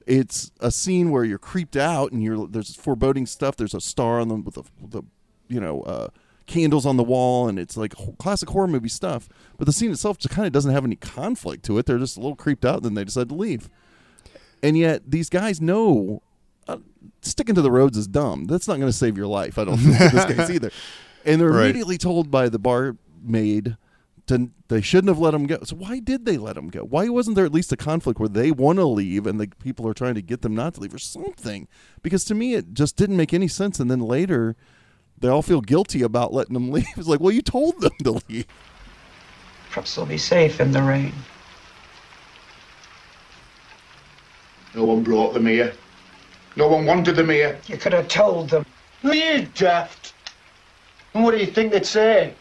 [0.06, 3.56] it's a scene where you're creeped out and you're there's foreboding stuff.
[3.56, 5.04] There's a star on them with the, the
[5.48, 6.10] you know uh,
[6.46, 9.30] candles on the wall, and it's like classic horror movie stuff.
[9.58, 11.86] But the scene itself just kind of doesn't have any conflict to it.
[11.86, 13.70] They're just a little creeped out, and then they decide to leave.
[14.62, 16.24] And yet these guys know
[16.68, 16.78] uh,
[17.22, 18.46] sticking to the roads is dumb.
[18.46, 19.58] That's not going to save your life.
[19.58, 20.72] I don't think in this case either.
[21.26, 21.66] And they're Right.
[21.66, 23.78] immediately told by the barmaid
[24.28, 25.60] to they shouldn't have let them go.
[25.64, 26.82] So why did they let them go?
[26.82, 29.88] Why wasn't there at least a conflict where they want to leave and the people
[29.88, 31.68] are trying to get them not to leave or something?
[32.02, 33.80] Because to me it just didn't make any sense.
[33.80, 34.56] And then later
[35.18, 36.86] they all feel guilty about letting them leave.
[36.98, 38.46] It's like, well, you told them to leave.
[39.70, 41.14] Perhaps they'll be safe in the rain.
[44.76, 45.74] No one brought them here.
[46.58, 47.60] No one wanted them here.
[47.68, 48.66] You could have told them.
[49.04, 50.14] Me daft.
[51.14, 52.34] And what do you think they'd say?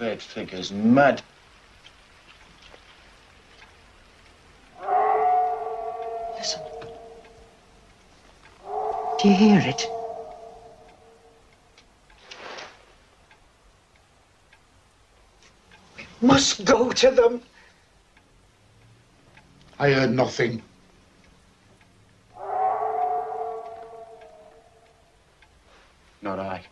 [0.00, 1.22] They'd think us mad.
[6.36, 6.60] Listen.
[9.22, 9.86] Do you hear it?
[15.96, 17.40] We must go to them.
[19.78, 20.60] I heard nothing.
[26.24, 26.62] Not I.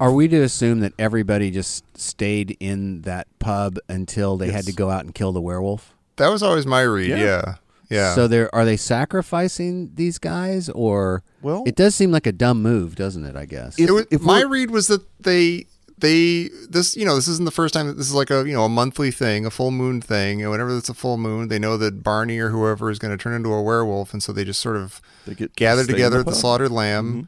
[0.00, 4.72] Are we to assume that everybody just stayed in that pub until they had to
[4.72, 5.94] go out and kill the werewolf?
[6.16, 7.10] That was always my read.
[7.10, 7.16] Yeah.
[7.16, 7.54] Yeah.
[7.88, 8.14] Yeah.
[8.14, 12.62] So they're are they sacrificing these guys or well it does seem like a dumb
[12.62, 13.78] move, doesn't it, I guess.
[13.78, 15.66] it was, my read was that they
[15.98, 18.54] they this you know this isn't the first time that this is like a you
[18.54, 21.58] know a monthly thing a full moon thing and whenever it's a full moon they
[21.58, 24.44] know that barney or whoever is going to turn into a werewolf and so they
[24.44, 26.40] just sort of They get gather stay in together the at the pub.
[26.40, 27.20] slaughtered lamb mm-hmm.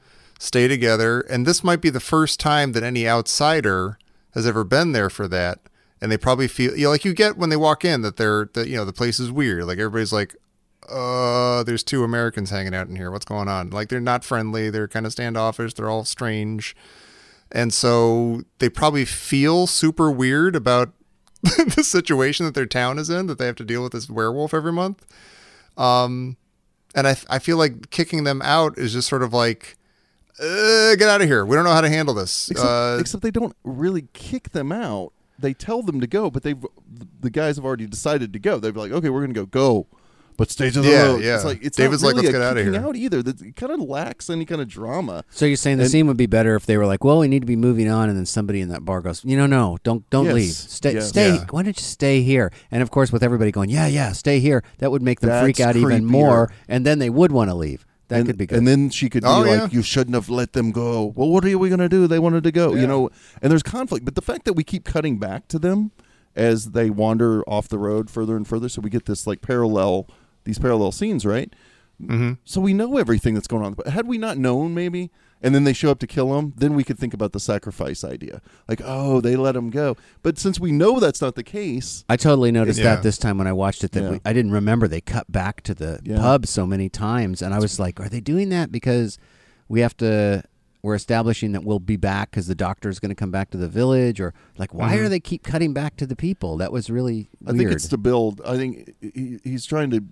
[0.42, 1.20] Stay together.
[1.20, 3.96] And this might be the first time that any outsider
[4.34, 5.60] has ever been there for that.
[6.00, 8.50] And they probably feel you know like you get when they walk in that they're
[8.54, 9.64] that you know the place is weird.
[9.64, 10.34] Like everybody's like
[10.88, 13.12] uh there's two americans hanging out in here.
[13.12, 13.70] What's going on?
[13.70, 14.68] Like they're not friendly.
[14.68, 15.74] They're kind of standoffish.
[15.74, 16.74] They're all strange.
[17.52, 20.92] And so they probably feel super weird about
[21.42, 24.52] the situation that their town is in that they have to deal with this werewolf
[24.52, 25.06] every month.
[25.76, 26.36] Um
[26.96, 29.76] and i i feel like kicking them out is just sort of like
[30.42, 33.22] uh, get out of here we don't know how to handle this Except, uh, except
[33.22, 35.12] they don't really kick them out.
[35.38, 36.64] They tell them to go, but they've
[37.20, 38.58] the guys have already decided to go.
[38.58, 39.86] They'd be like, "Okay, we're going to go, go."
[40.36, 41.22] But stay to the Yeah, road.
[41.22, 41.34] yeah.
[41.36, 43.22] It's like it's David's not like, really "Let's a get outta kicking here." Out either.
[43.22, 45.24] That it kind of lacks any kind of drama.
[45.30, 47.28] So you're saying the And- scene would be better if they were like, "Well, we
[47.28, 49.78] need to be moving on," and then somebody in that bar goes, "You know, no,
[49.84, 50.52] don't don't Yes, leave.
[50.52, 51.08] Stay, yes.
[51.08, 51.34] stay.
[51.34, 51.44] Yeah.
[51.50, 54.62] Why don't you stay here?" And of course, with everybody going, "Yeah, yeah, stay here,"
[54.78, 57.54] that would make them freak That's out even more, and then they would want to
[57.54, 57.84] leave.
[58.12, 58.58] That and, could be good.
[58.58, 59.68] And then she could be Oh, like, yeah.
[59.70, 62.06] "You shouldn't have let them go." Well, what are we going to do?
[62.06, 63.08] They wanted to go, you know.
[63.40, 65.92] And there's conflict, but the fact that we keep cutting back to them
[66.36, 70.06] as they wander off the road further and further, so we get this like parallel,
[70.44, 71.52] these parallel scenes, right?
[72.02, 72.38] Mhm.
[72.44, 73.74] So we know everything that's going on.
[73.74, 75.10] But had we not known, maybe,
[75.42, 78.04] and then they show up to kill him, then we could think about the sacrifice
[78.04, 78.40] idea.
[78.68, 79.96] Like, oh, they let him go.
[80.22, 82.94] But since we know that's not the case, I totally noticed Yeah.
[82.96, 84.10] that this time when I watched it that Yeah.
[84.10, 86.18] we, I didn't remember they cut back to the Yeah.
[86.18, 89.18] pub so many times, and I was like, "Are they doing that because
[89.68, 90.44] we have to?"
[90.84, 93.56] We're establishing that we'll be back because the doctor is going to come back to
[93.56, 95.04] the village, or like, why Mhm.
[95.04, 96.56] are they keep cutting back to the people?
[96.56, 97.58] That was really I weird.
[97.58, 98.40] think it's to build.
[98.44, 100.02] I think he, he's trying to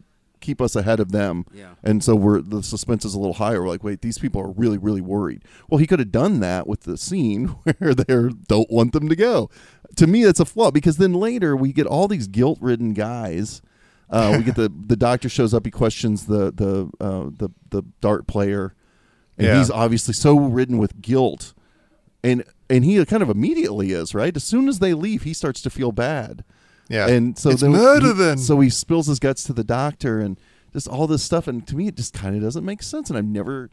[0.40, 1.44] keep us ahead of them.
[1.52, 1.74] Yeah.
[1.82, 3.62] And so we're the suspense is a little higher.
[3.62, 5.42] We're like, wait, these people are really, really worried.
[5.68, 7.46] Well, he could have done that with the scene
[7.78, 8.04] where they
[8.48, 9.50] don't want them to go.
[9.96, 13.62] To me, that's a flaw because then later we get all these guilt-ridden guys.
[14.08, 15.64] Uh, we get the the doctor shows up.
[15.64, 18.74] He questions the the uh, the the dart player,
[19.38, 19.58] and Yeah.
[19.58, 21.54] he's obviously so ridden with guilt,
[22.24, 24.34] and and he kind of immediately is right.
[24.36, 26.42] As soon as they leave, he starts to feel bad.
[26.90, 27.06] Yeah.
[27.08, 28.36] and so It's then murder he- then.
[28.38, 30.38] So he spills his guts to the doctor, and
[30.72, 31.48] just all this stuff.
[31.48, 33.08] And to me, it just kind of doesn't make sense.
[33.08, 33.70] And I've never.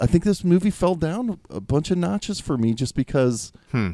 [0.00, 3.90] I think this movie fell down a bunch of notches for me just because, Hmm.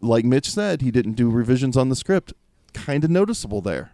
[0.00, 2.32] like Mitch said, he didn't do revisions on the script.
[2.72, 3.90] Kind of noticeable there.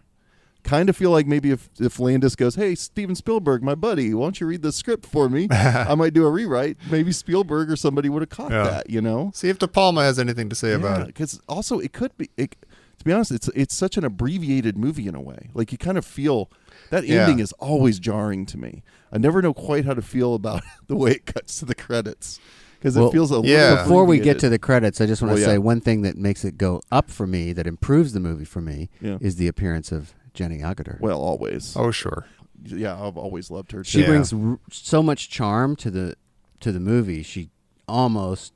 [0.63, 4.25] Kind of feel like maybe if if Landis goes, "Hey, Steven Spielberg, my buddy, why
[4.25, 5.47] don't you read the script for me?
[5.51, 8.63] I might do a rewrite." Maybe Spielberg or somebody would have caught Yeah.
[8.63, 9.31] that, you know.
[9.33, 12.29] see if De Palma has anything to say about it Because also it could be.
[12.37, 12.55] It,
[12.99, 15.49] to be honest, it's it's such an abbreviated movie in a way.
[15.53, 16.51] Like you kind of feel
[16.91, 17.23] that Yeah.
[17.23, 18.83] ending is always jarring to me.
[19.11, 22.39] I never know quite how to feel about the way it cuts to the credits.
[22.79, 23.75] because Well, it feels a little.
[23.83, 25.57] Before we get to the credits, I just want to Well, say yeah.
[25.57, 28.89] one thing that makes it go up for me, that improves the movie for me,
[29.01, 29.17] Yeah.
[29.19, 30.99] is the appearance of Jenny Agutter.
[31.01, 31.75] well, always.
[31.75, 32.25] Oh, sure.
[32.63, 33.83] Yeah, I've always loved her.
[33.83, 34.07] she too.
[34.07, 36.15] brings r- so much charm to the
[36.59, 37.23] to the movie.
[37.23, 37.49] She
[37.87, 38.53] almost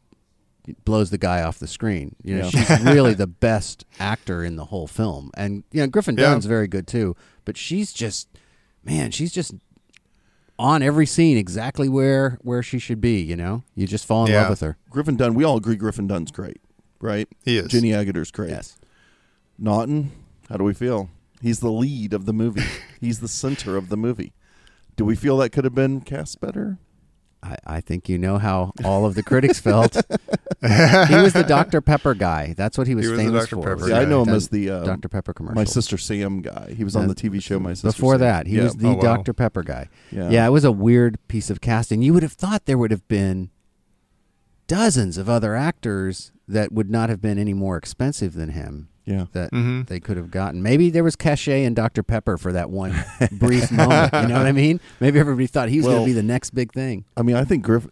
[0.85, 2.15] blows the guy off the screen.
[2.23, 2.63] You know, Yeah.
[2.77, 5.29] she's really the best actor in the whole film.
[5.35, 6.29] And you know, Griffin Yeah.
[6.31, 7.15] Dunne's very good too,
[7.45, 8.27] but she's just
[8.83, 9.53] man, she's just
[10.59, 13.63] on every scene exactly where where she should be, you know?
[13.75, 14.41] You just fall in Yeah.
[14.41, 14.77] love with her.
[14.89, 15.33] Griffin Dunne.
[15.33, 16.61] We all agree Griffin Dunne's great,
[17.01, 17.27] right?
[17.43, 17.67] He is.
[17.67, 18.51] Jenny Agutter's great.
[18.51, 18.77] Yes.
[19.57, 20.11] Naughton,
[20.49, 21.09] how do we feel?
[21.41, 22.63] He's the lead of the movie.
[23.01, 24.33] He's the center of the movie.
[24.95, 26.77] Do we feel that could have been cast better?
[27.43, 29.95] I, I think you know how all of the critics felt.
[29.95, 31.81] he was the Dr.
[31.81, 32.53] Pepper guy.
[32.55, 33.55] That's what he was He was the famous Dr.
[33.57, 33.61] for.
[33.63, 34.09] Pepper was Yeah, I guy.
[34.09, 35.09] know him as the um, Dr.
[35.09, 35.55] Pepper commercial.
[35.55, 36.73] My sister Sam guy.
[36.75, 37.87] He was on the TV show My Sister.
[37.89, 38.19] Before Sam.
[38.21, 38.63] that, he Yeah.
[38.63, 39.01] was the Oh, wow.
[39.01, 39.33] Dr.
[39.33, 39.89] Pepper guy.
[40.11, 40.29] Yeah.
[40.29, 40.47] Yeah.
[40.47, 42.01] it was a weird piece of casting.
[42.01, 43.49] You would have thought there would have been
[44.67, 48.89] dozens of other actors that would not have been any more expensive than him.
[49.05, 49.25] Yeah.
[49.33, 49.87] That Mhm.
[49.87, 50.63] they could have gotten.
[50.63, 52.03] Maybe there was cachet in Dr.
[52.03, 52.93] Pepper for that one
[53.33, 54.13] brief moment.
[54.13, 54.79] You know what I mean?
[54.99, 57.05] Maybe everybody thought he was going to be the next big thing.
[57.17, 57.85] I mean, I think Griff,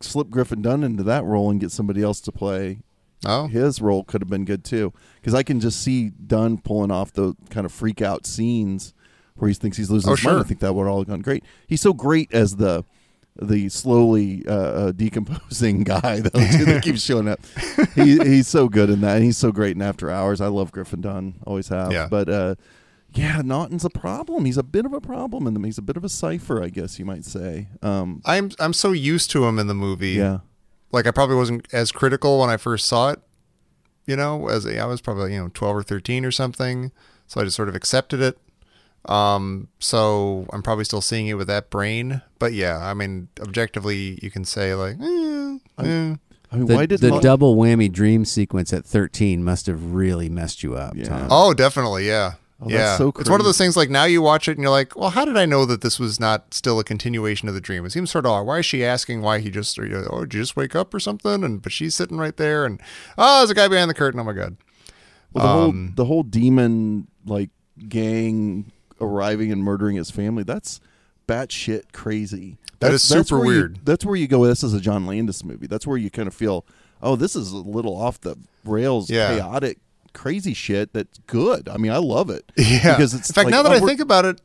[0.00, 2.80] slip Griffin Dunne into that role and get somebody else to play
[3.26, 4.92] Oh, his role could have been good too.
[5.16, 8.94] Because I can just see Dunne pulling off the kind of freak out scenes
[9.34, 10.38] where he thinks he's losing Oh, his mind.
[10.38, 11.42] I think that would all have gone great.
[11.66, 12.84] He's so great as the
[13.40, 17.40] the slowly uh, uh, decomposing guy though too, that keeps showing up.
[17.94, 19.16] He, he's so good in that.
[19.16, 20.40] And he's so great in After Hours.
[20.40, 21.34] I love Griffin Dunne.
[21.46, 21.92] Always have.
[21.92, 22.08] Yeah.
[22.10, 22.54] But uh,
[23.12, 24.44] yeah, Naughton's a problem.
[24.44, 25.64] He's a bit of a problem in them.
[25.64, 27.68] He's a bit of a cipher, I guess you might say.
[27.82, 30.10] Um, I'm I'm so used to him in the movie.
[30.10, 30.38] yeah.
[30.90, 33.20] Like I probably wasn't as critical when I first saw it.
[34.06, 36.92] You know, as I was probably you know 12 or 13 or something,
[37.26, 38.38] so I just sort of accepted it.
[39.08, 42.22] Um, so I'm probably still seeing it with that brain.
[42.38, 46.14] But yeah, I mean, objectively, you can say like, eh, eh.
[46.50, 49.92] I mean, The, why did the Naughton- double whammy dream sequence at 13 must have
[49.92, 51.04] really messed you up, Yeah.
[51.04, 51.28] Tom.
[51.30, 52.34] Oh, definitely, yeah.
[52.60, 52.96] Oh, that's yeah.
[52.96, 55.10] so It's one of those things like now you watch it and you're like, well,
[55.10, 57.84] how did I know that this was not still a continuation of the dream?
[57.86, 58.46] It seems sort of odd.
[58.46, 60.74] Why is she asking why he just, or, you know, oh, did you just wake
[60.74, 61.44] up or something?
[61.44, 62.80] And but she's sitting right there, and
[63.16, 64.18] oh, there's a guy behind the curtain.
[64.18, 64.56] Oh my god.
[65.32, 67.50] Well, the Um, whole the whole demon like
[67.88, 70.42] gang arriving and murdering his family.
[70.42, 70.80] That's
[71.26, 72.58] batshit crazy.
[72.80, 73.78] That That's, is that's super you- weird.
[73.84, 74.46] that's where you go.
[74.46, 75.66] This is a John Landis movie.
[75.66, 76.64] That's where you kind of feel,
[77.02, 79.34] oh, this is a little off the rails, Yeah.
[79.34, 79.78] chaotic,
[80.12, 80.92] crazy shit.
[80.92, 81.68] That's good.
[81.68, 82.50] I mean, I love it.
[82.56, 82.94] Yeah.
[82.96, 84.40] because it's in fact, like, now that oh, I think about it,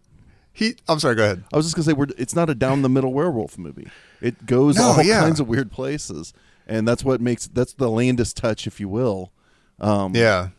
[0.52, 0.76] he.
[0.88, 1.16] I'm sorry.
[1.16, 1.44] Go ahead.
[1.54, 3.88] I was just gonna say we're, it's not a down the middle werewolf movie.
[4.22, 5.20] It goes No, all yeah.
[5.22, 6.34] kinds of weird places,
[6.68, 9.32] and that's what makes that's the Landis touch, if you will.
[9.80, 10.50] Um, Yeah.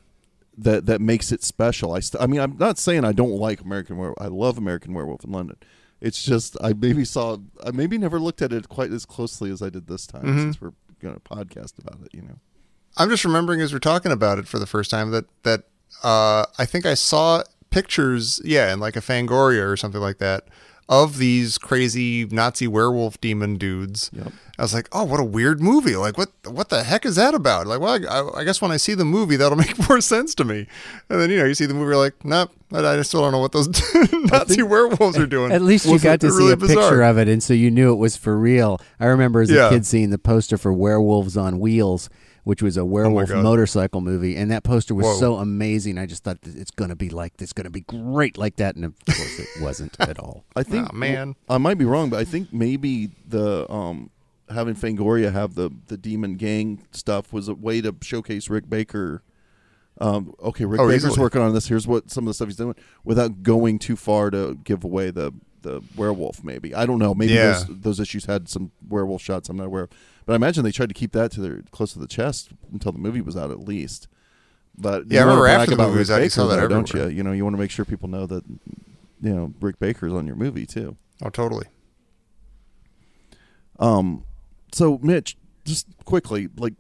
[0.59, 1.93] That that makes it special.
[1.93, 4.21] I st- I mean, I'm not saying I don't like American Werewolf.
[4.21, 5.57] I love American Werewolf in London.
[6.01, 9.63] It's just I maybe saw I maybe never looked at it quite as closely as
[9.63, 10.41] I did this time Mhm.
[10.43, 12.15] since we're going to podcast about it.
[12.15, 12.39] You know,
[12.97, 15.65] I'm just remembering as we're talking about it for the first time that that
[16.03, 20.45] uh, I think I saw pictures, yeah, in like a Fangoria or something like that,
[20.89, 24.11] of these crazy Nazi werewolf demon dudes.
[24.13, 24.33] Yep.
[24.59, 25.97] I was like, oh, what a weird movie!
[25.97, 27.67] Like, what what the heck is that about?
[27.67, 30.45] Like, well, I, I guess when I see the movie, that'll make more sense to
[30.45, 30.67] me.
[31.09, 33.33] And then you know, you see the movie, you're like, nope, I, I still don't
[33.33, 33.69] know what those
[34.13, 35.51] Nazi werewolves are doing.
[35.53, 36.83] At least you got to it see a bizarre?
[36.83, 38.81] picture of it, and so you knew it was for real.
[39.01, 39.69] I remember as a Yeah.
[39.71, 42.09] kid seeing the poster for Werewolves on Wheels,
[42.45, 43.43] which was a werewolf God.
[43.43, 45.15] motorcycle movie, and that poster was Whoa.
[45.19, 45.99] so amazing.
[45.99, 48.77] I just thought it's going to be like this, going to be great like that,
[48.77, 50.45] and of course it wasn't at all.
[50.57, 51.35] I think Aw, man.
[51.49, 54.11] I might be wrong, but I think maybe the um
[54.51, 59.23] having Fangoria have the the demon gang stuff was a way to showcase Rick Baker.
[60.01, 61.21] Um, okay, Rick Oh, Baker's easily.
[61.21, 61.69] working on this.
[61.69, 65.11] Here's what some of the stuff he's doing without going too far to give away
[65.11, 66.45] the the werewolf.
[66.45, 67.15] Maybe I don't know.
[67.15, 67.53] Maybe Yeah.
[67.53, 69.49] those, those issues had some werewolf shots.
[69.49, 69.91] I'm not aware of,
[70.27, 72.93] but I imagine they tried to keep that to their close to the chest until
[72.93, 74.09] the movie was out at least.
[74.77, 76.93] But Yeah, I remember after the about movie was out, you saw that though, don't
[76.93, 77.09] you?
[77.09, 78.45] You know, you want to make sure people know that
[79.21, 80.97] you know Rick Baker's on your movie too.
[81.23, 81.67] Oh, totally.
[83.79, 84.25] Um,
[84.73, 86.75] so Mitch, just quickly, like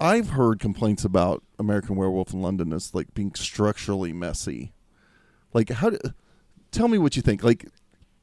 [0.00, 4.72] I've heard complaints about American Werewolf in London as like being structurally messy.
[5.52, 5.90] Like, how?
[5.90, 5.98] Do,
[6.70, 7.42] tell me what you think.
[7.42, 7.66] Like,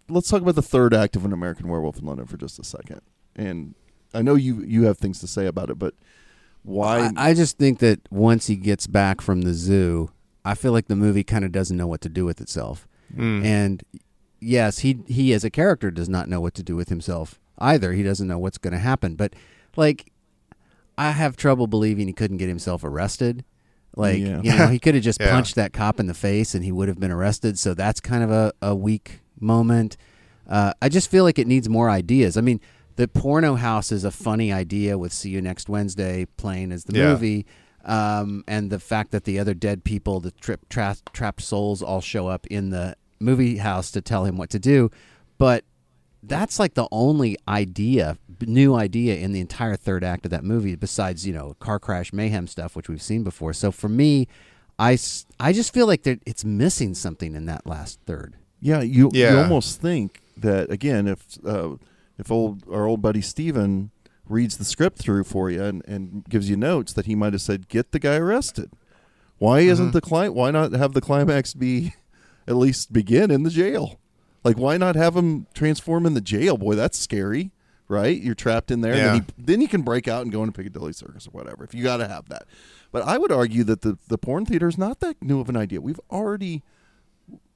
[0.07, 2.63] let's talk about the third act of an American Werewolf in London for just a
[2.63, 3.01] second.
[3.35, 3.75] And
[4.15, 5.93] I know you you have things to say about it, but
[6.63, 7.11] why?
[7.15, 10.09] I, I just think that once he gets back from the zoo,
[10.43, 12.87] I feel like the movie kind of doesn't know what to do with itself.
[13.15, 13.45] Mm.
[13.45, 13.83] And
[14.39, 17.93] yes, he he as a character does not know what to do with himself either.
[17.93, 19.15] He doesn't know what's going to happen.
[19.15, 19.33] But
[19.75, 20.11] like,
[20.97, 23.43] I have trouble believing he couldn't get himself arrested.
[23.95, 24.41] Like Yeah.
[24.41, 25.31] you know, he could have just Yeah.
[25.31, 27.57] punched that cop in the face and he would have been arrested.
[27.59, 29.97] So that's kind of a, a weak moment.
[30.49, 32.37] Uh, I just feel like it needs more ideas.
[32.37, 32.59] I mean,
[32.95, 36.97] the porno house is a funny idea with "See You Next Wednesday" playing as the
[36.97, 37.11] Yeah.
[37.11, 37.45] movie,
[37.83, 42.01] um, and the fact that the other dead people, the trip, tra- trapped souls, all
[42.01, 44.89] show up in the movie house to tell him what to do,
[45.37, 45.63] but
[46.23, 50.75] that's like the only idea, new idea in the entire third act of that movie,
[50.75, 53.53] besides you know car crash mayhem stuff, which we've seen before.
[53.53, 54.27] So for me,
[54.79, 54.97] i
[55.39, 58.35] i just feel like that it's missing something in that last third.
[58.59, 61.75] Yeah, you you almost think that again if uh,
[62.17, 63.91] if old our old buddy Steven
[64.27, 67.41] reads the script through for you and, and gives you notes that he might have
[67.41, 68.71] said get the guy arrested.
[69.37, 69.93] Why isn't Mhm.
[69.93, 70.33] the client?
[70.33, 71.93] Why not have the climax be
[72.47, 73.99] at least begin in the jail?
[74.43, 76.57] Like why not have him transform in the jail?
[76.57, 77.51] Boy, that's scary,
[77.87, 78.19] right?
[78.19, 78.93] You're trapped in there.
[78.93, 81.63] And then, he, then you can break out and go into Piccadilly Circus or whatever.
[81.63, 82.45] If you got to have that,
[82.91, 85.57] but I would argue that the the porn theater is not that new of an
[85.57, 85.81] idea.
[85.81, 86.63] We've already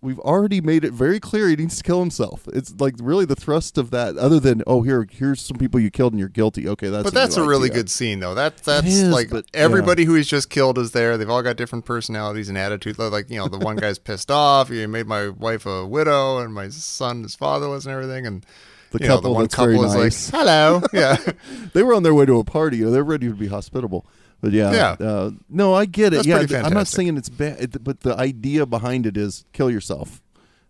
[0.02, 2.48] we've already made it very clear he needs to kill himself.
[2.54, 4.18] It's like really the thrust of that.
[4.18, 6.68] Other than oh here here's some people you killed and you're guilty.
[6.70, 8.34] Okay, that's but that's a new really good scene though.
[8.36, 11.18] That that's is, like but- everybody who he's just killed is there.
[11.18, 12.98] They've all got different personalities and attitudes.
[13.00, 14.70] Like you know, the one guy's pissed off.
[14.70, 18.26] He made my wife a widow, and my son his fatherless and everything.
[18.26, 18.46] And
[18.92, 20.34] The you know, couple the one that's couple very is nice.
[20.34, 21.18] like, "Hello, yeah."
[21.74, 22.78] they were on their way to a party.
[22.78, 24.06] You know, they're ready to be hospitable.
[24.42, 25.06] But yeah, Yeah.
[25.08, 26.18] Uh, no, I get it.
[26.18, 29.46] That's yeah, th- I'm not saying it's bad, it- but the idea behind it is
[29.54, 30.22] kill yourself.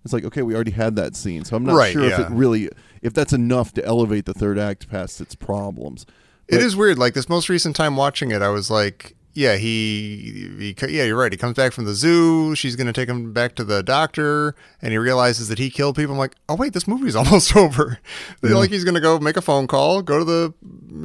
[0.03, 2.27] It's like okay, we already had that scene, so I'm not Right, sure if it
[2.31, 2.69] really
[3.01, 6.05] if that's enough to elevate the third act past its problems.
[6.47, 6.97] It But- is weird.
[6.97, 11.15] Like this most recent time watching it, I was like, yeah, he, he yeah, you're
[11.17, 11.31] right.
[11.31, 12.55] He comes back from the zoo.
[12.55, 15.95] She's going to take him back to the doctor, and he realizes that he killed
[15.95, 16.13] people.
[16.13, 17.99] I'm like, oh wait, this movie's almost over.
[18.43, 18.55] Yeah.
[18.55, 20.53] Like he's going to go make a phone call, go to the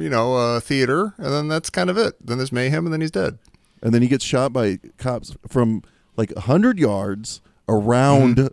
[0.03, 2.15] you know uh, theater, and then that's kind of it.
[2.25, 3.37] Then there's mayhem, and then he's dead.
[3.81, 5.81] and then he gets shot by cops from
[6.17, 8.39] like hundred yards around.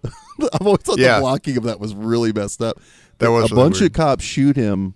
[0.53, 1.03] I've always thought Mm-hmm.
[1.03, 1.17] Yeah.
[1.17, 2.81] the blocking of that was really messed up.
[3.19, 3.93] That was a really bunch weird.
[3.93, 4.95] of cops shoot him,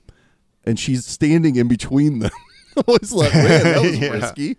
[0.64, 2.30] and she's standing in between them.
[2.88, 4.08] I was like, man, that was Yeah.
[4.10, 4.56] risky.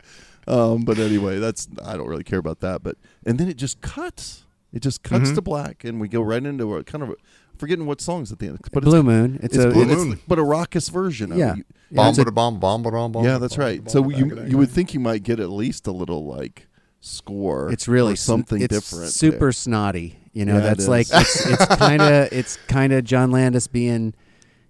[0.48, 2.84] Um, but anyway, that's I don't really care about that.
[2.84, 4.45] But and then it just cuts.
[4.73, 5.35] It just cuts Mhm.
[5.35, 7.15] to black, and we go right into a kind of a,
[7.57, 8.60] forgetting what songs at the end.
[8.72, 9.39] But Blue it's, Moon.
[9.41, 11.31] It's It's, a- Blue it's- Moon, but a raucous version.
[11.31, 11.53] Of Yeah.
[11.56, 11.65] it.
[11.89, 13.23] Yeah, a- bomb, bomb, bomb, bomb.
[13.23, 13.89] Yeah, that's right.
[13.89, 16.68] So you you would think you might get at least a little like
[17.02, 17.72] score.
[17.72, 19.11] It's really something it's different.
[19.11, 20.19] Super snotty.
[20.34, 20.88] You know, Yeah, that's is.
[20.89, 24.14] like it's, it's kind of it's kind of John Landis being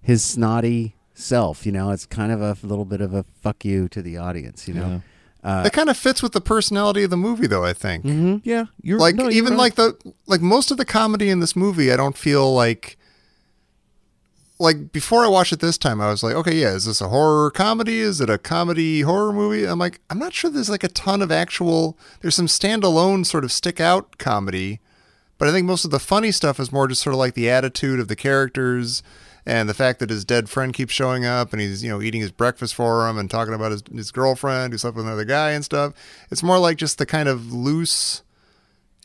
[0.02, 1.65] his snotty self.
[1.65, 4.68] You know, it's kind of a little bit of a fuck you to the audience.
[4.68, 5.02] You know,
[5.44, 7.64] uh, that kind of fits with the personality of the movie, though.
[7.65, 8.06] I think.
[8.06, 8.41] Mhm.
[8.44, 9.60] Yeah, you're like no, you're even right.
[9.60, 9.95] like the
[10.26, 11.91] like most of the comedy in this movie.
[11.91, 12.98] I don't feel like
[14.60, 16.02] like before I watched it this time.
[16.02, 17.99] I was like, okay, yeah, is this a horror comedy?
[17.99, 19.65] Is it a comedy horror movie?
[19.65, 20.49] I'm like, I'm not sure.
[20.49, 21.98] There's like a ton of actual.
[22.22, 24.80] There's some standalone sort of stick out comedy,
[25.38, 27.49] but I think most of the funny stuff is more just sort of like the
[27.49, 29.03] attitude of the characters.
[29.48, 32.19] And the fact that his dead friend keeps showing up and he's, you know, eating
[32.19, 35.52] his breakfast for him and talking about his, his girlfriend who slept with another guy
[35.52, 35.94] and stuff.
[36.30, 38.24] It's more like just the kind of loose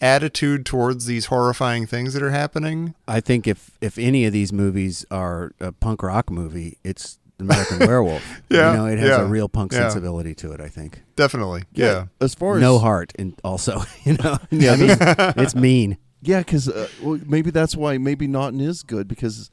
[0.01, 2.97] attitude towards these horrifying things that are happening.
[3.06, 7.78] I think if if any of these movies are a punk rock movie, it's American
[7.86, 8.43] Werewolf.
[8.51, 9.82] Yeah, you know, it has yeah, a real punk yeah.
[9.82, 10.60] sensibility to it.
[10.60, 11.62] I think Definitely.
[11.73, 12.06] Yeah.
[12.20, 14.97] As far as no heart, and also you know, Yeah, I mean,
[15.36, 15.98] it's mean.
[16.20, 19.52] Yeah, because uh, well, maybe that's why maybe Naughton is good because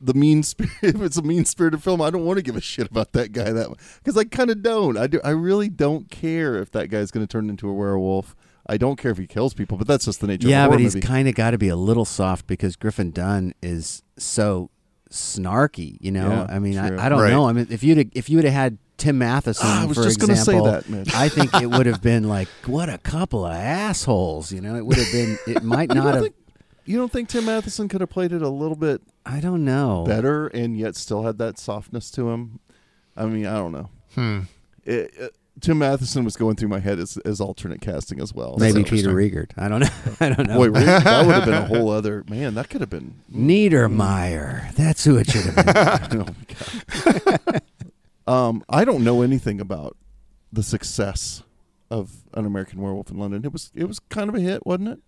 [0.00, 0.72] the mean spirit.
[0.82, 3.32] If it's a mean spirited film, I don't want to give a shit about that
[3.32, 3.68] guy that
[4.02, 4.96] because I kind of don't.
[4.96, 5.20] I do.
[5.24, 8.34] I really don't care if that guy's going to turn into a werewolf.
[8.66, 10.48] I don't care if he kills people, but that's just the nature.
[10.48, 13.10] Yeah, of a but he's kind of got to be a little soft because Griffin
[13.10, 14.70] Dunne is so
[15.10, 15.96] snarky.
[16.00, 16.78] You know, Yeah, I mean.
[16.78, 17.30] I, I don't Right.
[17.30, 17.46] know.
[17.48, 20.18] I mean, if you'd if you'd have had Tim Matheson, Ah, I was for just
[20.20, 21.14] gonna say that, Mitch.
[21.14, 24.52] I think it would have been like, what a couple of assholes.
[24.52, 25.38] You know, it would have been.
[25.46, 26.22] It might not don't have.
[26.22, 26.34] think-
[26.86, 29.02] you don't think Tim Matheson could have played it a little bit?
[29.26, 30.04] I don't know.
[30.06, 32.60] Better and yet still had that softness to him.
[33.16, 33.90] I mean, I don't know.
[34.14, 34.40] Hmm.
[34.84, 38.56] It, it- Tim Matheson was going through my head as, as alternate casting as well.
[38.58, 39.52] Maybe so- Peter Riegert.
[39.56, 39.88] I don't know.
[40.20, 40.56] I don't know.
[40.56, 42.54] Boy, that would have been a whole other man.
[42.56, 44.74] That could have been Niedermeyer.
[44.74, 46.20] That's who it should have been.
[46.22, 47.62] oh my god.
[48.26, 49.96] um, I don't know anything about
[50.52, 51.44] the success
[51.88, 53.44] of an American Werewolf in London.
[53.44, 54.98] It was it was kind of a hit, wasn't it?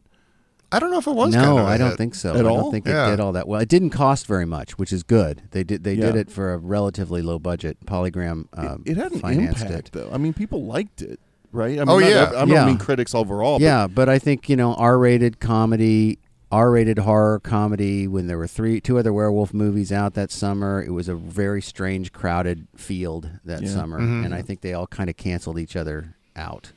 [0.73, 1.33] I don't know if it was.
[1.35, 1.99] no, kind of a I don't hit.
[1.99, 2.31] think so.
[2.31, 3.07] At I don't think Yeah.
[3.07, 3.61] it did all that well.
[3.61, 5.43] It didn't cost very much, which is good.
[5.53, 7.79] They did they did it for a relatively low budget.
[7.87, 9.91] Polygram um, it had an impact it.
[9.93, 10.11] though.
[10.13, 11.21] I mean, people liked it,
[11.53, 11.79] right?
[11.79, 12.23] I mean, Oh, not yeah.
[12.23, 13.61] ev- I don't mean critics overall.
[13.61, 16.19] yeah, but I think you know R-rated comedy,
[16.51, 18.09] R-rated horror comedy.
[18.09, 21.63] When there were three, two other werewolf movies out that summer, it was a very
[21.63, 23.69] strange, crowded field that Yeah.
[23.69, 24.25] summer, Mhm.
[24.25, 26.73] and I think they all kind of canceled each other out.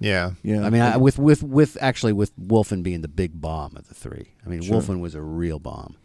[0.00, 0.32] Yeah.
[0.42, 0.64] yeah.
[0.64, 3.94] I mean, I, with with with actually with Wolfen being the big bomb of the
[3.94, 4.34] three.
[4.44, 4.80] I mean, Sure.
[4.80, 5.96] Wolfen was a real bomb.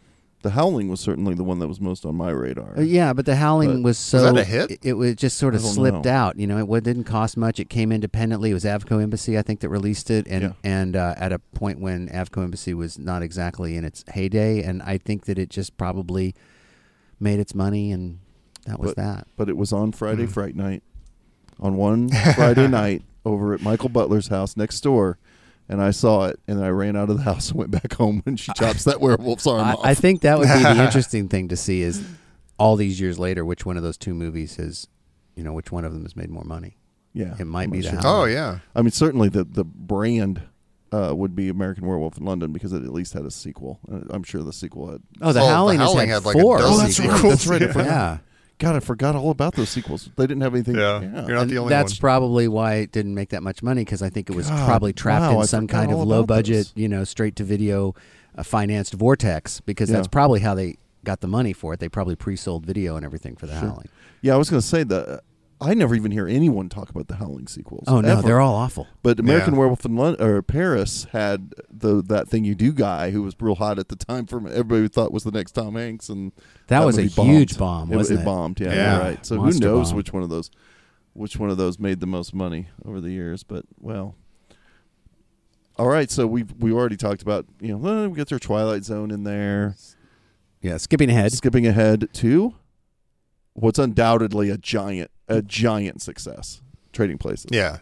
[0.42, 2.74] The Howling was certainly the one that was most on my radar.
[2.78, 4.70] Uh, yeah, but the Howling But- was so Was that a hit?
[4.70, 6.10] It, it was just sort of slipped know.
[6.10, 6.38] out.
[6.38, 7.58] You know, it wa- didn't cost much.
[7.58, 8.50] It came independently.
[8.50, 10.52] It was Avco Embassy, I think, that released it, and Yeah.
[10.62, 14.82] and uh, at a point when Avco Embassy was not exactly in its heyday, and
[14.82, 16.34] I think that it just probably
[17.18, 18.20] made its money, and
[18.66, 19.26] that was but, that.
[19.36, 20.30] But it was on Friday Mhm.
[20.32, 20.82] Fright Night,
[21.58, 25.18] on one Friday night over at Michael Butler's house next door,
[25.68, 28.22] and I saw it, and I ran out of the house and went back home
[28.24, 29.80] when she chops that werewolf's arm I, off.
[29.84, 32.02] I think that would be the interesting thing to see is
[32.58, 34.86] all these years later, which one of those two movies has,
[35.34, 36.78] you know, which one of them has made more money.
[37.12, 38.10] Yeah, it might I'm be not the sure.
[38.10, 38.60] Howling.
[38.74, 40.42] I mean, certainly the the brand
[40.92, 43.80] uh, would be American Werewolf in London because it at least had a sequel.
[43.90, 45.02] Uh, I'm sure the sequel had.
[45.20, 47.46] Oh, The Oh, Howling has Howling had had, like, a four oh, that's sequels.
[47.46, 47.60] right.
[47.60, 47.76] That's right.
[47.76, 47.84] I Yeah.
[47.86, 48.18] Yeah.
[48.58, 50.08] God, I forgot all about those sequels.
[50.16, 50.76] They didn't have anything.
[50.76, 51.26] Yeah, yeah.
[51.26, 54.30] you're not And that's probably why it didn't make that much money because I think
[54.30, 56.72] it was God, probably trapped wow, in some kind of low budget, those.
[56.74, 57.94] you know, straight to video
[58.36, 59.96] uh, financed vortex because Yeah.
[59.96, 61.80] that's probably how they got the money for it.
[61.80, 63.68] They probably pre-sold video and everything for the Sure.
[63.68, 63.88] Howling.
[64.22, 65.20] Yeah, I was going to say that.
[65.60, 67.84] I never even hear anyone talk about the Howling sequels.
[67.86, 68.22] Oh, no, ever.
[68.22, 68.86] they're all awful.
[69.02, 69.60] But American Yeah.
[69.60, 73.54] Werewolf in London or Paris had the that thing you do guy who was real
[73.54, 76.32] hot at the time from everybody thought was the next Tom Hanks and
[76.66, 77.30] That was a movie bombed.
[77.30, 78.22] huge bomb, It- wasn't it?
[78.22, 78.24] it?
[78.26, 78.98] bombed, yeah, Yeah.
[78.98, 79.24] right.
[79.26, 79.96] So Monster who knows bomb.
[79.96, 80.50] which one of those
[81.14, 84.14] which one of those made the most money over the years, but well.
[85.78, 88.84] All right, so we've we already talked about, you know, well, we get their Twilight
[88.84, 89.76] Zone in there.
[90.62, 91.32] Yeah, skipping ahead.
[91.32, 92.54] Skipping ahead to
[93.56, 96.60] what's undoubtedly a giant a giant success.
[96.92, 97.46] Trading Places.
[97.50, 97.78] Yeah.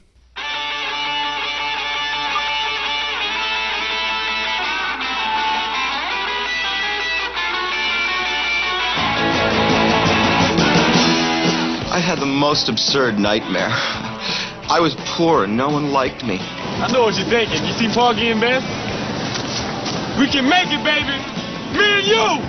[11.92, 13.68] I had the most absurd nightmare.
[13.70, 16.38] I was poor and no one liked me.
[16.40, 17.64] I know what you're thinking.
[17.64, 18.62] You see Porgy and Bess?
[20.18, 21.18] We can make it, baby.
[21.76, 22.40] Me and you.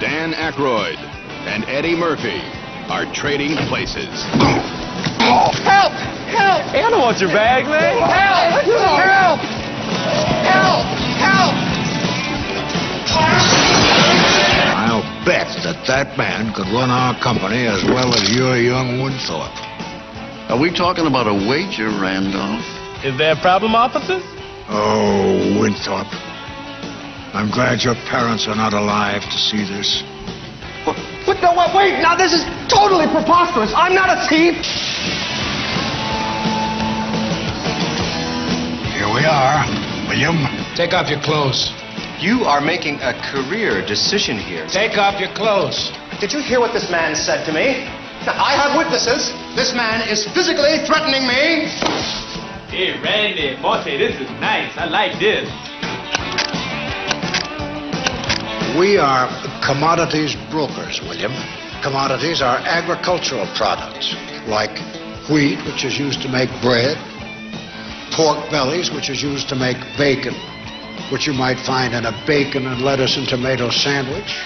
[0.00, 1.11] Dan Aykroyd
[1.46, 2.40] and Eddie Murphy
[2.88, 4.08] are trading places.
[5.18, 5.92] Help!
[6.30, 6.62] Help!
[6.72, 7.98] Hey, I don't want your bag, man.
[7.98, 8.62] Help!
[8.64, 9.40] Help!
[10.46, 10.86] Help!
[11.18, 11.54] Help!
[14.82, 19.52] I'll bet that that man could run our company as well as your young Winthorpe.
[20.50, 22.64] Are we talking about a wager, Randolph?
[23.04, 24.22] Is there a problem, officers?
[24.68, 26.12] Oh, Winthorpe.
[27.34, 30.02] I'm glad your parents are not alive to see this.
[30.84, 30.96] What?
[31.42, 32.02] No, wait, wait.
[32.02, 33.72] Now, this is totally preposterous.
[33.74, 34.54] I'm not a thief.
[38.90, 39.62] Here we are.
[40.08, 40.42] William,
[40.74, 41.72] take off your clothes.
[42.18, 44.66] You are making a career decision here.
[44.68, 45.90] Take off your clothes.
[46.20, 47.86] Did you hear what this man said to me?
[48.26, 49.34] Now, I have witnesses.
[49.56, 51.66] This man is physically threatening me.
[52.70, 54.70] Hey, Randy, Monty, this is nice.
[54.78, 55.50] I like this.
[58.78, 59.28] We are
[59.62, 61.32] commodities brokers, William.
[61.82, 64.14] Commodities are agricultural products
[64.46, 64.72] like
[65.28, 66.96] wheat, which is used to make bread,
[68.12, 70.32] pork bellies, which is used to make bacon,
[71.12, 74.40] which you might find in a bacon and lettuce and tomato sandwich.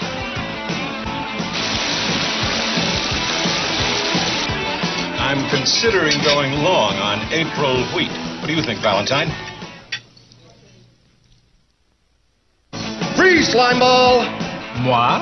[5.23, 8.11] I'm considering going long on April wheat.
[8.41, 9.46] What do you think, Valentine?
[13.27, 14.23] Freeze, slimeball!
[14.87, 15.19] Moi?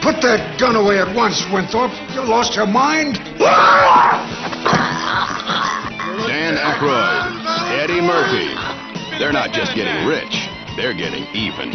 [0.00, 1.92] Put that gun away at once, Winthorpe.
[2.14, 3.16] You lost your mind?
[6.24, 7.44] Dan Aykroyd,
[7.76, 8.48] Eddie Murphy.
[9.18, 10.48] They're not just getting rich,
[10.80, 11.72] they're getting even.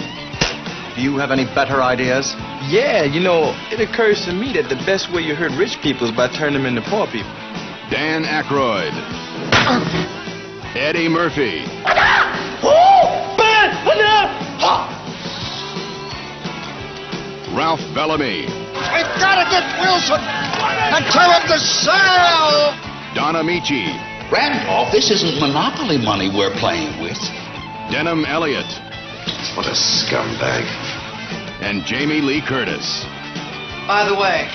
[0.95, 2.33] Do you have any better ideas?
[2.65, 6.07] Yeah, you know, it occurs to me that the best way you hurt rich people
[6.09, 7.29] is by turning them into poor people.
[7.93, 8.97] Dan Aykroyd,
[10.73, 11.65] Eddie Murphy,
[12.65, 13.69] Oh, man!
[13.95, 14.96] Enough!
[17.57, 22.77] Ralph Bellamy, We've got to get Wilson and tell him to sell!
[23.17, 23.89] Don Ameche,
[24.31, 27.17] Randolph, this isn't monopoly money we're playing with.
[27.89, 28.69] Denholm Elliott,
[29.57, 30.69] What a scumbag.
[31.65, 32.85] and Jamie Lee Curtis.
[33.88, 34.47] By the way,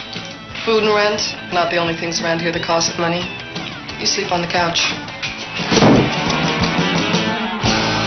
[0.65, 1.20] food and rent,
[1.53, 3.27] not the only things around here that cost money.
[3.99, 4.79] You sleep on the couch.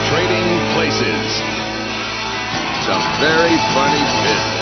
[0.08, 1.28] Trading places.
[2.88, 4.55] Some very funny business.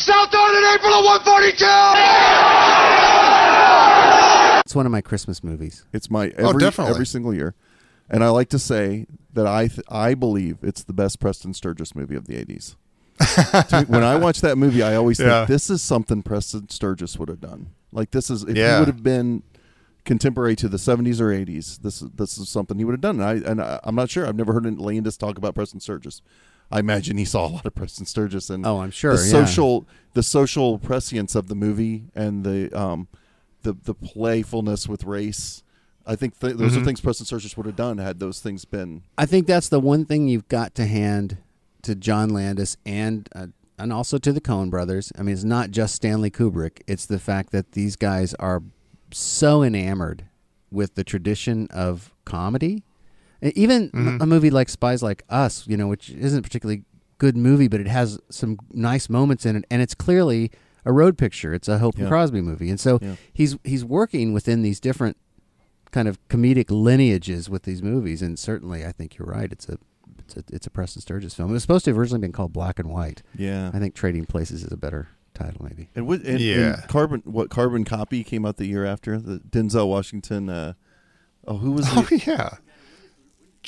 [0.00, 1.66] South on in April of 142!
[4.64, 5.84] It's one of my Christmas movies.
[5.92, 6.92] It's my Oh, every, definitely.
[6.94, 7.54] every single year,
[8.08, 11.94] and I like to say that I th- I believe it's the best Preston Sturges
[11.94, 12.76] movie of the eighties.
[13.88, 15.40] when I watch that movie, I always Yeah.
[15.40, 17.70] think this is something Preston Sturges would have done.
[17.92, 18.74] Like this is if Yeah.
[18.76, 19.42] he would have been
[20.04, 23.20] contemporary to the seventies or eighties, this is this is something he would have done.
[23.20, 24.26] And I and I, I'm not sure.
[24.26, 26.22] I've never heard Landis talk about Preston Sturges.
[26.70, 29.30] I imagine he saw a lot of Preston Sturges and Oh, I'm sure, the yeah.
[29.44, 33.08] social the social prescience of the movie and the um
[33.62, 35.62] the the playfulness with race.
[36.06, 36.84] I think th- those are Mhm.
[36.84, 39.02] things Preston Sturges would have done had those things been.
[39.18, 41.38] I think that's the one thing you've got to hand
[41.82, 43.48] to John Landis and uh,
[43.78, 45.10] and also to the Coen brothers.
[45.18, 46.82] I mean, it's not just Stanley Kubrick.
[46.86, 48.62] It's the fact that these guys are
[49.12, 50.24] so enamored
[50.70, 52.84] with the tradition of comedy.
[53.42, 54.20] Even Mhm.
[54.22, 56.84] a movie like Spies Like Us, you know, which isn't a particularly
[57.18, 60.50] good movie, but it has some nice moments in it, and it's clearly
[60.84, 61.52] a road picture.
[61.54, 62.08] It's a Hope and Yeah.
[62.08, 63.16] Crosby movie, and so Yeah.
[63.32, 65.16] he's he's working within these different
[65.90, 69.50] kind of comedic lineages with these movies, and certainly I think you're right.
[69.52, 69.78] It's a
[70.18, 71.50] it's a, it's a Preston Sturges film.
[71.50, 73.22] It was supposed to have originally been called Black and White.
[73.36, 73.70] Yeah.
[73.74, 75.88] I think Trading Places is a better title, maybe.
[75.96, 76.20] And what?
[76.22, 77.22] And, and Carbon.
[77.24, 77.50] What?
[77.50, 80.48] Carbon Copy came out the year after the Denzel Washington.
[80.48, 80.74] Uh,
[81.48, 81.86] oh, who was?
[81.90, 82.50] Oh the, yeah,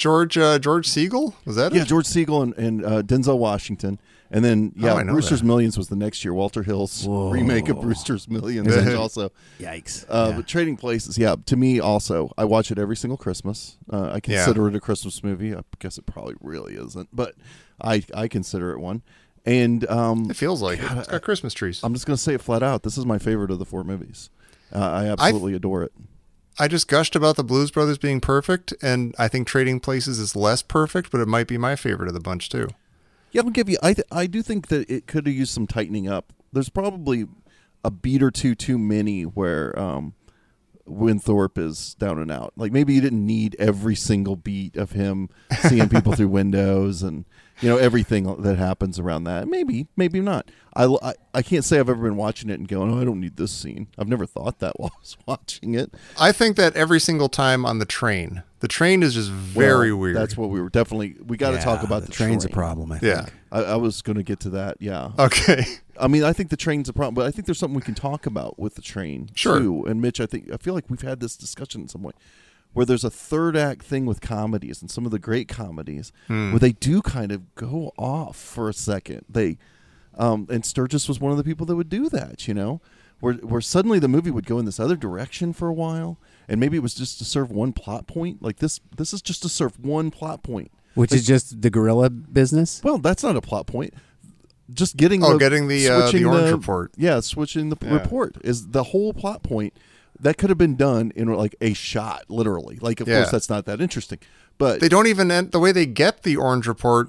[0.03, 1.73] George uh, George Segal was that?
[1.73, 1.87] Yeah, it?
[1.89, 4.01] George Segal and, and uh, Denzel Washington,
[4.33, 5.47] and then yeah, Oh, Brewster's that.
[5.47, 6.35] Millions was the next year.
[6.35, 8.95] Walter Hill's remake of Brewster's Millions, Yeah.
[8.95, 9.31] also
[9.61, 10.05] Yikes.
[10.09, 10.37] Uh, Yeah.
[10.39, 13.79] But Trading Places, yeah, to me also, I watch it every single Christmas.
[13.93, 14.21] Uh, I Yeah.
[14.21, 15.55] consider it a Christmas movie.
[15.55, 17.37] I guess it probably really isn't, but
[17.81, 19.03] I I consider it one.
[19.47, 20.89] And um, It feels like it.
[20.89, 21.79] God, It's got Christmas trees.
[21.85, 22.83] I'm just gonna say it flat out.
[22.83, 24.31] This is my favorite of the four movies.
[24.75, 25.93] Uh, I absolutely adore it.
[26.59, 30.37] I just gushed about the Blues Brothers being perfect, and I think Trading Places is
[30.37, 32.69] less perfect, but it might be my favorite of the bunch too.
[33.31, 33.79] Yeah, I'll give you.
[33.83, 36.33] I th- I do think that it could have used some tightening up.
[36.53, 37.27] There's probably
[37.83, 40.15] a beat or two too many where um,
[40.85, 42.53] Winthorpe is down and out.
[42.57, 45.31] Like maybe you didn't need every single beat of him
[45.69, 47.25] seeing people through windows and
[47.63, 49.49] you know everything that happens around that.
[49.49, 50.51] Maybe, maybe not.
[50.75, 53.21] I, I, I can't say I've ever been watching it and going, oh, I don't
[53.21, 53.89] need this scene.
[53.99, 55.95] I've never thought that while I was watching it.
[56.19, 60.01] I think that every single time on the train, the train is just very Well,
[60.01, 60.17] weird.
[60.17, 61.17] That's what we were definitely.
[61.25, 63.23] We got to Yeah, talk about the the, train's a problem, I Yeah.
[63.25, 63.33] think.
[63.53, 64.79] I, I was going to get to that.
[64.81, 65.11] Yeah.
[65.19, 65.65] Okay.
[66.01, 67.95] I mean, I think the train's a problem, but I think there's something we can
[67.95, 69.59] talk about with the train Sure.
[69.59, 69.85] too.
[69.85, 72.13] And Mitch, I think I feel like we've had this discussion in some way,
[72.73, 76.53] where there's a third act thing with comedies and some of the great comedies Hmm.
[76.53, 79.25] where they do kind of go off for a second.
[79.29, 79.59] They,
[80.17, 82.49] um, and Sturges was one of the people that would do that.
[82.49, 82.81] You know,
[83.21, 86.19] where where suddenly the movie would go in this other direction for a while,
[86.49, 88.43] and maybe it was just to serve one plot point.
[88.43, 90.71] Like this, this is just to serve one plot point.
[90.95, 92.81] Which Like- is just the gorilla business.
[92.85, 93.95] well, that's not a plot point.
[94.73, 96.93] Just getting Oh, the, getting the, uh, the switching orange report.
[96.97, 97.93] Yeah, switching the Yeah.
[97.95, 99.75] report is the whole plot point.
[100.23, 102.79] That could have been done in like a shot, literally.
[102.81, 103.19] Like, of Yeah.
[103.19, 104.19] course, that's not that interesting,
[104.57, 107.09] but they don't even end, the way they get the orange report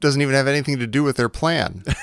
[0.00, 1.82] doesn't even have anything to do with their plan.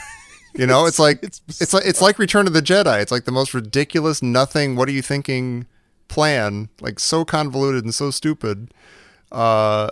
[0.53, 3.01] You know, it's, like it's, like it's like Return of the Jedi.
[3.01, 4.75] It's like the most ridiculous, nothing.
[4.75, 5.65] What are you thinking?
[6.09, 8.73] Plan like so convoluted and so stupid.
[9.31, 9.91] Uh,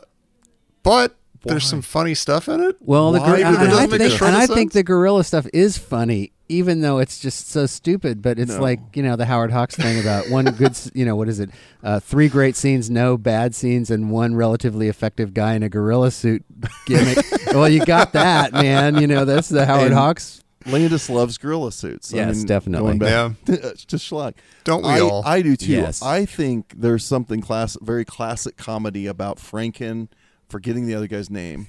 [0.83, 1.15] but
[1.45, 2.75] there's some funny stuff in it.
[2.81, 3.25] Well, the Why?
[3.27, 5.47] gor- That and, and I doesn't make a think, and I think the gorilla stuff
[5.53, 8.21] is funny, even though it's just so stupid.
[8.21, 8.61] But it's No.
[8.61, 11.49] like you know the Howard Hawks thing about one good, you know, what is it?
[11.83, 16.11] Uh, three great scenes, no bad scenes, and one relatively effective guy in a gorilla
[16.11, 16.43] suit
[16.85, 17.23] gimmick.
[17.53, 18.99] well, you got that, man.
[18.99, 20.43] You know that's the Howard And Hawks.
[20.65, 22.11] Landis loves gorilla suits.
[22.11, 22.97] Yes, definitely.
[22.97, 24.33] Going back to schlock.
[24.65, 25.23] Don't we I, all?
[25.25, 25.71] I do too.
[25.71, 26.01] Yes.
[26.01, 30.09] I think there's something class, very classic comedy about Franken
[30.49, 31.67] forgetting the other guy's name.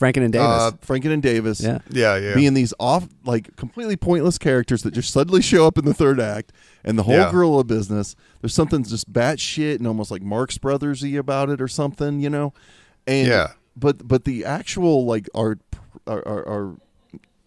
[0.00, 0.46] Franken and Davis.
[0.48, 1.60] Uh, Franken and Davis.
[1.60, 1.78] Yeah.
[1.90, 2.34] Yeah, yeah.
[2.34, 6.18] Being these off, like completely pointless characters that just suddenly show up in the third
[6.18, 6.52] act,
[6.82, 7.30] and the whole Yeah.
[7.30, 8.16] gorilla business.
[8.40, 12.54] There's something just batshit and almost like Marx Brothersy about it, or something, you know.
[13.06, 13.48] And Yeah.
[13.76, 15.58] but but the actual like our
[16.06, 16.76] our, our, our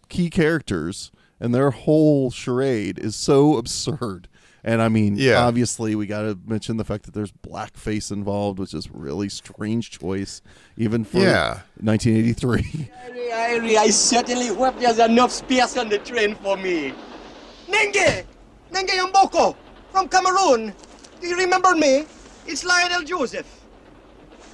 [0.09, 4.27] key characters and their whole charade is so absurd.
[4.65, 5.43] And I mean, Yeah.
[5.45, 9.27] obviously, we got to mention the fact that there's blackface involved, which is a really
[9.27, 10.41] strange choice,
[10.77, 11.59] even for Yeah.
[11.81, 12.89] 1983.
[13.33, 16.93] I, I certainly hope there's enough space on the train for me.
[17.67, 18.23] Nenge!
[18.71, 19.55] Nenge Yamboko!
[19.91, 20.73] From Cameroon!
[21.19, 22.05] Do you remember me?
[22.47, 23.47] It's Lionel Joseph.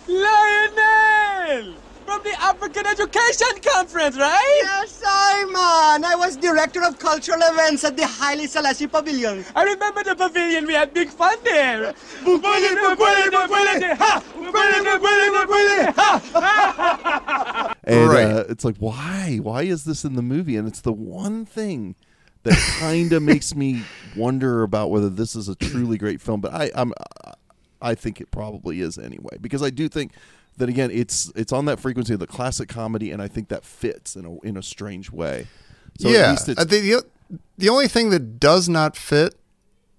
[0.07, 1.75] Lionel!
[2.09, 4.59] From the African Education Conference, right?
[4.63, 6.03] Yes, Simon!
[6.03, 9.45] I was director of cultural events at the Haile Selassie Pavilion.
[9.55, 10.65] I remember the pavilion.
[10.65, 11.93] We had big fun there.
[12.23, 14.23] Bukwele, bukwele, bukwele, ha!
[14.33, 17.75] Bukwele, bukwele, bukwele, ha!
[17.83, 18.25] And Right.
[18.25, 19.37] uh, it's like, why?
[19.43, 20.57] Why is this in the movie?
[20.57, 21.93] And it's the one thing
[22.41, 23.83] that kind of makes me
[24.15, 26.41] wonder about whether this is a truly great film.
[26.41, 26.91] But I, I'm,
[27.83, 30.13] I think it probably is anyway, because I do think
[30.59, 33.65] that again, it's it's on that frequency of the classic comedy, and I think that
[33.65, 35.47] fits in a in a strange way.
[35.99, 36.31] So at yeah.
[36.31, 37.05] least it's, the, the
[37.57, 39.35] the only thing that does not fit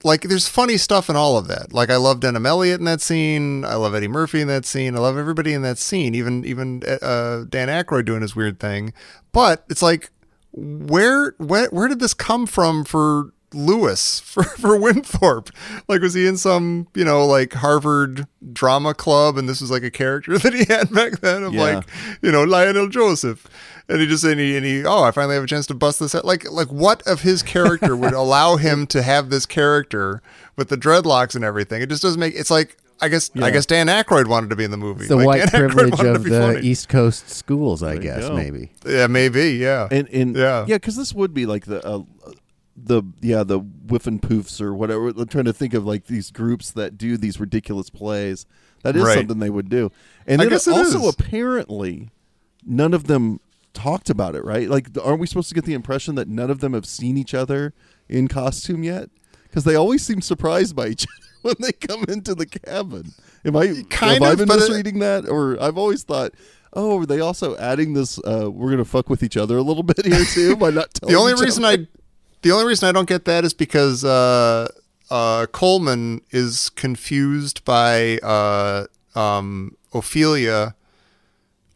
[0.03, 1.73] like there's funny stuff in all of that.
[1.73, 3.65] Like I love Denholm Elliott in that scene.
[3.65, 4.97] I love Eddie Murphy in that scene.
[4.97, 6.15] I love everybody in that scene.
[6.15, 8.93] Even even uh, Dan Aykroyd doing his weird thing.
[9.33, 10.11] But it's like,
[10.53, 15.51] where where where did this come from for Louis for for Winthorpe?
[15.89, 19.83] Like was he in some you know like Harvard drama club and this was like
[19.83, 21.63] a character that he had back then of Yeah.
[21.77, 21.85] like
[22.23, 23.47] you know Lionel Joseph.
[23.89, 25.99] And he just and he, and he oh I finally have a chance to bust
[25.99, 30.23] this out like like what of his character would allow him to have this character
[30.57, 31.83] with the dreadlocks and everything?
[31.83, 34.63] It just doesn't make it's like I guess I guess Dan Aykroyd wanted to be
[34.65, 35.01] in the movie.
[35.01, 36.61] It's the Like, white Dan privilege of the funny.
[36.61, 38.73] East Coast schools, I There guess, maybe.
[38.87, 39.53] Yeah, maybe.
[39.53, 39.89] Yeah.
[39.91, 40.67] And and Yeah.
[40.69, 42.03] yeah, because this would be like the uh,
[42.85, 45.09] the yeah the Whiffenpoofs or whatever.
[45.09, 48.47] I'm trying to think of like these groups that do these ridiculous plays.
[48.83, 49.19] That is Right.
[49.19, 49.93] something they would do.
[50.27, 51.15] And I then also is.
[51.15, 52.11] apparently
[52.65, 53.41] none of them
[53.75, 54.45] talked about it.
[54.45, 54.69] Right?
[54.69, 57.35] Like, aren't we supposed to get the impression that none of them have seen each
[57.35, 57.75] other
[58.09, 59.11] in costume yet?
[59.45, 63.13] Because they always seem surprised by each other when they come into the cabin.
[63.45, 66.33] Am I Kind have I of, been but it- misreading that, or I've always thought,
[66.73, 68.19] oh, are they also adding this?
[68.21, 71.13] Uh, we're gonna fuck with each other a little bit here too by not telling.
[71.15, 71.83] the only reason other?
[71.83, 71.87] I
[72.43, 74.69] the only reason I don't get that is because uh,
[75.11, 80.75] uh, Coleman is confused by uh, um, Ophelia.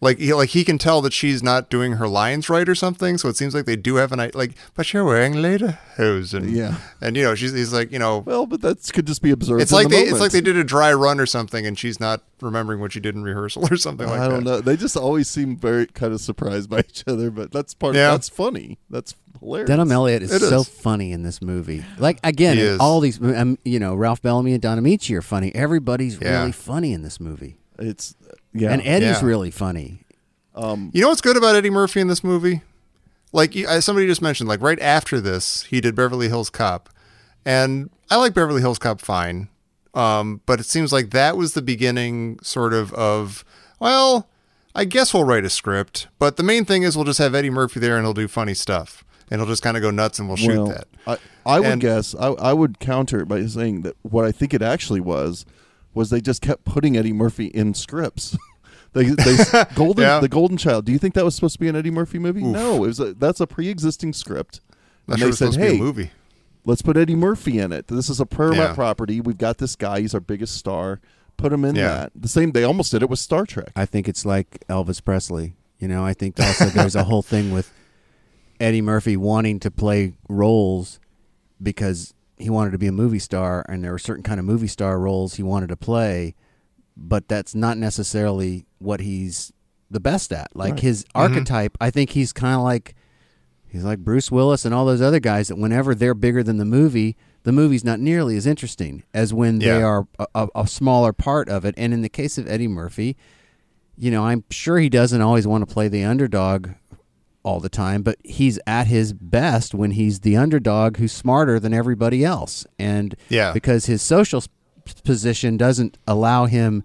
[0.01, 3.17] Like he, like he can tell that she's not doing her lines right or something.
[3.17, 6.55] So it seems like they do have an like, but you're wearing lederhosen.
[6.55, 6.77] Yeah.
[7.01, 8.19] and you know she's he's like you know.
[8.19, 9.63] Well, but that could just be observed.
[9.63, 11.79] It's in like the they it's like they did a dry run or something, and
[11.79, 14.27] she's not remembering what she did in rehearsal or something like that.
[14.27, 14.61] I don't know.
[14.61, 17.95] They just always seem very kind of surprised by each other, but that's part.
[17.95, 18.11] Yeah.
[18.11, 18.79] That's funny.
[18.91, 19.15] That's
[19.45, 19.71] hilarious.
[19.71, 21.85] Denholm Elliott is It so funny in this movie.
[21.99, 22.81] Like again, He in is.
[22.81, 25.55] all these, um, you know, Ralph Bellamy and Don Ameche are funny.
[25.55, 26.41] Everybody's Yeah.
[26.41, 27.57] really funny in this movie.
[27.79, 28.15] It's
[28.53, 29.27] yeah, and Eddie's Yeah.
[29.27, 30.01] really funny.
[30.55, 32.63] Um, You know what's good about Eddie Murphy in this movie?
[33.33, 36.89] Like somebody just mentioned, like right after this, he did Beverly Hills Cop,
[37.45, 39.49] and I like Beverly Hills Cop fine,
[39.93, 43.45] um, but it seems like that was the beginning, sort of, of
[43.81, 44.29] well,
[44.73, 47.51] I guess we'll write a script, but the main thing is we'll just have Eddie
[47.51, 49.05] Murphy there and he'll do funny stuff,
[49.35, 50.87] and he'll just kind of go nuts and we'll shoot well, that.
[51.07, 54.33] I, I would And- guess I, I would counter it by saying that what I
[54.33, 55.45] think it actually was
[55.93, 58.37] was they just kept putting Eddie Murphy in scripts.
[58.93, 59.37] they, they
[59.75, 60.21] Golden Yeah.
[60.21, 60.85] the Golden Child.
[60.87, 62.43] Do you think that was supposed to be an Eddie Murphy movie?
[62.45, 64.61] No, it was a, that's a pre-existing script.
[65.07, 66.11] Not and sure they said, supposed to be "Hey, a movie."
[66.65, 67.89] let's put Eddie Murphy in it.
[67.89, 68.75] This is a Paramount Yeah.
[68.75, 69.21] property.
[69.21, 70.01] We've got this guy.
[70.01, 71.01] He's our biggest star.
[71.37, 71.89] Put him in Yeah.
[71.89, 72.13] that.
[72.17, 72.53] The same.
[72.53, 73.71] They almost did it with Star Trek.
[73.77, 75.57] I think it's like Elvis Presley.
[75.81, 77.71] You know, I think also there's a whole thing with
[78.61, 81.01] Eddie Murphy wanting to play roles
[81.63, 84.67] because he wanted to be a movie star, and there were certain kind of movie
[84.67, 86.35] star roles he wanted to play,
[86.97, 89.53] but that's not necessarily what he's
[89.91, 90.49] the best at.
[90.55, 90.81] Like Right.
[90.81, 91.19] his Mm-hmm.
[91.21, 92.95] archetype, I think he's kind of like
[93.69, 96.65] he's like Bruce Willis and all those other guys that whenever they're bigger than the
[96.65, 101.13] movie, the movie's not nearly as interesting as when they are a, a, a smaller
[101.13, 101.75] part of it.
[101.77, 103.17] And in the case of Eddie Murphy,
[103.97, 106.71] you know, I'm sure he doesn't always want to play the underdog
[107.45, 111.73] all the time, but he's at his best when he's the underdog who's smarter than
[111.73, 112.67] everybody else.
[112.79, 113.53] And Yeah.
[113.53, 114.43] because his social
[115.05, 116.83] position doesn't allow him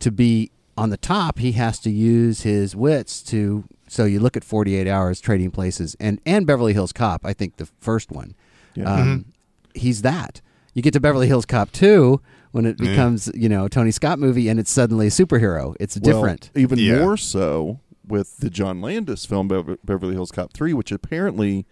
[0.00, 3.64] to be on the top, he has to use his wits to.
[3.88, 7.24] So you look at 48 Hours, Trading Places, and and Beverly Hills Cop.
[7.24, 8.34] I think the first one.
[8.74, 8.92] Yeah.
[8.92, 9.26] Um,
[9.74, 10.40] He's that.
[10.74, 12.20] You get to Beverly Hills Cop 2
[12.52, 12.90] when it Yeah.
[12.90, 15.74] becomes you know Tony Scott movie, and it's suddenly a superhero.
[15.80, 16.50] It's Well, different.
[16.56, 16.98] even Yeah.
[17.00, 21.66] more so with the John Landis film Bever- Beverly Hills Cop 3, which apparently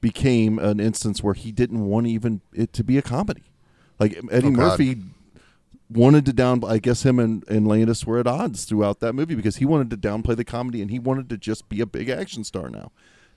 [0.00, 3.42] became an instance where he didn't want even it to be a comedy.
[3.98, 4.96] Like Eddie Oh, Murphy
[5.90, 9.34] wanted to down I guess him and, and Landis were at odds throughout that movie
[9.34, 12.08] because he wanted to downplay the comedy and he wanted to just be a big
[12.08, 12.90] action star now.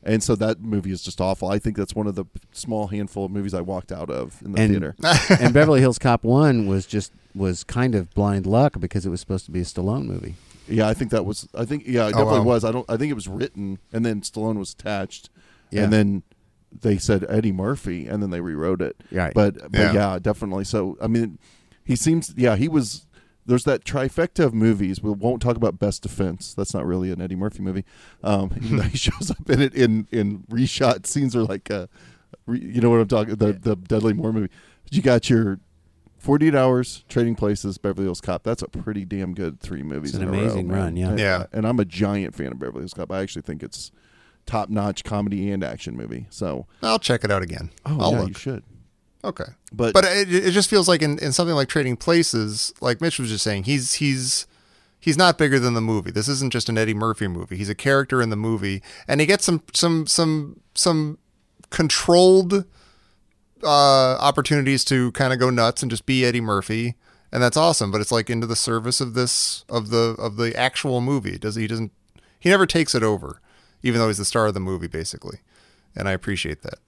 [0.04, 1.50] And so that movie is just awful.
[1.50, 4.54] I think that's one of the small handful of movies I walked out of in
[4.54, 4.96] the and, theater.
[5.42, 9.20] and Beverly Hills Cop One was just was kind of blind luck because it was
[9.20, 10.36] supposed to be a Stallone movie.
[10.68, 11.48] Yeah, I think that was.
[11.54, 12.46] I think yeah, it Oh, definitely wow.
[12.46, 12.64] was.
[12.66, 12.86] I don't.
[12.90, 15.30] I think it was written, and then Stallone was attached,
[15.72, 15.84] Yeah.
[15.84, 16.24] and then
[16.82, 19.02] they said Eddie Murphy, and then they rewrote it.
[19.12, 19.34] Right.
[19.34, 19.94] But but Yeah.
[19.94, 20.20] yeah.
[20.20, 20.66] definitely.
[20.66, 21.40] So I mean,
[21.84, 22.34] he seems.
[22.38, 23.06] Yeah, he was.
[23.46, 25.02] There's that trifecta of movies.
[25.02, 26.54] We won't talk about Best Defense.
[26.54, 27.86] That's not really an Eddie Murphy movie.
[28.22, 28.50] Um,
[28.92, 31.88] he shows up in it in in reshot scenes are like, uh,
[32.46, 33.36] re, you know what I'm talking.
[33.36, 34.50] The the Dudley Moore movie.
[34.92, 35.60] You got your
[36.28, 38.44] 48 Hours, Trading Places, Beverly Hills Cop.
[38.44, 40.10] That's a pretty damn good three movies.
[40.10, 41.10] It's an in a row, amazing run, yeah.
[41.12, 41.46] And- Yeah.
[41.54, 43.10] And I'm a giant fan of Beverly Hills Cop.
[43.14, 43.92] I actually think it's
[44.46, 46.26] top notch comedy and action movie.
[46.30, 47.72] So, I'll check it out again.
[47.86, 48.28] oh I'll yeah, look.
[48.28, 48.64] you should.
[49.24, 49.46] Okay.
[49.72, 53.20] But But it, it just feels like in, in something like Trading Places, like Mitch
[53.20, 54.48] was just saying, he's he's
[55.00, 56.12] he's not bigger than the movie.
[56.12, 57.56] This isn't just an Eddie Murphy movie.
[57.56, 61.20] He's a character in the movie, and he gets some some some some
[61.70, 62.66] controlled
[63.64, 66.96] uh, opportunities to kind of go nuts and just be Eddie Murphy,
[67.32, 67.92] and that's awesome.
[67.92, 71.38] But it's like into the service of this of the of the actual movie.
[71.38, 71.92] Does he doesn't
[72.40, 73.42] he never takes it over,
[73.84, 75.40] even though he's the star of the movie basically,
[75.96, 76.80] and I appreciate that.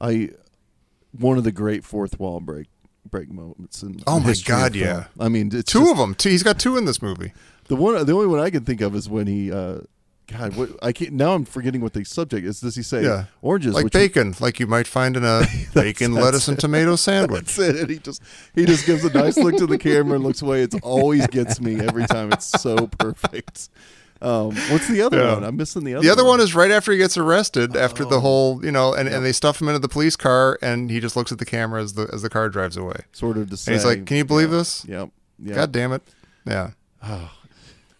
[0.00, 0.30] I
[1.12, 2.66] one of the great fourth wall break
[3.08, 5.04] break moments in Oh my God, yeah.
[5.18, 6.14] I mean, it's Two just- of them.
[6.14, 7.32] Two, he's got two in this movie.
[7.68, 9.78] The one, the only one I can think of is when he, uh,
[10.26, 11.34] God, what I can't now.
[11.34, 12.60] I'm forgetting what the subject is.
[12.60, 13.74] Does he say Yeah, oranges?
[13.74, 15.42] like bacon, like you might find in a
[15.74, 17.54] bacon, that's lettuce, and tomato sandwich.
[17.54, 17.76] That's it.
[17.76, 18.20] And he just
[18.54, 20.62] he just gives a nice look to the camera and looks away.
[20.62, 22.32] It always gets me every time.
[22.32, 23.68] It's so perfect.
[24.20, 25.34] Um, what's the other Yeah.
[25.34, 25.44] one?
[25.44, 25.98] I'm missing the other.
[25.98, 26.06] One.
[26.06, 26.38] The other one.
[26.38, 28.08] one is right after he gets arrested, after Oh.
[28.08, 31.00] the whole, you know, and, and they stuff him into the police car, and he
[31.00, 33.00] just looks at the camera as the as the car drives away.
[33.12, 34.84] Sort of to and he's like, "Can you believe yeah, this?
[34.88, 35.10] Yep.
[35.38, 35.54] yep.
[35.54, 36.02] God damn it!
[36.46, 36.70] Yeah.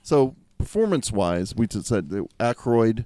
[0.02, 3.04] So performance wise, we just said that Aykroyd.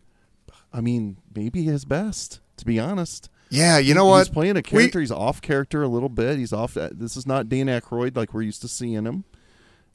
[0.72, 2.40] I mean, maybe his best.
[2.58, 3.28] To be honest.
[3.48, 4.18] Yeah, you know what?
[4.18, 5.00] He's playing a We- character.
[5.00, 6.38] he's off character a little bit.
[6.38, 6.74] He's off.
[6.74, 9.24] This is not Dan Aykroyd like we're used to seeing him.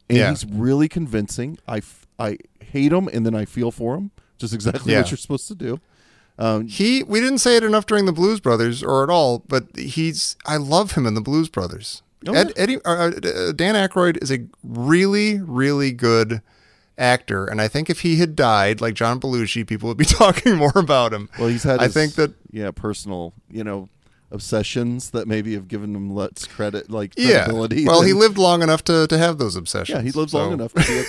[0.10, 0.30] And Yeah.
[0.32, 1.58] he's really convincing.
[1.68, 1.82] I,
[2.20, 4.12] I hate him and then I feel for him.
[4.38, 5.02] Just exactly Yeah.
[5.02, 5.80] what you're supposed to do.
[6.38, 9.68] Um, He we didn't say it enough during the Blues Brothers or at all, but
[9.78, 12.02] he's I love him in the Blues Brothers.
[12.28, 16.42] Oh, Ed, Eddie uh, uh, Dan Aykroyd is a really really good
[16.98, 20.56] actor, and I think if he had died like John Belushi, people would be talking
[20.56, 21.30] more about him.
[21.40, 21.80] Well, he's had.
[21.80, 23.90] I his, think that yeah, personal, you know,
[24.32, 27.52] obsessions that maybe have given him less credit, like yeah.
[27.52, 29.96] Well, he lived long enough to to have those obsessions.
[29.98, 31.04] Yeah, he lives so- long enough to be a,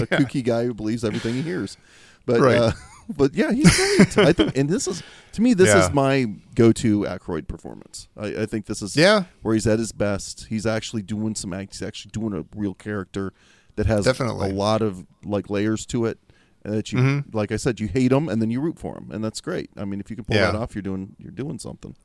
[0.00, 1.76] kook, a kooky guy who believes everything he hears.
[2.24, 2.56] But Right.
[2.56, 2.72] uh,
[3.16, 4.18] but yeah, he's great.
[4.18, 5.02] I think, and this is
[5.32, 5.84] to me, this Yeah.
[5.86, 8.06] is my go-to Aykroyd performance.
[8.16, 9.24] I, I think this is Yeah.
[9.42, 10.46] where he's at his best.
[10.48, 11.72] He's actually doing some act.
[11.72, 13.32] He's actually doing a real character
[13.76, 14.50] that has Definitely.
[14.50, 16.18] a lot of like layers to it.
[16.64, 17.34] That you, Mhm.
[17.34, 19.70] like I said, you hate them and then you root for them and that's great.
[19.76, 20.52] I mean, if you can pull Yeah.
[20.52, 21.96] that off, you're doing you're doing something.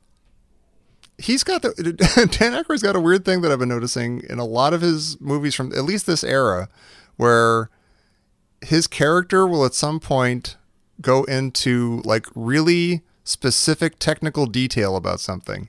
[1.20, 1.72] he's got the
[2.38, 5.20] Dan Aykroyd's got a weird thing that I've been noticing in a lot of his
[5.20, 6.68] movies from at least this era,
[7.16, 7.70] where
[8.62, 10.56] his character will at some point
[11.00, 15.68] go into like really specific technical detail about something.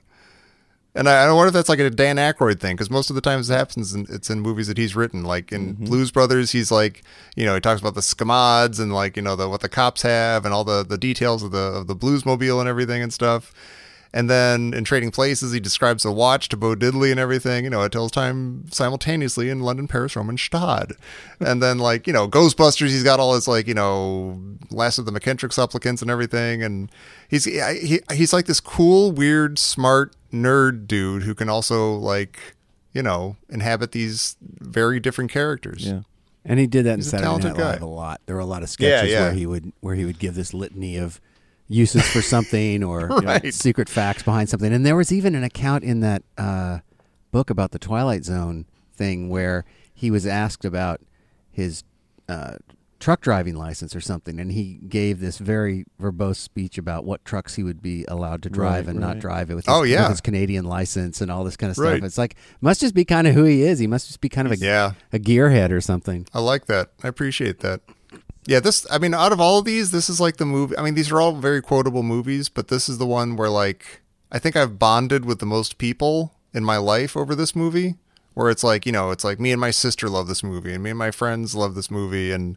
[0.94, 3.20] And I, I wonder if that's like a Dan Aykroyd thing, because most of the
[3.20, 5.22] times it happens, in, it's in movies that he's written.
[5.22, 5.84] Like in mm-hmm.
[5.84, 7.02] Blues Brothers, he's like,
[7.36, 10.02] you know, he talks about the scamods and like, you know, the what the cops
[10.02, 13.52] have and all the the details of the of the Bluesmobile and everything and stuff.
[14.12, 17.62] And then in Trading Places, he describes the watch to Bo Diddley and everything.
[17.64, 20.92] You know, it tells time simultaneously in London, Paris, Rome, and Gstaad.
[21.38, 25.06] and then, like, you know, Ghostbusters, he's got all his, like, you know, Last of
[25.06, 26.62] the Meketrex supplicants and everything.
[26.62, 26.90] And
[27.28, 32.56] he's he, he's like this cool, weird, smart nerd dude who can also, like,
[32.92, 35.86] you know, inhabit these very different characters.
[35.86, 36.00] Yeah.
[36.44, 37.72] And he did that in He's a Saturday Night talented guy.
[37.74, 38.20] Live a lot.
[38.26, 39.20] There were a lot of Yeah, sketches yeah.
[39.20, 41.20] where he would where he would give this litany of
[41.70, 44.72] uses for something or you know, secret facts behind something.
[44.72, 46.80] And there was even an account in that uh,
[47.30, 49.64] book about the Twilight Zone thing where
[49.94, 51.00] he was asked about
[51.50, 51.84] his
[52.28, 52.56] uh,
[52.98, 57.54] truck driving license or something, and he gave this very verbose speech about what trucks
[57.54, 60.02] he would be allowed to drive Right, and not drive it with his, Oh, yeah.
[60.02, 61.86] with his Canadian license and all this kind of stuff.
[61.86, 62.04] Right.
[62.04, 63.78] It's like must just be kind of who he is.
[63.78, 64.92] He must just be kind of a Yeah.
[65.12, 66.26] a gearhead or something.
[66.34, 66.90] I like that.
[67.02, 67.80] I appreciate that.
[68.46, 70.82] Yeah, this I mean, out of all of these, this is like the movie I
[70.82, 74.00] mean, these are all very quotable movies, but this is the one where like
[74.32, 77.96] I think I've bonded with the most people in my life over this movie.
[78.34, 80.82] Where it's like, you know, it's like me and my sister love this movie and
[80.84, 82.56] me and my friends love this movie and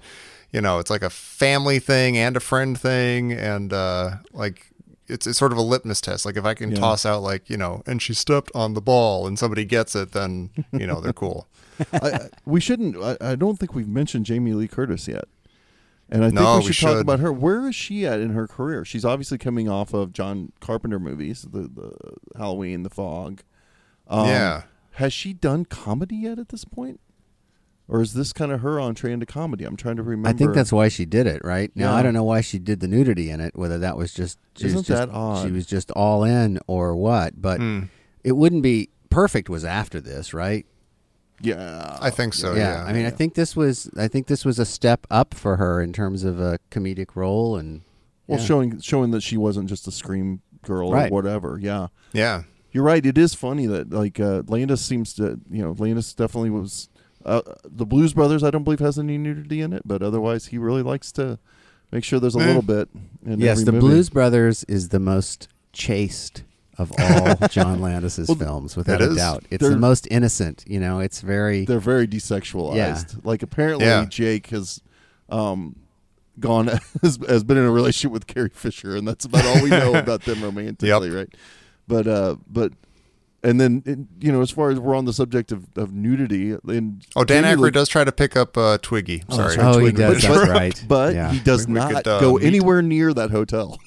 [0.52, 4.68] you know, it's like a family thing and a friend thing and uh like
[5.08, 6.26] it's, it's sort of a litmus test.
[6.26, 6.78] Like if I can Yeah.
[6.78, 10.12] toss out like, you know, and she stepped on the ball and somebody gets it,
[10.14, 11.48] then, you know, they're cool.
[11.92, 12.96] I, I- we shouldn't.
[12.96, 15.26] I, I don't think we've mentioned Jamie Lee Curtis yet,
[16.10, 17.32] and I think No, we we should, talk about her.
[17.32, 18.86] Where is she at in her career?
[18.86, 21.92] She's obviously coming off of John Carpenter movies, the, the
[22.38, 23.42] Halloween, The Fog.
[24.08, 24.64] Um, Yeah.
[24.98, 27.00] Has she done comedy yet at this point,
[27.88, 29.64] or is this kind of her entree into comedy?
[29.66, 30.30] I'm trying to remember.
[30.30, 31.72] I think that's why she did it, right?
[31.76, 31.96] Now Yeah.
[31.98, 34.66] I don't know why she did the nudity in it, whether that was just she
[34.66, 35.46] was Isn't just, that odd?
[35.46, 37.84] She was just all in or what, but Hmm.
[38.24, 40.66] it wouldn't be perfect was after this, right?
[41.44, 42.54] Yeah, I think so.
[42.56, 42.84] yeah.
[42.84, 42.86] Yeah.
[42.86, 45.82] I mean, I think this was I think this was a step up for her
[45.82, 47.82] in terms of a comedic role and
[48.28, 48.46] Well, yeah.
[48.46, 51.12] showing showing that she wasn't just a scream girl Right.
[51.12, 51.60] or whatever.
[51.62, 51.88] Yeah.
[52.14, 52.44] Yeah.
[52.72, 53.06] You're right.
[53.06, 56.90] It is funny that like uh, Landis seems to, you know, Landis definitely was.
[57.26, 60.58] Uh, the Blues Brothers, I don't believe has any nudity in it, but otherwise he
[60.58, 61.40] really likes to
[61.92, 62.90] make sure there's a little bit.
[63.26, 63.82] In yes, every the movie.
[63.88, 66.44] Blues Brothers is the most chaste
[66.78, 69.16] of all John Landis's Well, films, without a is.
[69.18, 69.44] doubt.
[69.50, 70.64] It's They're- the most innocent.
[70.68, 72.76] You know, it's very They're very desexualized.
[72.76, 73.02] Yeah.
[73.24, 74.06] Like apparently Yeah.
[74.06, 74.82] Jake has
[75.30, 75.76] um,
[76.40, 76.68] gone
[77.02, 79.94] has, has been in a relationship with Carrie Fisher, and that's about all we know
[80.00, 81.30] about them romantically, right?
[81.88, 82.74] But uh, but
[83.44, 86.52] and then it- you know, as far as we're on the subject of, of nudity,
[86.68, 89.24] and Oh, Dan Jamie Lee- Aykroyd does try to pick up uh, Twiggy.
[89.30, 89.48] Oh, Sorry.
[89.50, 89.98] that's right, Oh, he Twiggy.
[89.98, 90.86] does, But- that's right.
[90.88, 91.32] But Yeah.
[91.32, 93.78] he does We- we not could, uh, go meet- anywhere near that hotel.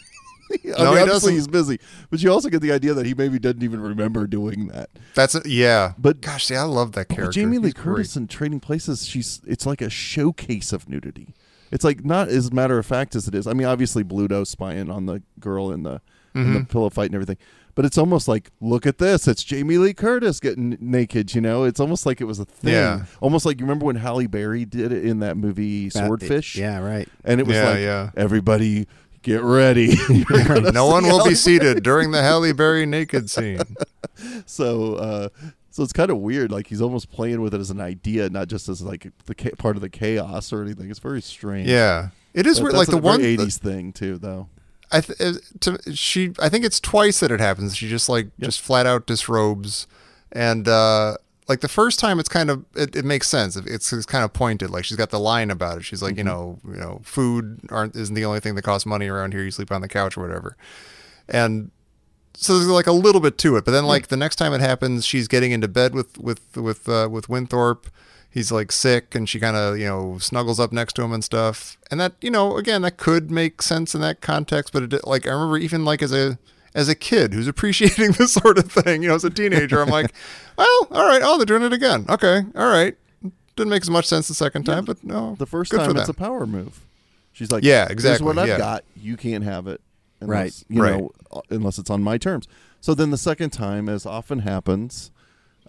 [0.79, 1.35] I No, mean, he obviously doesn't.
[1.35, 1.79] he's busy,
[2.11, 4.91] but you also get the idea that he maybe doesn't even remember doing that.
[5.15, 5.93] That's a, yeah.
[5.99, 7.33] But gosh, see, I love that But character.
[7.41, 7.85] Jamie Lee He's great.
[7.97, 11.35] Curtis in Trading Places, she's it's like a showcase of nudity.
[11.73, 13.47] It's like not as matter of fact as it is.
[13.47, 16.01] I mean, obviously Bluto spying on the girl in the
[16.35, 16.69] in the Mhm.
[16.69, 17.39] pillow fight and everything,
[17.75, 19.27] but it's almost like look at this.
[19.27, 21.35] It's Jamie Lee Curtis getting naked.
[21.35, 22.75] You know, it's almost like it was a thing.
[22.75, 23.07] Yeah.
[23.23, 26.55] Almost like you remember when Halle Berry did it in that movie That- Swordfish.
[26.57, 27.09] yeah, right.
[27.25, 28.11] And it was Yeah, like yeah.
[28.19, 28.87] everybody
[29.27, 29.97] get ready.
[30.73, 33.59] No one will be seated during the Halle Berry naked scene.
[34.47, 35.29] so uh
[35.71, 36.51] so it's kind of weird.
[36.51, 39.51] Like he's almost playing with it as an idea not just as like the cha-
[39.59, 40.89] part of the chaos or anything.
[40.91, 41.69] It's very strange.
[41.69, 42.09] Yeah.
[42.33, 44.49] It is But weird, like the one- 80s thing too though.
[44.93, 47.77] I th- uh, to, she I think it's twice that it happens.
[47.77, 49.89] She just like just flat out disrobes,
[50.31, 51.17] and uh,
[51.49, 53.57] like the first time it's kind of it, it makes sense.
[53.57, 54.71] It's, it's kind of pointed.
[54.71, 55.85] Like she's got the line about it.
[55.85, 56.27] She's like you Mhm.
[56.27, 59.43] know you know food aren't isn't the only thing that costs money around here.
[59.45, 60.57] You sleep on the couch or whatever,
[61.29, 61.71] and
[62.35, 63.65] so there's like a little bit to it.
[63.65, 66.89] But then like the next time it happens, she's getting into bed with with with
[66.89, 67.87] uh, with Winthorpe.
[68.29, 71.25] He's like sick, and she kind of you know snuggles up next to him and
[71.25, 71.79] stuff.
[71.91, 74.73] And that you know again that could make sense in that context.
[74.75, 76.39] But it, like I remember even like as a
[76.77, 79.89] as a kid who's appreciating this sort of thing, you know, as a teenager, I'm
[79.89, 80.13] like,
[80.57, 82.05] well, all right, oh they're doing it again.
[82.09, 82.97] Okay, all right.
[83.57, 86.15] Didn't make as much sense the second time, but no, the first time it's a
[86.15, 86.81] power move
[87.33, 88.57] she's like Yeah, exactly, what i've yeah.
[88.57, 89.81] got you can't have it
[90.23, 90.99] Right, unless, you right.
[90.99, 92.49] know uh, unless it's on my terms
[92.81, 95.11] so then the second time as often happens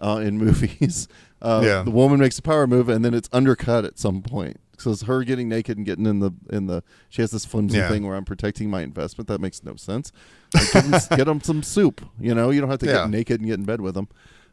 [0.00, 1.08] uh, in movies
[1.42, 1.82] uh, Yeah.
[1.82, 5.02] the woman makes a power move and then it's undercut at some point so it's
[5.02, 7.88] her getting naked and getting in the in the she has this flimsy Yeah.
[7.88, 10.12] thing where i'm protecting my investment that makes no sense
[10.54, 12.92] like, get, them, get 'em some soup you know you don't have to Yeah.
[13.04, 14.08] get naked and get in bed with them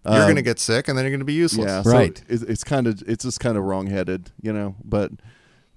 [0.06, 1.66] You're Um, gonna get sick, and then you're gonna be useless.
[1.68, 2.22] yeah, so Right.
[2.30, 4.76] it's, it's kind of it's just kind of wrongheaded, you know.
[4.84, 5.12] But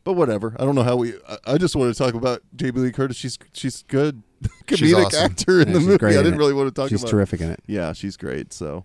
[0.04, 0.54] but whatever.
[0.60, 1.14] I don't know how we.
[1.26, 3.16] I, I just want to talk about Jamie Lee Curtis.
[3.16, 4.22] She's she's good
[4.66, 5.24] comedic She's awesome.
[5.32, 5.96] actor in Yeah, the movie.
[5.98, 6.90] great I didn't really want to talk about.
[6.90, 7.10] She's about.
[7.10, 7.60] terrific in it.
[7.66, 8.52] Yeah, she's great.
[8.52, 8.84] So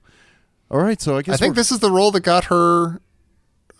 [0.71, 1.01] all right.
[1.01, 3.01] So I guess I think this is the role that got her.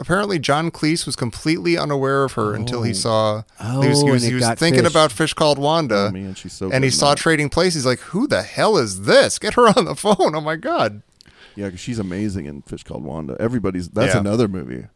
[0.04, 2.94] Apparently, John Cleese was completely unaware of her until he Oh.
[2.94, 3.44] saw.
[3.60, 4.92] Oh, he was, he and was, it he was got thinking Fish.
[4.92, 6.08] about Fish Called Wanda.
[6.10, 7.18] Oh, man, she's so and good he in saw that.
[7.20, 7.76] Trading Places.
[7.76, 9.40] He's like, "Who the hell is this?
[9.40, 11.02] Get her on the phone!" Oh my god!
[11.56, 13.38] yeah, 'cause she's amazing in Fish Called Wanda.
[13.40, 14.20] Everybody's that's Yeah.
[14.20, 14.88] another movie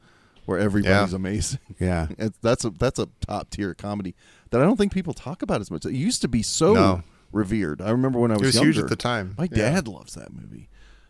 [0.46, 1.16] where everybody's Yeah.
[1.16, 1.60] amazing.
[1.80, 2.08] Yeah.
[2.18, 4.14] It's, that's a that's a top tier comedy
[4.50, 5.86] that I don't think people talk about as much.
[5.86, 7.04] It used to be so No.
[7.32, 7.82] revered.
[7.82, 9.36] I remember when I was, It was younger, huge at the time.
[9.38, 9.70] My Yeah.
[9.72, 10.68] dad loves that movie.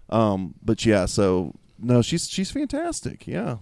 [0.10, 3.26] Um, but yeah, so no, she's she's fantastic.
[3.28, 3.58] Yeah.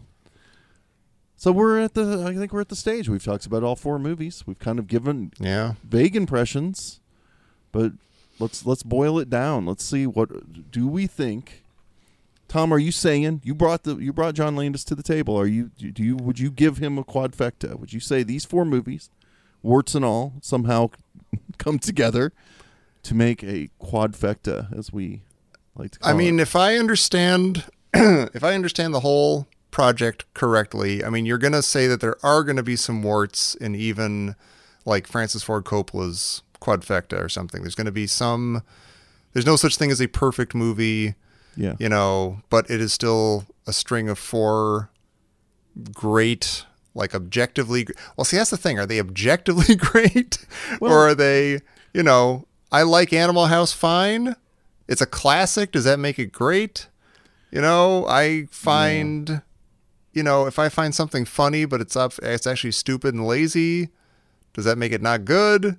[1.46, 4.00] So we're at the I think we're at the stage we've talked about all four
[4.00, 4.44] movies.
[4.48, 5.76] We've kind of given Yeah.
[5.84, 7.02] vague impressions,
[7.72, 7.92] but
[8.40, 9.68] let's let's boil it down.
[9.68, 11.64] Let's see what do we think.
[12.48, 15.40] Tom, are you saying you brought the you brought John Landis to the table?
[15.40, 17.78] Are you do you would you give him a quadfecta?
[17.80, 19.12] Would you say these four movies,
[19.62, 20.90] warts and all, somehow
[21.60, 22.34] come together
[23.04, 25.22] to make a quadfecta, as we
[25.76, 26.42] like to call I mean, it?
[26.42, 29.46] if I understand, if I understand the whole
[29.76, 33.76] project correctly, I mean, you're gonna say that there are gonna be some warts in
[33.76, 34.38] even
[34.86, 37.62] like Francis Ford Coppola's Quadfecta or something.
[37.62, 38.64] There's gonna be some.
[39.34, 41.16] There's no such thing as a perfect movie.
[41.58, 41.76] Yeah.
[41.78, 44.90] You know, but it is still a string of four
[45.94, 47.86] great, like objectively.
[48.16, 48.80] Well, see, that's the thing.
[48.80, 50.46] Are they objectively great,
[50.80, 51.60] Well- or are they?
[51.94, 54.38] You know, I like Animal House fine.
[54.88, 55.74] It's a classic.
[55.74, 56.88] Does that make it great?
[57.52, 59.42] You know, I find,
[60.16, 63.90] you know, if I find something funny, but it's up, it's actually stupid and lazy.
[64.54, 65.78] Does that make it not good?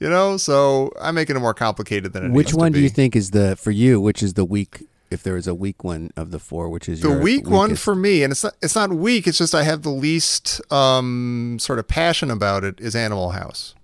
[0.00, 3.16] You know, so I'm making it more complicated than it Which one do you think
[3.16, 4.00] is the for you?
[4.00, 4.82] Which is the weak?
[5.10, 7.76] If there is a weak one of the four, which is the your weak one
[7.76, 9.26] for me, and it's not it's not weak.
[9.26, 12.78] It's just I have the least um, sort of passion about it.
[12.78, 13.74] Is Animal House.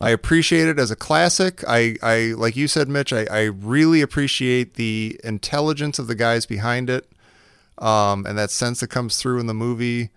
[0.00, 1.62] I appreciate it as a classic.
[1.66, 3.12] I, I like you said, Mitch.
[3.12, 7.10] I, I really appreciate the intelligence of the guys behind it,
[7.78, 10.10] um, and that sense that comes through in the movie.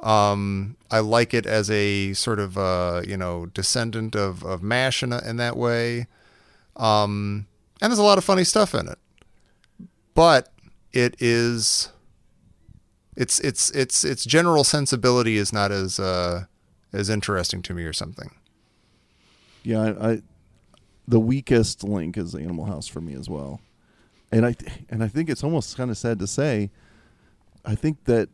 [0.00, 5.02] Um, I like it as a sort of uh, you know descendant of of Mash
[5.02, 6.06] in, a, in that way,
[6.76, 7.46] um,
[7.80, 8.98] and there's a lot of funny stuff in it.
[10.14, 10.52] But
[10.92, 11.90] it is
[13.16, 16.44] its its its its general sensibility is not as uh,
[16.92, 18.30] as interesting to me or something.
[19.62, 20.22] Yeah, I, I
[21.06, 23.60] the weakest link is Animal House for me as well,
[24.30, 24.56] and I
[24.88, 26.70] and I think it's almost kind of sad to say.
[27.64, 28.28] I think that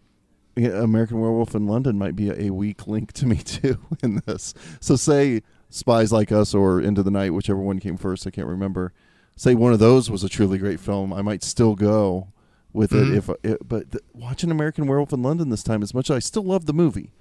[0.56, 4.54] American Werewolf in London might be a, a weak link to me too in this.
[4.80, 8.46] So say Spies Like Us or Into the Night, whichever one came first, I can't
[8.48, 8.92] remember.
[9.36, 12.28] say one of those was a truly great film, I might still go
[12.72, 13.12] with Mhm.
[13.12, 13.16] it.
[13.16, 16.18] If it, but th- watching American Werewolf in London this time, as much as I
[16.18, 17.12] still love the movie,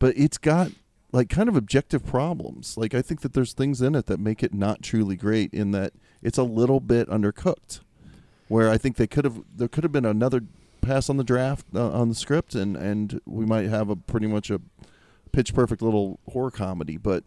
[0.00, 0.72] but it's got
[1.12, 2.76] like kind of objective problems.
[2.76, 5.52] Like I think that there's things in it that make it not truly great.
[5.54, 7.80] In that it's a little bit undercooked.
[8.48, 10.42] Where I think they could have there could have been another
[10.82, 14.26] pass on the draft uh, on the script, and and we might have a pretty
[14.26, 14.60] much a
[15.32, 16.98] pitch perfect little horror comedy.
[16.98, 17.24] But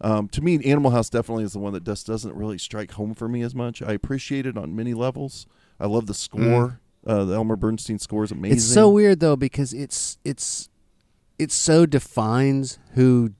[0.00, 3.14] um, to me, Animal House definitely is the one that just doesn't really strike home
[3.14, 3.80] for me as much.
[3.80, 5.46] I appreciate it on many levels.
[5.80, 6.80] I love the score.
[7.06, 8.58] Uh, the Elmer Bernstein score is amazing.
[8.58, 10.68] It's so weird though because it's it's
[11.38, 13.32] it so defines who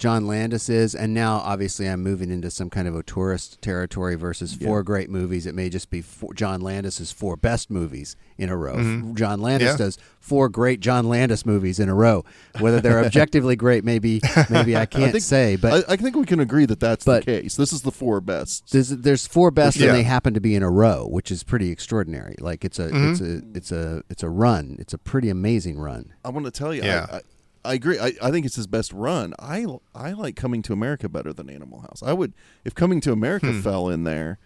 [0.00, 4.54] John Landis is, and now obviously I'm moving into some kind of auteurist territory versus
[4.54, 4.82] four Yeah.
[4.84, 5.44] great movies.
[5.44, 8.76] It may just be four, John Landis's four best movies in a row.
[8.76, 9.14] Mhm.
[9.14, 9.76] John Landis Yeah.
[9.76, 12.24] does four great John Landis movies in a row.
[12.58, 16.24] Whether they're objectively great, maybe maybe I can't think, say, but I, I think we
[16.24, 17.56] can agree that that's but- the case.
[17.56, 18.72] This is the four best.
[18.72, 19.88] there's there's four best Yeah.
[19.88, 22.36] and they happen to be in a row, which is pretty extraordinary.
[22.40, 23.10] Like it's a Mhm.
[23.12, 24.76] it's a it's a it's a run.
[24.78, 26.14] It's a pretty amazing run.
[26.24, 27.06] I want to tell you, Yeah.
[27.12, 27.20] I,
[27.64, 27.98] I, I agree.
[27.98, 29.34] I, I think it's his best run.
[29.38, 32.02] I I like Coming to America better than Animal House.
[32.04, 32.32] I would
[32.64, 33.60] if Coming to America Hmm.
[33.60, 34.38] fell in there.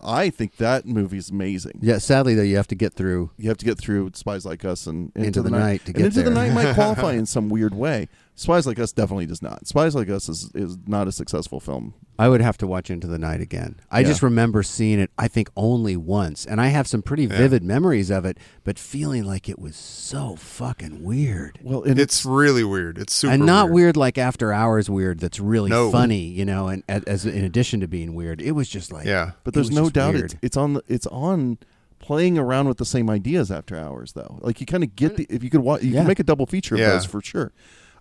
[0.00, 1.78] I think that movie's amazing.
[1.80, 4.64] Yeah, sadly though, you have to get through You have to get through Spies Like
[4.64, 6.30] Us and Into the Night to and get Into the.
[6.30, 8.08] Night might qualify in some weird way.
[8.38, 9.66] Spies Like Us definitely does not.
[9.66, 11.94] Spies Like Us is, is not a successful film.
[12.20, 13.80] I would have to watch Into the Night again.
[13.90, 14.06] I Yeah.
[14.06, 16.46] just remember seeing it, I think, only once.
[16.46, 17.36] And I have some pretty Yeah.
[17.36, 21.58] vivid memories of it, but feeling like it was so fucking weird.
[21.64, 22.96] Well, it's, really weird.
[22.98, 23.74] It's super and not weird.
[23.74, 23.96] weird.
[23.96, 25.90] like after hours weird that's really No.
[25.90, 29.06] funny, you know, and as, as in addition to being weird, it was just like
[29.06, 29.32] Yeah.
[29.42, 30.24] But there's no doubt weird.
[30.26, 31.58] it's it's on the, it's on
[31.98, 34.38] playing around with the same ideas after hours though.
[34.42, 35.16] Like you kind of get mm.
[35.16, 36.00] the if you could watch you Yeah.
[36.00, 36.90] can make a double feature of Yeah.
[36.90, 37.52] those for sure.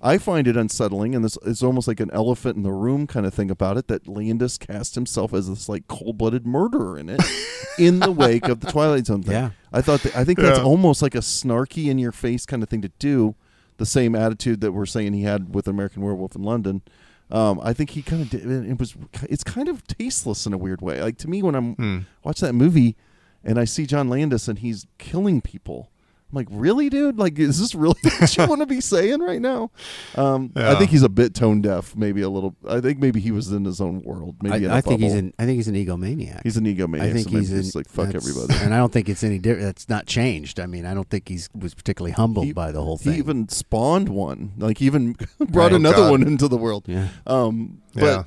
[0.08, 3.26] I find it unsettling, and this is almost like an elephant in the room kind
[3.26, 3.88] of thing about it.
[3.88, 7.22] That Landis cast himself as this like cold-blooded murderer in it,
[7.80, 9.34] in the wake of the Twilight Zone thing.
[9.34, 9.50] Yeah.
[9.74, 10.64] I thought that, I think that's Yeah.
[10.66, 13.36] almost like a snarky in your face kind of thing to do.
[13.78, 16.82] The same attitude that we're saying he had with American Werewolf in London.
[17.30, 18.44] Um, I think he kind of did.
[18.46, 18.96] It was.
[19.30, 21.02] It's kind of tasteless in a weird way.
[21.04, 21.98] Like to me, when I'm Hmm.
[22.24, 22.96] watch that movie
[23.44, 25.90] and I see John Landis and he's killing people.
[26.30, 27.18] I'm like, really, dude?
[27.18, 29.72] Like, is this really what you want to be saying right now?
[30.16, 32.54] Um, I think he's a bit tone deaf, maybe a little.
[32.68, 34.36] I think maybe he was in his own world.
[34.44, 36.41] Maybe in a I, I think he's an I think he's an egomaniac.
[36.44, 37.02] He's an egomaniac.
[37.02, 38.54] I think so maybe he's, in, just like fuck everybody.
[38.56, 39.68] and I don't think it's any different.
[39.68, 40.60] That's not changed.
[40.60, 43.14] I mean, I don't think he's was particularly humbled by the whole thing.
[43.14, 44.52] He even spawned one.
[44.58, 46.12] Like, he even brought Oh, another God.
[46.12, 46.84] one into the world.
[46.88, 47.08] Yeah.
[47.26, 48.24] Um, but Yeah.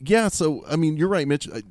[0.00, 0.28] yeah.
[0.28, 1.48] So I mean, you're right, Mitch.
[1.54, 1.62] I-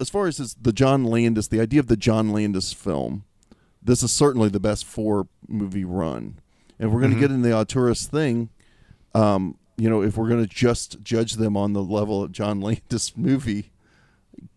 [0.00, 3.24] As far as his, the John Landis, the idea of the John Landis film,
[3.82, 6.38] this is certainly the best four movie run.
[6.78, 7.20] And we're going to Mhm.
[7.20, 8.48] get in the auteurist thing,
[9.14, 12.60] um, you know, if we're going to just judge them on the level of John
[12.60, 13.70] Landis movie,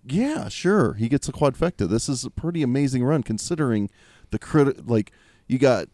[0.05, 1.87] yeah, sure, he gets a quadfecta.
[1.89, 3.89] This is a pretty amazing run considering
[4.31, 4.87] the crit.
[4.87, 5.11] Like
[5.47, 5.87] you got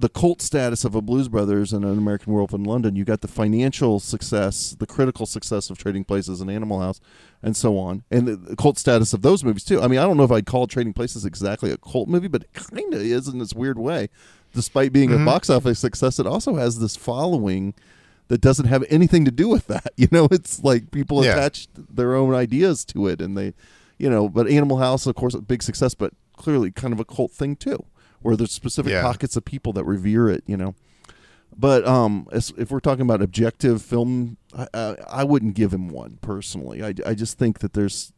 [0.00, 2.96] the cult status of a Blues Brothers and an American Werewolf in London.
[2.96, 7.00] You got the financial success, the critical success of Trading Places and Animal House,
[7.42, 9.80] and so on, and the, cult status of those movies too.
[9.80, 12.42] I mean, I don't know if I'd call Trading Places exactly a cult movie, but
[12.42, 14.08] it kind of is in this weird way.
[14.52, 15.22] Despite being Mhm.
[15.22, 17.74] a box office success, it also has this following
[18.28, 19.92] that doesn't have anything to do with that.
[19.96, 21.32] You know, it's like people Yeah.
[21.32, 23.52] attach their own ideas to it, and they,
[23.98, 24.28] you know.
[24.28, 27.54] But Animal House, of course, a big success, but clearly kind of a cult thing
[27.56, 27.84] too,
[28.24, 29.02] where there's specific Yeah.
[29.02, 30.42] pockets of people that revere it.
[30.46, 30.74] You know.
[31.56, 35.88] But um, as, if we're talking about objective film, I, I, I wouldn't give him
[35.88, 36.82] one personally.
[36.82, 38.12] I, I just think that there's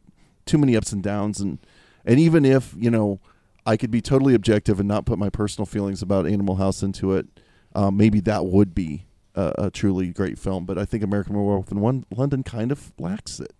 [0.46, 1.58] too many ups and downs, and
[2.04, 3.20] and even if you know
[3.66, 7.12] I could be totally objective and not put my personal feelings about Animal House into
[7.12, 7.26] it,
[7.74, 9.04] um, maybe that would be
[9.34, 10.64] a, a truly great film.
[10.64, 13.52] But I think American Werewolf in One London kind of lacks it.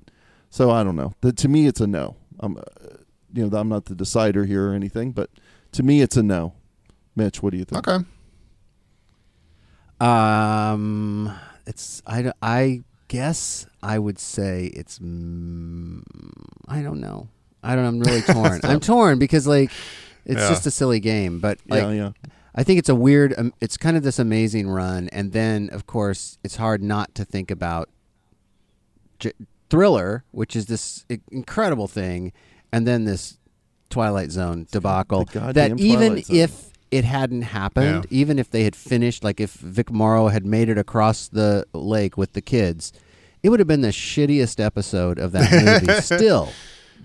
[0.48, 1.12] So I don't know.
[1.20, 2.16] The, to me, it's a no.
[2.40, 2.62] I'm, uh,
[3.34, 5.28] you know, I'm not the decider here or anything, but
[5.72, 6.54] to me, it's a no.
[7.14, 7.86] Mitch, what do you think?
[7.88, 8.04] Okay.
[10.00, 11.32] Um,
[11.66, 16.02] it's I, I guess I would say it's mm,
[16.68, 17.28] I don't know.
[17.62, 17.84] I don't.
[17.84, 18.60] I'm really torn.
[18.64, 19.70] I'm torn because like
[20.24, 20.48] it's Yeah.
[20.48, 22.10] just a silly game, but like Yeah, yeah.
[22.54, 23.34] I think it's a weird.
[23.38, 27.24] Um, it's kind of this amazing run, and then of course it's hard not to
[27.24, 27.88] think about
[29.18, 29.32] J-
[29.70, 32.32] Thriller, which is this incredible thing,
[32.72, 33.38] and then this
[33.90, 35.24] Twilight Zone debacle.
[35.32, 36.36] That even Zone.
[36.36, 38.18] if it hadn't happened, Yeah.
[38.18, 42.16] even if they had finished, like if Vic Morrow had made it across the lake
[42.16, 42.92] with the kids,
[43.42, 46.00] it would have been the shittiest episode of that movie.
[46.00, 46.50] Still,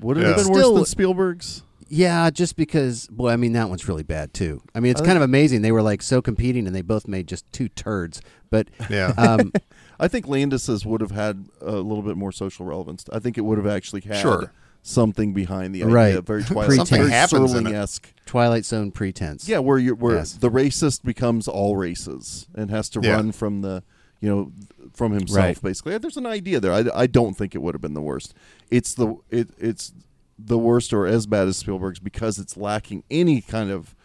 [0.01, 0.27] Would it Yeah.
[0.27, 1.63] have been Still- worse than Spielberg's?
[1.89, 3.07] yeah, just because.
[3.07, 4.61] Boy, I mean that one's really bad too.
[4.73, 5.61] I mean it's I kind think- of amazing.
[5.61, 8.21] They were like so competing, and they both made just two turds.
[8.49, 9.07] But Yeah.
[9.17, 9.51] um,
[9.99, 13.05] I think Landis's would have had a little bit more social relevance.
[13.13, 14.51] I think it would have actually had Sure.
[14.83, 15.93] Something behind the idea.
[15.93, 16.23] Right.
[16.25, 16.89] Very Twilight, Pretense.
[16.89, 17.63] Something happens in.
[17.65, 18.13] Serling-esque.
[18.25, 19.47] Twilight Zone pretense.
[19.47, 20.33] Yeah, where you where Yes.
[20.33, 23.13] the racist becomes all races and has to Yeah.
[23.15, 23.83] run from the
[24.21, 24.51] you know
[24.93, 25.61] from himself Right.
[25.61, 25.97] basically.
[25.97, 26.73] There's an idea there.
[26.73, 28.33] I, I don't think it would have been the worst.
[28.69, 29.93] It's the it it's
[30.39, 33.95] the worst or as bad as Spielberg's because it's lacking any kind of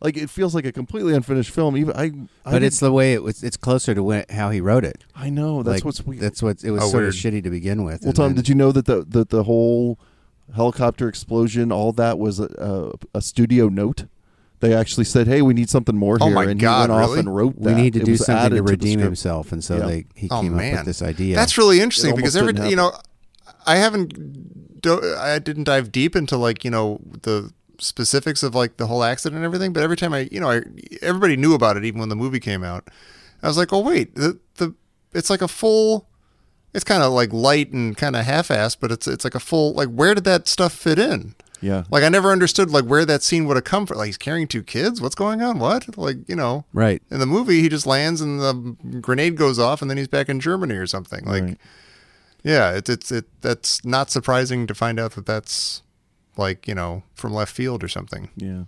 [0.00, 1.76] like it feels like a completely unfinished film.
[1.76, 2.12] Even I,
[2.46, 3.42] I But it's the way it was.
[3.42, 5.04] It's closer to when, how he wrote it.
[5.14, 6.20] I know that's Like, what's weird.
[6.22, 7.14] That's what it was Oh, sort weird.
[7.14, 8.02] of shitty to begin with.
[8.04, 9.98] Well, Tom, then- did you know that the that the whole
[10.54, 12.48] helicopter explosion, all that was a,
[13.14, 14.04] a, a studio note?
[14.60, 16.92] They actually said, "Hey, we need something more Oh here," my and God, he went
[16.92, 17.18] off really?
[17.20, 17.54] and wrote.
[17.56, 17.74] that.
[17.74, 19.04] we need to It do something to redeem script.
[19.04, 19.86] himself, and so Yeah.
[19.86, 21.34] they he Oh, came up with this idea.
[21.34, 22.92] That's really interesting because every didn't you know,
[23.66, 28.76] I haven't do, I didn't dive deep into like you know the specifics of like
[28.76, 30.62] the whole accident and everything, but every time I you know I
[31.00, 32.86] everybody knew about it even when the movie came out.
[33.42, 34.74] I was like, oh wait, the the
[35.12, 36.08] it's like a full.
[36.74, 39.72] It's kind of like light and kind of half-assed, but it's it's like a full
[39.74, 41.34] like where did that stuff fit in?
[41.60, 43.98] Yeah, Like I never understood like where that scene would have come from.
[43.98, 45.00] Like he's carrying two kids.
[45.00, 45.60] What's going on?
[45.60, 45.96] What?
[45.96, 47.00] Like you know, right.
[47.08, 50.28] in the movie he just lands and the grenade goes off and then he's back
[50.28, 51.24] in Germany or something.
[51.24, 51.58] Like, Right.
[52.42, 53.26] yeah, it's it's it.
[53.42, 55.82] That's not surprising to find out that that's
[56.36, 58.30] like you know from left field or something.
[58.36, 58.64] Yeah,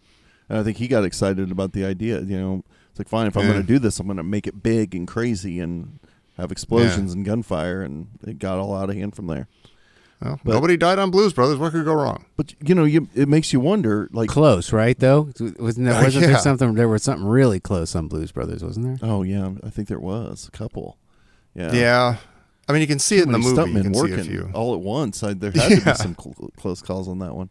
[0.49, 2.21] and I think he got excited about the idea.
[2.21, 3.55] You know, it's like fine if I'm Yeah.
[3.55, 5.99] going to do this, I'm going to make it big and crazy and
[6.37, 9.49] have explosions and gunfire, and it got all out of hand from there.
[10.23, 11.59] Well, But- nobody died on Blues Brothers.
[11.59, 12.25] What could go wrong?
[12.37, 14.09] But you know, you, it makes you wonder.
[14.13, 14.99] Like, Close, right?
[14.99, 15.29] Though
[15.59, 16.31] wasn't there, Uh, wasn't yeah.
[16.33, 16.75] there something?
[16.75, 19.09] There was something really close on Blues Brothers, wasn't there?
[19.11, 20.97] oh yeah, I think there was a couple.
[21.55, 22.17] Yeah, Yeah,
[22.69, 23.51] I mean you can see it in the movie.
[23.51, 24.51] You stuntmen can see a working few.
[24.55, 25.23] all at once.
[25.23, 27.51] I, there had to be some cl- close calls on that one.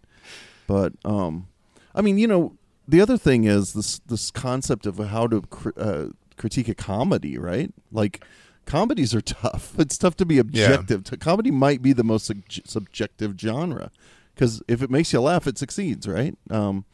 [0.68, 1.48] But um,
[1.94, 2.56] I mean, you know,
[2.88, 6.06] the other thing is this this concept of how to cr- uh,
[6.38, 7.72] critique a comedy, right?
[7.92, 8.24] Like
[8.66, 9.74] comedies are tough.
[9.80, 11.04] It's tough to be objective.
[11.04, 13.92] T- Comedy might be the most sub- subjective genre
[14.34, 16.38] because if it makes you laugh, it succeeds, right?
[16.50, 16.86] Um,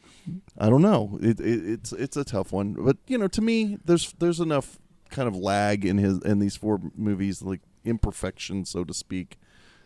[0.58, 1.18] I don't know.
[1.22, 4.78] It, it, it's it's a tough one, but you know, to me, there's there's enough
[5.10, 9.38] kind of lag in his in these four movies, like imperfection, so to speak,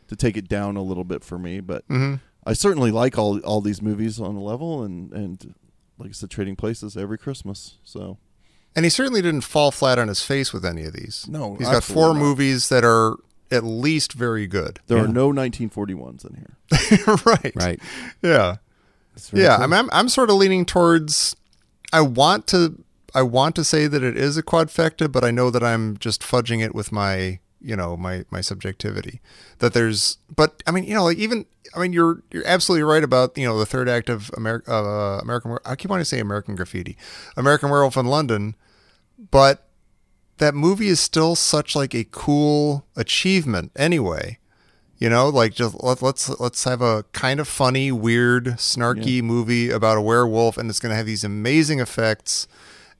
[0.09, 1.61] to take it down a little bit for me.
[1.61, 2.21] But Mhm.
[2.47, 5.55] I certainly like all all these movies on a level, and and
[5.99, 7.79] like I said, Trading Places every Christmas.
[7.85, 8.19] So
[8.77, 11.27] And he certainly didn't fall flat on his face with any of these.
[11.29, 12.17] No, he's got four not.
[12.17, 13.17] movies that are
[13.51, 14.81] at least very good.
[14.89, 15.05] there Yeah.
[15.05, 17.17] are no 1941s in here.
[17.27, 17.53] right.
[17.55, 17.81] Right.
[18.23, 18.57] Yeah.
[19.15, 19.57] That's Yeah.
[19.57, 19.65] true.
[19.65, 21.37] I'm, I'm I'm sort of leaning towards.
[21.93, 22.83] I want to
[23.15, 26.23] I want to say that it is a quadfecta, but I know that I'm just
[26.23, 29.21] fudging it with my you know my my subjectivity.
[29.59, 33.03] That there's, but I mean you know like even I mean you're you're absolutely right
[33.03, 35.59] about you know the third act of America uh, American.
[35.65, 36.97] I keep wanting to say American Graffiti,
[37.37, 38.55] American Werewolf in London,
[39.31, 39.67] but
[40.39, 44.39] that movie is still such like a cool achievement anyway.
[44.99, 49.71] You know, like just let, let's let's have a kind of funny, weird, snarky movie
[49.71, 52.47] about a werewolf, and it's going to have these amazing effects,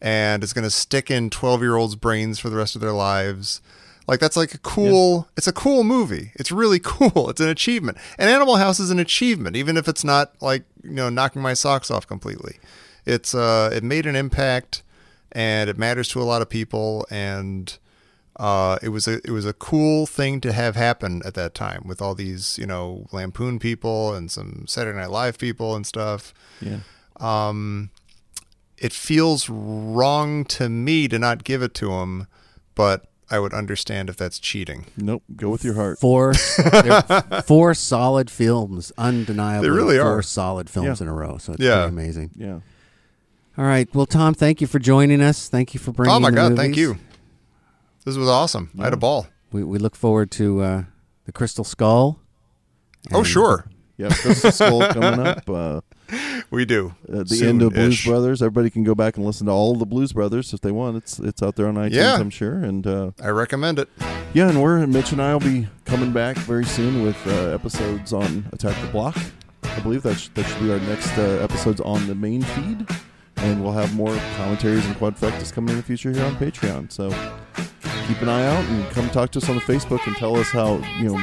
[0.01, 2.93] and it's going to stick in twelve year olds' brains for the rest of their
[2.93, 3.63] lives.
[4.07, 5.29] Like that's like a cool.
[5.37, 6.33] It's a cool movie.
[6.35, 7.31] It's really cool.
[7.31, 7.99] It's an achievement.
[8.19, 11.55] And Animal House is an achievement, even if it's not like you know knocking my
[11.55, 12.59] socks off completely.
[13.07, 14.83] It's uh, it made an impact,
[15.33, 17.77] and it matters to a lot of people, and
[18.37, 21.83] uh, it was a it was a cool thing to have happen at that time
[21.87, 26.35] with all these you know Lampoon people and some Saturday Night Live people and stuff.
[26.61, 26.81] Yeah.
[27.21, 27.91] Um,
[28.77, 32.27] it feels wrong to me to not give it to him,
[32.75, 34.87] but I would understand if that's cheating.
[34.97, 35.23] Nope.
[35.35, 35.99] Go with your heart.
[35.99, 36.35] Four,
[36.73, 37.03] they're
[37.47, 39.69] four solid films, undeniably.
[39.69, 40.23] They really four are.
[40.23, 41.05] solid films Yeah.
[41.05, 41.37] in a row.
[41.39, 41.83] So it's Yeah.
[41.83, 42.31] pretty amazing.
[42.37, 42.61] Yeah.
[43.59, 43.89] All right.
[43.95, 45.49] Well, Tom, thank you for joining us.
[45.49, 46.15] Thank you for bringing.
[46.15, 46.79] oh my the god, thank movies.
[46.79, 46.97] you.
[48.05, 48.71] This was awesome.
[48.79, 49.27] I had a ball.
[49.53, 50.83] We we look forward to uh,
[51.25, 52.21] the Crystal Skull.
[53.13, 53.67] Oh and- sure,
[53.97, 54.11] Yeah.
[54.11, 55.49] Crystal Skull coming up.
[55.51, 55.81] Uh,
[56.51, 56.95] we do.
[57.13, 58.43] at the end of Blues Brothers.
[58.43, 60.97] Everybody can go back and listen to all the Blues Brothers if they want.
[60.97, 62.15] It's it's out there on iTunes, Yeah.
[62.17, 62.55] I'm sure.
[62.59, 63.89] And uh, I recommend it.
[64.33, 68.13] yeah, and we're Mitch and I will be coming back very soon with uh, episodes
[68.13, 69.17] on Attack the Block.
[69.63, 72.87] I believe that sh- that should be our next uh, episodes on the main feed,
[73.45, 76.91] and we'll have more commentaries and quadfectas coming in the future here on Patreon.
[76.91, 77.11] So
[78.07, 80.51] keep an eye out and come talk to us on the Facebook and tell us
[80.51, 81.19] how you know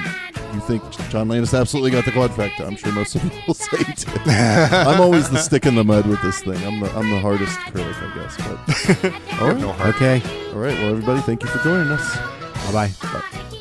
[0.53, 2.65] you think John Landis absolutely got the quadfecta.
[2.67, 4.05] I'm sure most of you will say it.
[4.27, 6.57] I'm always the stick in the mud with this thing.
[6.65, 8.37] I'm the I'm the hardest critic, I guess.
[8.37, 9.73] But all right, no.
[9.89, 10.21] Okay.
[10.53, 10.77] all right.
[10.79, 12.17] Well, everybody, thank you for joining us.
[12.65, 12.91] Bye bye.
[13.01, 13.57] Bye.